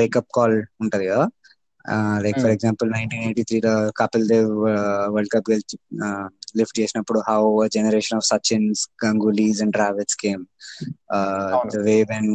wake up 0.00 0.30
call 0.38 0.56
ఉంటది 0.84 1.06
కదా 1.10 1.26
like 2.24 2.38
for 2.42 2.52
example 2.54 2.88
nineteen 2.90 3.24
eighty 3.26 3.42
త్రీలో 3.48 3.72
Kapil 4.00 4.24
Dev 4.28 4.48
world 5.14 5.32
cup 5.34 5.50
గెలిచి 5.50 5.76
లిఫ్ట్ 6.56 6.78
చేసినప్పుడు 6.80 7.18
how 7.28 7.42
generation 7.76 8.16
of 8.18 8.26
Sachins 8.30 8.82
Gangulys 9.04 9.60
and 9.62 9.74
travels 9.74 10.16
game 10.24 10.42
అవును. 11.56 11.70
The 11.74 11.82
way 11.86 11.96
when 12.12 12.28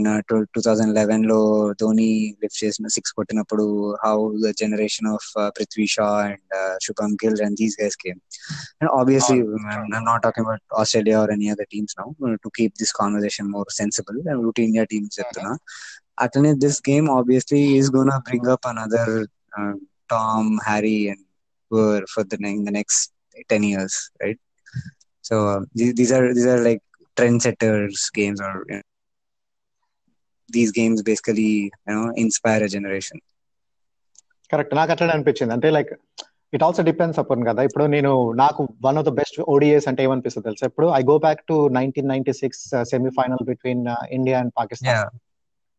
two 0.53 0.61
thousand 0.67 0.93
eleven 0.99 1.23
లో 1.31 1.39
ధోని 1.81 2.09
లిఫ్ట్ 2.43 2.59
చేసిన 2.63 2.87
సిక్స్ 2.95 3.13
కొట్టినప్పుడు 3.17 3.65
how 4.05 4.15
the 4.45 4.51
generation 4.61 5.09
of 5.13 5.27
Prithvi 5.57 5.87
Shaw 5.95 6.07
and 6.27 6.55
Shubham 6.87 7.15
Gill 7.23 7.39
and 7.47 7.57
these 7.61 7.77
guys 7.81 7.99
game 8.05 8.21
And 8.81 8.89
obviously, 8.91 9.35
I'm 9.71 9.91
I'm 9.91 10.03
not 10.03 10.21
talking 10.23 10.43
about 10.43 10.61
Australia 10.73 11.17
or 11.19 11.31
any 11.31 11.49
other 11.49 11.65
teams 11.65 11.91
now. 11.97 12.07
uh, 12.21 12.35
To 12.37 12.49
keep 12.51 12.71
this 12.75 12.91
conversation 12.93 13.49
more 13.49 13.67
sensible, 13.71 14.17
and 14.25 14.43
root 14.43 14.59
India 14.59 14.85
teams 14.85 15.11
చెప్తున్నా 15.19 15.51
అట్లనే 16.23 16.51
this 16.63 16.77
game 16.81 17.07
obviously 17.11 17.61
is 17.75 17.87
gonna 17.89 18.17
bring 18.21 18.45
up 18.47 18.63
another 18.65 19.05
Tom, 20.08 20.58
Harry, 20.64 21.08
and 21.08 21.20
were 21.70 22.04
for 22.12 22.24
the, 22.24 22.36
next 22.40 23.12
ten 23.48 23.62
years, 23.62 24.10
right? 24.22 24.38
So 25.22 25.48
um, 25.48 25.66
these, 25.74 26.12
are 26.12 26.32
these 26.32 26.46
are 26.46 26.62
like 26.62 26.82
trendsetters 27.16 28.12
games, 28.12 28.40
or 28.40 28.64
these 30.48 30.70
games 30.72 31.02
basically 31.02 31.72
inspire 32.16 32.62
a 32.62 32.68
generation. 32.68 33.18
Correct. 34.50 34.72
Na 34.72 34.86
kattan 34.86 35.12
and 35.12 35.24
pitchin. 35.24 35.50
Ante 35.50 35.70
like 35.70 35.90
it 36.52 36.62
also 36.62 36.82
depends 36.82 37.18
upon 37.18 37.42
kada. 37.44 37.66
Ipro 37.68 37.88
nino 37.90 38.32
naaku 38.32 38.68
one 38.80 38.96
of 38.96 39.04
the 39.04 39.12
best 39.12 39.36
ODIs 39.38 39.86
and 39.86 39.98
even 39.98 40.22
pisa 40.22 40.40
dalse. 40.40 40.62
Ipro 40.70 40.92
I 40.92 41.02
go 41.02 41.18
back 41.18 41.46
to 41.48 41.54
1996 41.54 42.72
uh, 42.72 42.84
semi 42.84 43.10
final 43.10 43.38
between 43.44 43.88
uh, 43.88 43.96
India 44.10 44.38
and 44.38 44.54
Pakistan. 44.54 45.08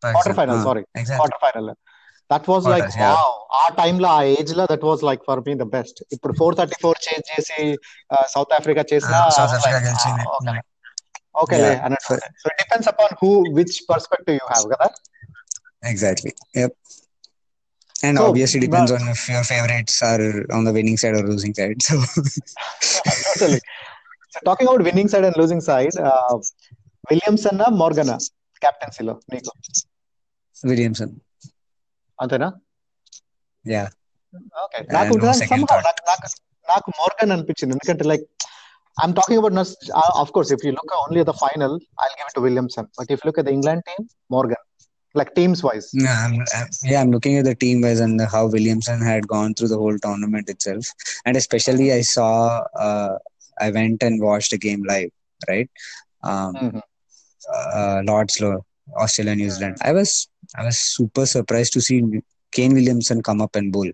Yeah. 0.04 0.12
Quarter 0.12 0.34
final. 0.34 0.58
Ah, 0.58 0.64
sorry. 0.64 0.84
Exactly. 0.96 1.18
Quarter 1.18 1.38
final. 1.40 1.76
That 2.31 2.47
was 2.51 2.67
like 2.73 2.85
Quarters, 2.87 2.99
yeah. 3.05 3.31
ఆ 3.61 3.65
time 3.81 3.99
లో 4.03 4.09
ఆ 4.17 4.21
age 4.37 4.53
లో 4.59 4.65
that 4.73 4.85
was 4.89 5.03
like 5.09 5.23
for 5.29 5.41
me 5.47 5.55
the 5.63 5.67
best 5.77 5.99
ఇప్పుడు 6.17 6.35
four 6.41 6.55
thirty 6.61 6.79
four 6.85 7.01
change 7.07 7.25
చేసి 7.33 7.59
South 8.35 8.53
Africa 8.59 8.85
చేసిన 8.93 9.15
Uh, 9.21 9.33
South 9.39 9.55
Africa 9.59 9.81
గెలిచింది. 9.89 10.25
Okay 11.43 11.57
Yeah. 11.61 11.77
అన్నట్టు 11.87 12.07
so 12.43 12.47
it 12.51 12.59
depends 12.63 12.89
upon 12.93 13.15
who 13.23 13.31
which 13.59 13.79
perspective 13.93 14.37
you 14.41 14.47
have 14.53 14.69
కదా 14.75 14.89
Exactly. 15.93 16.33
Yep. 16.55 16.73
And 17.97 18.17
So, 18.19 18.25
obviously 18.29 18.61
depends 18.65 18.91
but- 18.91 19.03
on 19.03 19.09
if 19.13 19.23
your 19.29 19.43
favorites 19.45 19.97
are 20.03 20.25
on 20.57 20.63
the 20.69 20.73
winning 20.77 20.99
side 21.03 21.15
or 21.19 21.25
losing 21.31 21.55
side. 21.59 21.81
So 21.83 21.95
totally. 23.21 23.61
So 24.33 24.41
talking 24.49 24.67
about 24.69 24.83
winning 24.89 25.09
side 25.13 25.27
and 25.29 25.37
losing 25.43 25.63
side, 25.69 25.97
uh, 26.11 26.35
Williamson 27.05 27.61
Morgan 27.81 28.13
కెప్టెన్సీలో 28.63 29.15
నీకు 29.33 29.53
Williamson. 30.65 31.11
అంతేనా 32.19 32.51
Yeah. 33.65 33.89
Okay 34.63 34.79
Uh, 34.83 34.93
నాకు 34.97 35.15
no 35.25 35.33
second 35.41 35.51
somehow 35.53 35.79
నాకు 35.89 36.03
నాకు 36.11 36.29
నాకు 36.69 36.89
Morgan 37.01 37.33
అనిపించింది 37.35 37.73
ఎందుకంటే 37.75 38.05
like 38.11 38.25
I'm 38.97 39.15
talking 39.19 39.41
about 39.41 39.57
of 40.23 40.31
course 40.37 40.51
if 40.55 40.63
you 40.67 40.71
look 40.79 40.95
only 41.03 41.23
the 41.31 41.35
final 41.45 41.75
I 42.05 42.09
give 42.21 42.31
to 42.39 42.43
Williamson 42.47 42.89
but 42.99 43.11
if 43.17 43.25
look 43.29 43.41
the 43.49 43.53
England 43.57 43.85
team 43.89 44.05
Morgan 44.37 44.65
like 45.15 45.31
teams 45.39 45.63
wise 45.69 45.87
Yeah, 46.05 46.17
I'm, 46.25 46.35
I'm- 46.59 46.71
yeah, 46.91 46.99
I'm 47.03 47.13
looking 47.17 47.35
at 47.41 47.47
the 47.51 47.57
team 47.65 47.79
wise 47.87 48.01
and 48.07 48.19
how 48.35 48.43
Williamson 48.57 49.01
had 49.11 49.25
gone 49.35 49.53
through 49.57 49.71
the 49.75 49.81
whole 49.83 49.99
tournament 50.07 50.47
itself. 50.55 50.85
And 51.27 51.35
especially 51.43 51.89
I 51.99 52.03
saw, 52.15 52.31
uh, 52.87 53.13
I 53.67 53.71
went 53.79 54.01
and 54.09 54.17
watched 54.29 54.53
a 54.59 54.63
game 54.67 54.83
live, 54.93 55.11
right? 55.51 55.69
Um, 56.31 56.55
uh, 57.43 57.99
Lords 58.11 58.37
Law, 58.45 58.55
Australia, 59.05 59.35
New 59.43 59.51
Zealand. 59.57 59.77
I 59.91 59.95
was, 59.99 60.11
I 60.56 60.66
was 60.66 60.80
super 60.80 61.26
surprised 61.26 61.74
to 61.74 61.82
see 61.82 62.04
Kane 62.52 62.74
Williamson 62.74 63.22
come 63.22 63.42
up 63.42 63.56
and 63.56 63.72
bowl. 63.72 63.90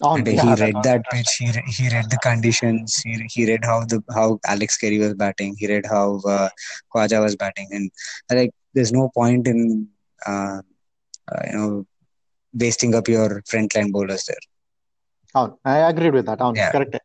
Oh, 0.00 0.14
and 0.14 0.26
yeah, 0.26 0.42
he 0.42 0.62
read 0.62 0.76
that 0.84 1.02
pitch. 1.10 1.28
He 1.38 1.50
re- 1.50 1.64
he 1.66 1.88
read 1.88 2.08
the 2.08 2.18
conditions. 2.18 2.96
He, 2.98 3.26
he 3.32 3.46
read 3.46 3.64
how 3.64 3.80
the 3.84 4.02
how 4.14 4.38
Alex 4.46 4.76
Carey 4.76 4.98
was 4.98 5.14
batting. 5.14 5.56
He 5.58 5.66
read 5.66 5.86
how 5.86 6.20
uh, 6.20 6.48
was 6.94 7.34
batting. 7.34 7.66
And 7.72 7.90
like, 8.30 8.52
there's 8.74 8.92
no 8.92 9.10
point 9.12 9.48
in 9.48 9.88
uh, 10.24 10.62
uh, 11.32 11.42
you 11.46 11.52
know 11.52 11.86
wasting 12.54 12.94
up 12.94 13.08
your 13.08 13.42
frontline 13.42 13.90
bowlers 13.90 14.24
there. 14.26 14.36
Oh, 15.34 15.58
I 15.64 15.78
agreed 15.90 16.14
with 16.14 16.26
that. 16.26 16.40
Oh, 16.40 16.54
yeah. 16.54 16.70
correct 16.70 16.96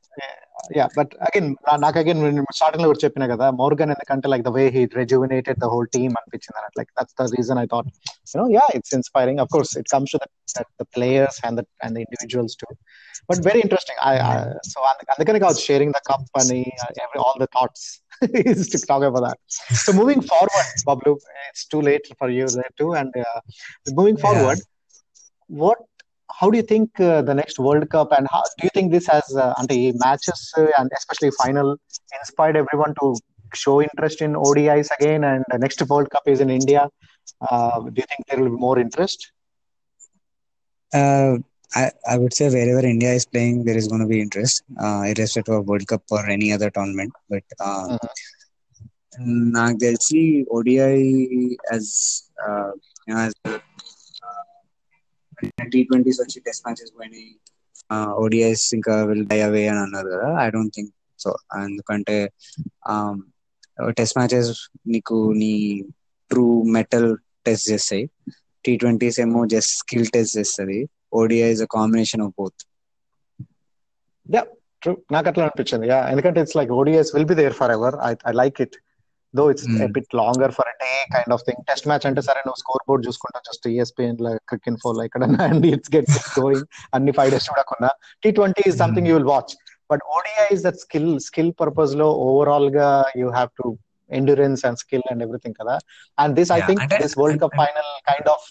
yeah 0.79 0.87
but 0.97 1.13
again 1.27 1.49
నాకు 1.85 1.99
again 2.03 2.23
starting 2.59 2.83
లో 2.85 2.89
కూడా 2.91 3.01
చెప్పిన 3.05 3.25
కదా 3.33 3.47
Morgan 3.61 3.93
ఎందుకంటే 3.95 4.29
like 4.33 4.45
the 4.49 4.53
way 4.57 4.65
he 4.77 4.83
rejuvenated 5.01 5.59
the 5.65 5.69
whole 5.73 5.89
team 5.97 6.15
అనిపించింది 6.21 6.57
అన్నట్టు 6.61 6.79
like 6.81 6.91
that's 6.99 7.17
the 7.21 7.27
reason 7.37 7.61
I 7.65 7.67
thought 7.75 7.91
you 8.33 8.39
know 8.43 8.47
yeah 8.59 8.65
it's 8.79 8.95
inspiring 8.99 9.43
of 9.45 9.53
course 9.55 9.73
it 9.83 9.89
comes 9.95 10.15
to 10.15 10.21
the 10.83 10.87
players 10.97 11.39
and 11.49 11.59
the 11.61 11.65
and 11.87 11.97
the 11.99 12.05
individuals 12.07 12.57
too 12.63 12.69
but 13.31 13.41
very 13.49 13.63
interesting 13.67 14.03
so 14.73 14.81
అందుకని 15.15 15.41
కావచ్చు 15.47 15.65
sharing 15.71 15.97
the 15.99 16.03
cup 16.11 16.39
అని 16.43 16.61
every 17.07 17.21
all 17.27 17.41
the 17.45 17.49
thoughts 17.59 17.89
is 18.53 18.69
to 18.71 18.79
talk 18.81 19.03
about 19.03 19.21
that. 19.21 19.39
So 19.83 19.93
moving 19.93 20.23
forward, 20.23 20.67
Bablu, 20.87 21.13
it's 21.51 21.67
too 21.67 21.81
late 21.81 22.07
for 22.19 22.29
you 22.31 22.47
there 22.49 22.73
too. 22.77 22.95
And 22.95 23.13
uh, 23.17 23.41
moving 23.99 24.17
forward, 24.17 24.59
what 25.51 25.79
how 26.39 26.51
do 26.51 26.57
you 26.57 26.63
think 26.63 26.89
uh, 27.01 27.23
the 27.23 27.35
next 27.35 27.59
World 27.59 27.89
Cup 27.91 28.13
and 28.17 28.27
how 28.31 28.43
do 28.59 28.63
you 28.67 28.71
think 28.75 28.93
this 28.97 29.07
has 29.15 29.27
uh, 29.45 29.53
అంటే 29.61 29.75
ఈ 29.85 29.89
matches 30.05 30.41
uh, 30.61 30.71
and 30.79 30.89
especially 30.99 31.31
final 31.43 31.69
inspired 32.19 32.57
everyone 32.63 32.93
to 33.01 33.07
show 33.63 33.77
interest 33.89 34.19
in 34.27 34.33
ODIs 34.47 34.89
again 34.99 35.25
and 35.25 35.43
the 35.53 35.59
next 35.65 35.81
World 35.91 36.09
Cup 36.15 36.25
is 36.27 36.41
in 36.45 36.51
India, 36.51 36.83
uh, 37.51 37.81
do 37.81 37.97
you 38.03 38.09
think 38.11 38.23
there 38.29 38.39
will 38.41 38.53
be 38.57 38.61
more 38.69 38.79
interest? 38.79 39.21
Uh, 40.93 41.33
I, 41.75 41.91
I 42.13 42.17
would 42.19 42.35
say 42.35 42.47
wherever 42.49 42.87
India 42.87 43.13
is 43.13 43.27
playing, 43.27 43.65
there 43.65 43.77
is 43.77 43.89
going 43.89 44.01
to 44.01 44.07
be 44.07 44.21
interest, 44.21 44.63
uh, 44.81 45.03
irrespective 45.03 45.55
of 45.55 45.67
World 45.67 45.87
Cup 45.87 46.03
or 46.11 46.23
any 46.29 46.53
other 46.53 46.71
tournament. 46.71 47.13
But 47.29 47.45
uh, 47.61 47.99
నాకు 49.57 49.77
తెలిసి 49.77 50.21
ODI 50.57 50.97
as 51.73 51.93
as 53.11 53.35
T 55.74 55.80
twenties 55.90 56.20
వచ్చి 56.24 56.40
test 56.48 56.64
matches 56.66 56.94
పోయినాయి. 56.98 57.30
ODIs 58.24 58.66
ఇంకా 58.78 58.94
will 59.10 59.26
die 59.28 59.40
away 59.48 59.64
అని 59.72 59.82
అన్నారు 59.86 60.10
కదా 60.14 60.30
I 60.44 60.48
don't 60.50 60.74
think 60.78 60.92
so 61.20 61.30
ఎందుకంటే 61.66 62.16
test 64.00 64.18
matches 64.20 64.50
నీకు 64.94 65.18
నీ 65.42 65.54
ట్రూ 66.32 66.46
మెటల్ 66.78 67.10
టెస్ట్ 67.46 67.68
చేస్తాయి. 67.72 68.04
టీ 68.66 68.74
ట్వంటీస్ 68.82 69.20
ఏమో 69.24 69.40
జస్ట్ 69.54 69.74
స్కిల్ 69.82 70.08
టెస్ట్ 70.16 70.36
చేస్తుంది. 70.40 70.80
ODI 71.20 71.50
is 71.56 71.64
a 71.66 71.70
combination 71.78 72.24
of 72.26 72.36
both 72.40 72.62
yeah 74.26 74.42
true 74.82 74.92
నాకు 75.12 75.28
అట్లా 75.32 75.44
అనిపించింది. 75.48 75.88
ఎందుకంటే 76.12 76.40
it's 76.44 76.58
like 76.60 76.72
ODIs 76.80 77.12
will 77.16 77.30
be 77.32 77.38
there 77.42 77.56
forever 77.78 77.96
I 78.30 78.34
like 78.42 78.60
it 78.66 78.76
though 79.34 79.44
it's 79.52 79.68
bit 79.96 80.12
longer 80.20 80.54
for 80.58 80.70
day 80.84 80.92
kind 81.14 81.34
of 81.36 81.44
thing 81.48 81.62
test 81.70 81.88
match 81.90 82.06
అంటే 82.10 82.24
సరే 82.28 82.42
నువ్వు 82.48 82.60
score 82.64 82.84
board 82.88 83.04
చూసుకుంటా 83.08 83.40
just 83.48 83.66
ESPN 83.74 84.18
Crick 84.50 84.68
in 84.72 84.80
four 84.84 85.00
ఇక్కడ 85.08 85.24
and 85.48 85.66
it's 85.72 85.92
gets 85.96 86.18
going 86.40 86.66
అన్ని 86.98 87.14
five 87.20 87.32
days 87.34 87.48
చూడకుండా. 87.50 87.90
T 88.24 88.32
twenty 88.40 88.64
is 88.70 88.78
something 88.84 89.10
you 89.10 89.16
will 89.20 89.30
watch 89.34 89.54
but 89.90 90.04
ODI 90.18 90.48
is 90.56 90.64
that 90.68 90.80
skill 90.86 91.12
skill 91.28 91.52
పర్పస్లో 91.62 92.10
ఓవరాల్గా 92.28 92.90
you 93.22 93.28
have 93.32 93.52
to 93.62 93.68
endurance 94.10 94.62
and 94.68 94.80
skill 94.84 95.08
and 95.12 95.24
everything 95.26 95.58
కదా. 95.62 95.76
And 96.18 96.34
this 96.40 96.52
I 96.52 96.62
think 96.70 96.84
this 96.96 97.16
world 97.22 97.42
cup 97.44 97.56
final 97.62 97.92
kind 98.10 98.30
of 98.36 98.48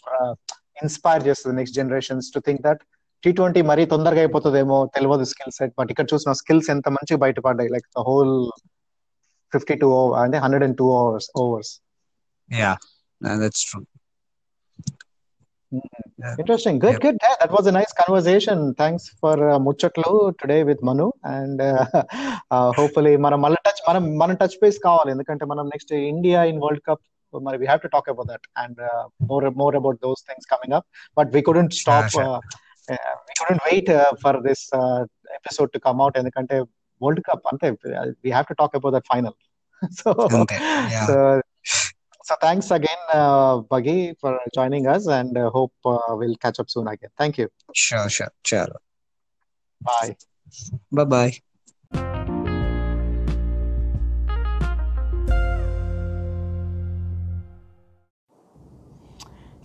inspire 0.83 1.23
చేస్తుంది 1.29 1.57
next 1.59 1.77
generations 1.81 2.29
to 2.35 2.41
think 2.47 2.63
that 2.69 2.83
T 3.23 3.31
twenty 3.33 3.61
మరీ 3.71 3.83
తొందరగా 3.91 4.21
అయిపోతుందేమో 4.25 4.77
తెలియదు 4.95 5.27
skill 5.33 5.53
set 5.59 5.75
but 5.79 5.91
ఇక్కడ 5.93 6.07
చూసిన 6.13 6.33
స్కిల్స్ 6.41 6.71
ఎంత 6.75 6.89
మంచి 6.97 7.17
బయటపడ్డాయి 7.25 7.71
like 7.75 7.87
the 7.97 8.03
whole 8.09 8.33
fifty 9.54 9.76
two 9.76 9.90
అంటే 10.24 10.38
hundred 10.38 10.66
and 10.68 10.78
two 10.78 10.88
hours 10.98 11.30
overs 11.44 11.74
yeah 12.50 12.74
that's 13.44 13.66
true 13.70 13.82
Interesting. 16.38 16.80
Good, 16.80 17.02
good. 17.02 17.18
Yeah, 17.22 17.36
that 17.42 17.52
was 17.52 17.68
a 17.68 17.72
nice 17.72 17.94
conversation. 17.94 18.74
Thanks 18.74 19.04
for 19.22 19.34
uh, 19.50 19.58
ముచ్చట్లు 19.66 20.12
today 20.40 20.58
with 20.70 20.84
Manu 20.90 21.08
and 21.32 21.62
hopefully 22.78 23.14
మనం 23.26 23.40
మళ్ళీ 23.46 23.60
touch 23.66 23.82
మనం 23.90 24.04
మనం 24.18 24.36
touch 24.36 24.58
base 24.62 24.80
కావాలి 24.86 25.12
ఎందుకంటే 25.12 25.46
మనం 25.46 25.66
next 25.74 25.94
India 26.12 26.42
in 26.52 26.62
world 26.66 26.84
cup 26.88 27.04
మరి 27.34 27.58
we 27.62 27.66
have 27.66 27.82
to 27.86 27.92
talk 27.96 28.08
about 28.14 28.30
that 28.34 28.48
and 28.64 28.80
more 29.32 29.46
more 29.62 29.76
about 29.76 30.00
those 30.06 30.24
things 30.30 30.48
coming 30.54 30.76
up 30.80 30.88
but 31.18 31.32
we 31.36 31.42
couldn't 31.50 31.76
stop 31.82 32.16
we 33.28 33.36
couldn't 33.42 33.64
wait 33.70 33.92
for 34.24 34.40
this 34.48 34.66
episode 35.40 35.72
to 35.76 35.82
come 35.88 36.02
out 36.06 36.18
ఎందుకంటే 36.18 36.58
world 37.03 37.23
cup 37.29 37.47
అంతే 37.53 37.71
we 38.25 38.31
have 38.31 38.47
to 38.51 38.57
talk 38.61 38.77
about 38.81 38.95
that 38.97 39.09
final 39.13 39.37
so 40.01 40.11
so 41.09 41.17
so 42.25 42.35
thanks 42.43 42.73
again 42.73 43.07
బగి 43.71 43.99
for 44.21 44.37
joining 44.57 44.89
us 44.89 45.09
and 45.19 45.39
hope 45.57 45.89
will 46.21 46.37
catch 46.43 46.61
up 46.61 46.73
soon 46.75 46.91
again 46.93 47.15
thank 47.19 47.39
you 47.41 47.49
sure 47.85 48.13
sure 48.19 48.35
sure 48.51 48.75
bye 49.81 50.13
bye 50.93 51.09
bye 51.09 51.33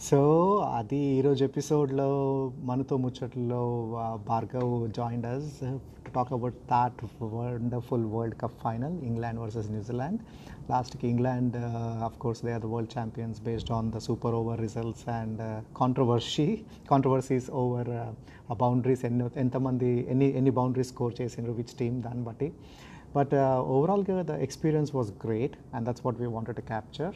so 0.07 0.19
అది 0.77 0.99
ఈరోజు 1.15 1.41
ఎపిసోడ్లో 1.43 2.09
మనతో 2.63 2.95
ముచ్చట్లో 2.97 3.61
uh, 3.97 4.15
Bhargav 4.27 4.73
joined 4.97 5.27
us 5.31 5.49
talk 6.14 6.32
about 6.32 6.53
that 6.68 6.93
wonderful 7.20 7.97
World 7.97 8.38
Cup 8.38 8.51
final, 8.62 8.91
England 9.03 9.39
versus 9.39 9.70
New 9.70 9.84
Zealand. 9.84 10.24
Last 10.68 10.95
week, 10.95 11.03
England, 11.03 11.55
uh, 11.55 12.05
of 12.05 12.18
course, 12.20 12.41
they 12.41 12.51
are 12.51 12.60
the 12.60 12.68
world 12.68 12.89
champions 12.89 13.39
based 13.39 13.72
on 13.72 13.91
the 13.91 14.01
super 14.01 14.30
over 14.30 14.55
results 14.55 15.05
and 15.08 15.39
uh, 15.39 15.62
controversy, 15.74 16.66
controversies 16.88 17.49
over 17.51 18.14
uh, 18.49 18.55
boundaries. 18.55 19.03
Any, 19.03 19.24
any 20.10 20.36
any 20.36 20.49
boundary 20.49 20.84
score 20.84 21.12
chase 21.12 21.36
in 21.36 21.55
which 21.55 21.76
team 21.76 22.01
done, 22.01 22.24
but. 22.24 22.36
Eh. 22.41 22.49
But 23.14 23.34
uh, 23.34 23.64
overall, 23.64 24.03
the 24.03 24.34
experience 24.34 24.93
was 24.93 25.12
great, 25.12 25.55
and 25.74 25.88
that's 25.88 26.03
what 26.03 26.20
we 26.20 26.28
wanted 26.28 26.55
to 26.58 26.62
capture. 26.62 27.14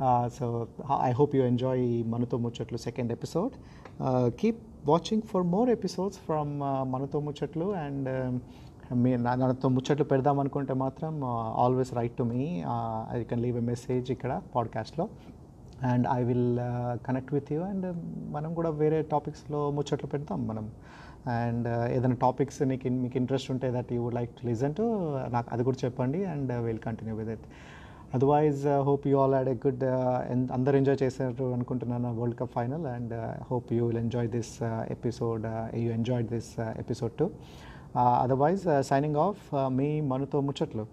Uh, 0.00 0.28
so 0.28 0.68
I 0.88 1.10
hope 1.10 1.34
you 1.34 1.42
enjoy 1.42 1.78
Manuto 2.04 2.40
Muchatlu 2.40 2.78
second 2.78 3.10
episode. 3.12 3.56
Keep 4.38 4.60
watching 4.88 5.22
for 5.22 5.42
more 5.42 5.70
episodes 5.70 6.18
from 6.18 6.52
మనతో 6.92 7.20
ముచ్చట్లు 7.20 7.66
and 7.74 8.08
మీ 8.94 9.16
నాతో 9.16 9.68
ముచ్చట్లు 9.68 10.04
పెడదాం 10.04 10.38
అనుకుంటే 10.40 10.74
మాత్రం 10.74 11.24
always 11.64 11.94
write 11.94 12.16
to 12.16 12.22
me 12.22 12.44
I 13.10 13.18
can 13.24 13.42
leave 13.42 13.56
a 13.56 13.60
message 13.60 14.10
ఇక్కడ 14.10 14.40
పాడ్కాస్ట్లో 14.54 15.08
and 15.82 16.06
I 16.12 16.20
will 16.22 16.58
connect 17.06 17.34
with 17.34 17.52
you 17.52 17.60
and 17.60 17.86
మనం 18.30 18.54
కూడా 18.54 18.70
వేరే 18.70 19.02
టాపిక్స్లో 19.02 19.70
ముచ్చట్లు 19.70 20.08
పెడతాం 20.08 20.40
మనం. 20.46 20.66
అండ్ 21.40 21.66
uh, 21.68 21.86
ఏదైనా 21.96 22.14
టాపిక్స్ 22.14 22.62
నీకు 22.62 22.88
మీకు 22.88 23.16
ఇంట్రెస్ట్ 23.16 23.50
ఉంటే 23.50 23.70
that 23.70 23.92
you 23.92 24.02
would 24.02 24.14
like 24.14 24.30
to 24.30 24.46
listen 24.46 24.74
to 24.74 24.84
నాకు 25.28 25.48
అది 25.52 25.62
కూడా 25.64 25.78
చెప్పండి 25.84 26.24
and 26.24 26.52
will 26.52 26.78
continue 26.78 27.14
with 27.16 27.28
it 27.28 27.46
otherwise 28.14 28.62
hope 28.88 29.04
you 29.10 29.16
all 29.22 29.34
had 29.34 29.50
a 29.54 29.56
good 29.64 29.84
అందరు 30.56 30.76
ఎంజాయ్ 30.80 30.98
చేశారు 31.02 31.44
అనుకుంటున్నాను 31.56 32.08
world 32.18 32.36
cup 32.40 32.54
final 32.58 32.86
and 32.96 33.14
hope 33.50 33.68
you 33.76 33.82
will 33.88 34.00
enjoy 34.04 34.28
this 34.36 34.54
episode 34.96 35.46
you 35.82 35.88
enjoy 35.98 36.24
this 36.32 36.50
episode 36.82 37.14
too 37.20 37.26
otherwise 38.24 38.64
signing 38.90 39.20
off 39.26 39.44
మీ 39.78 39.88
మనతో 40.12 40.40
ముచ్చట్లు. 40.48 40.86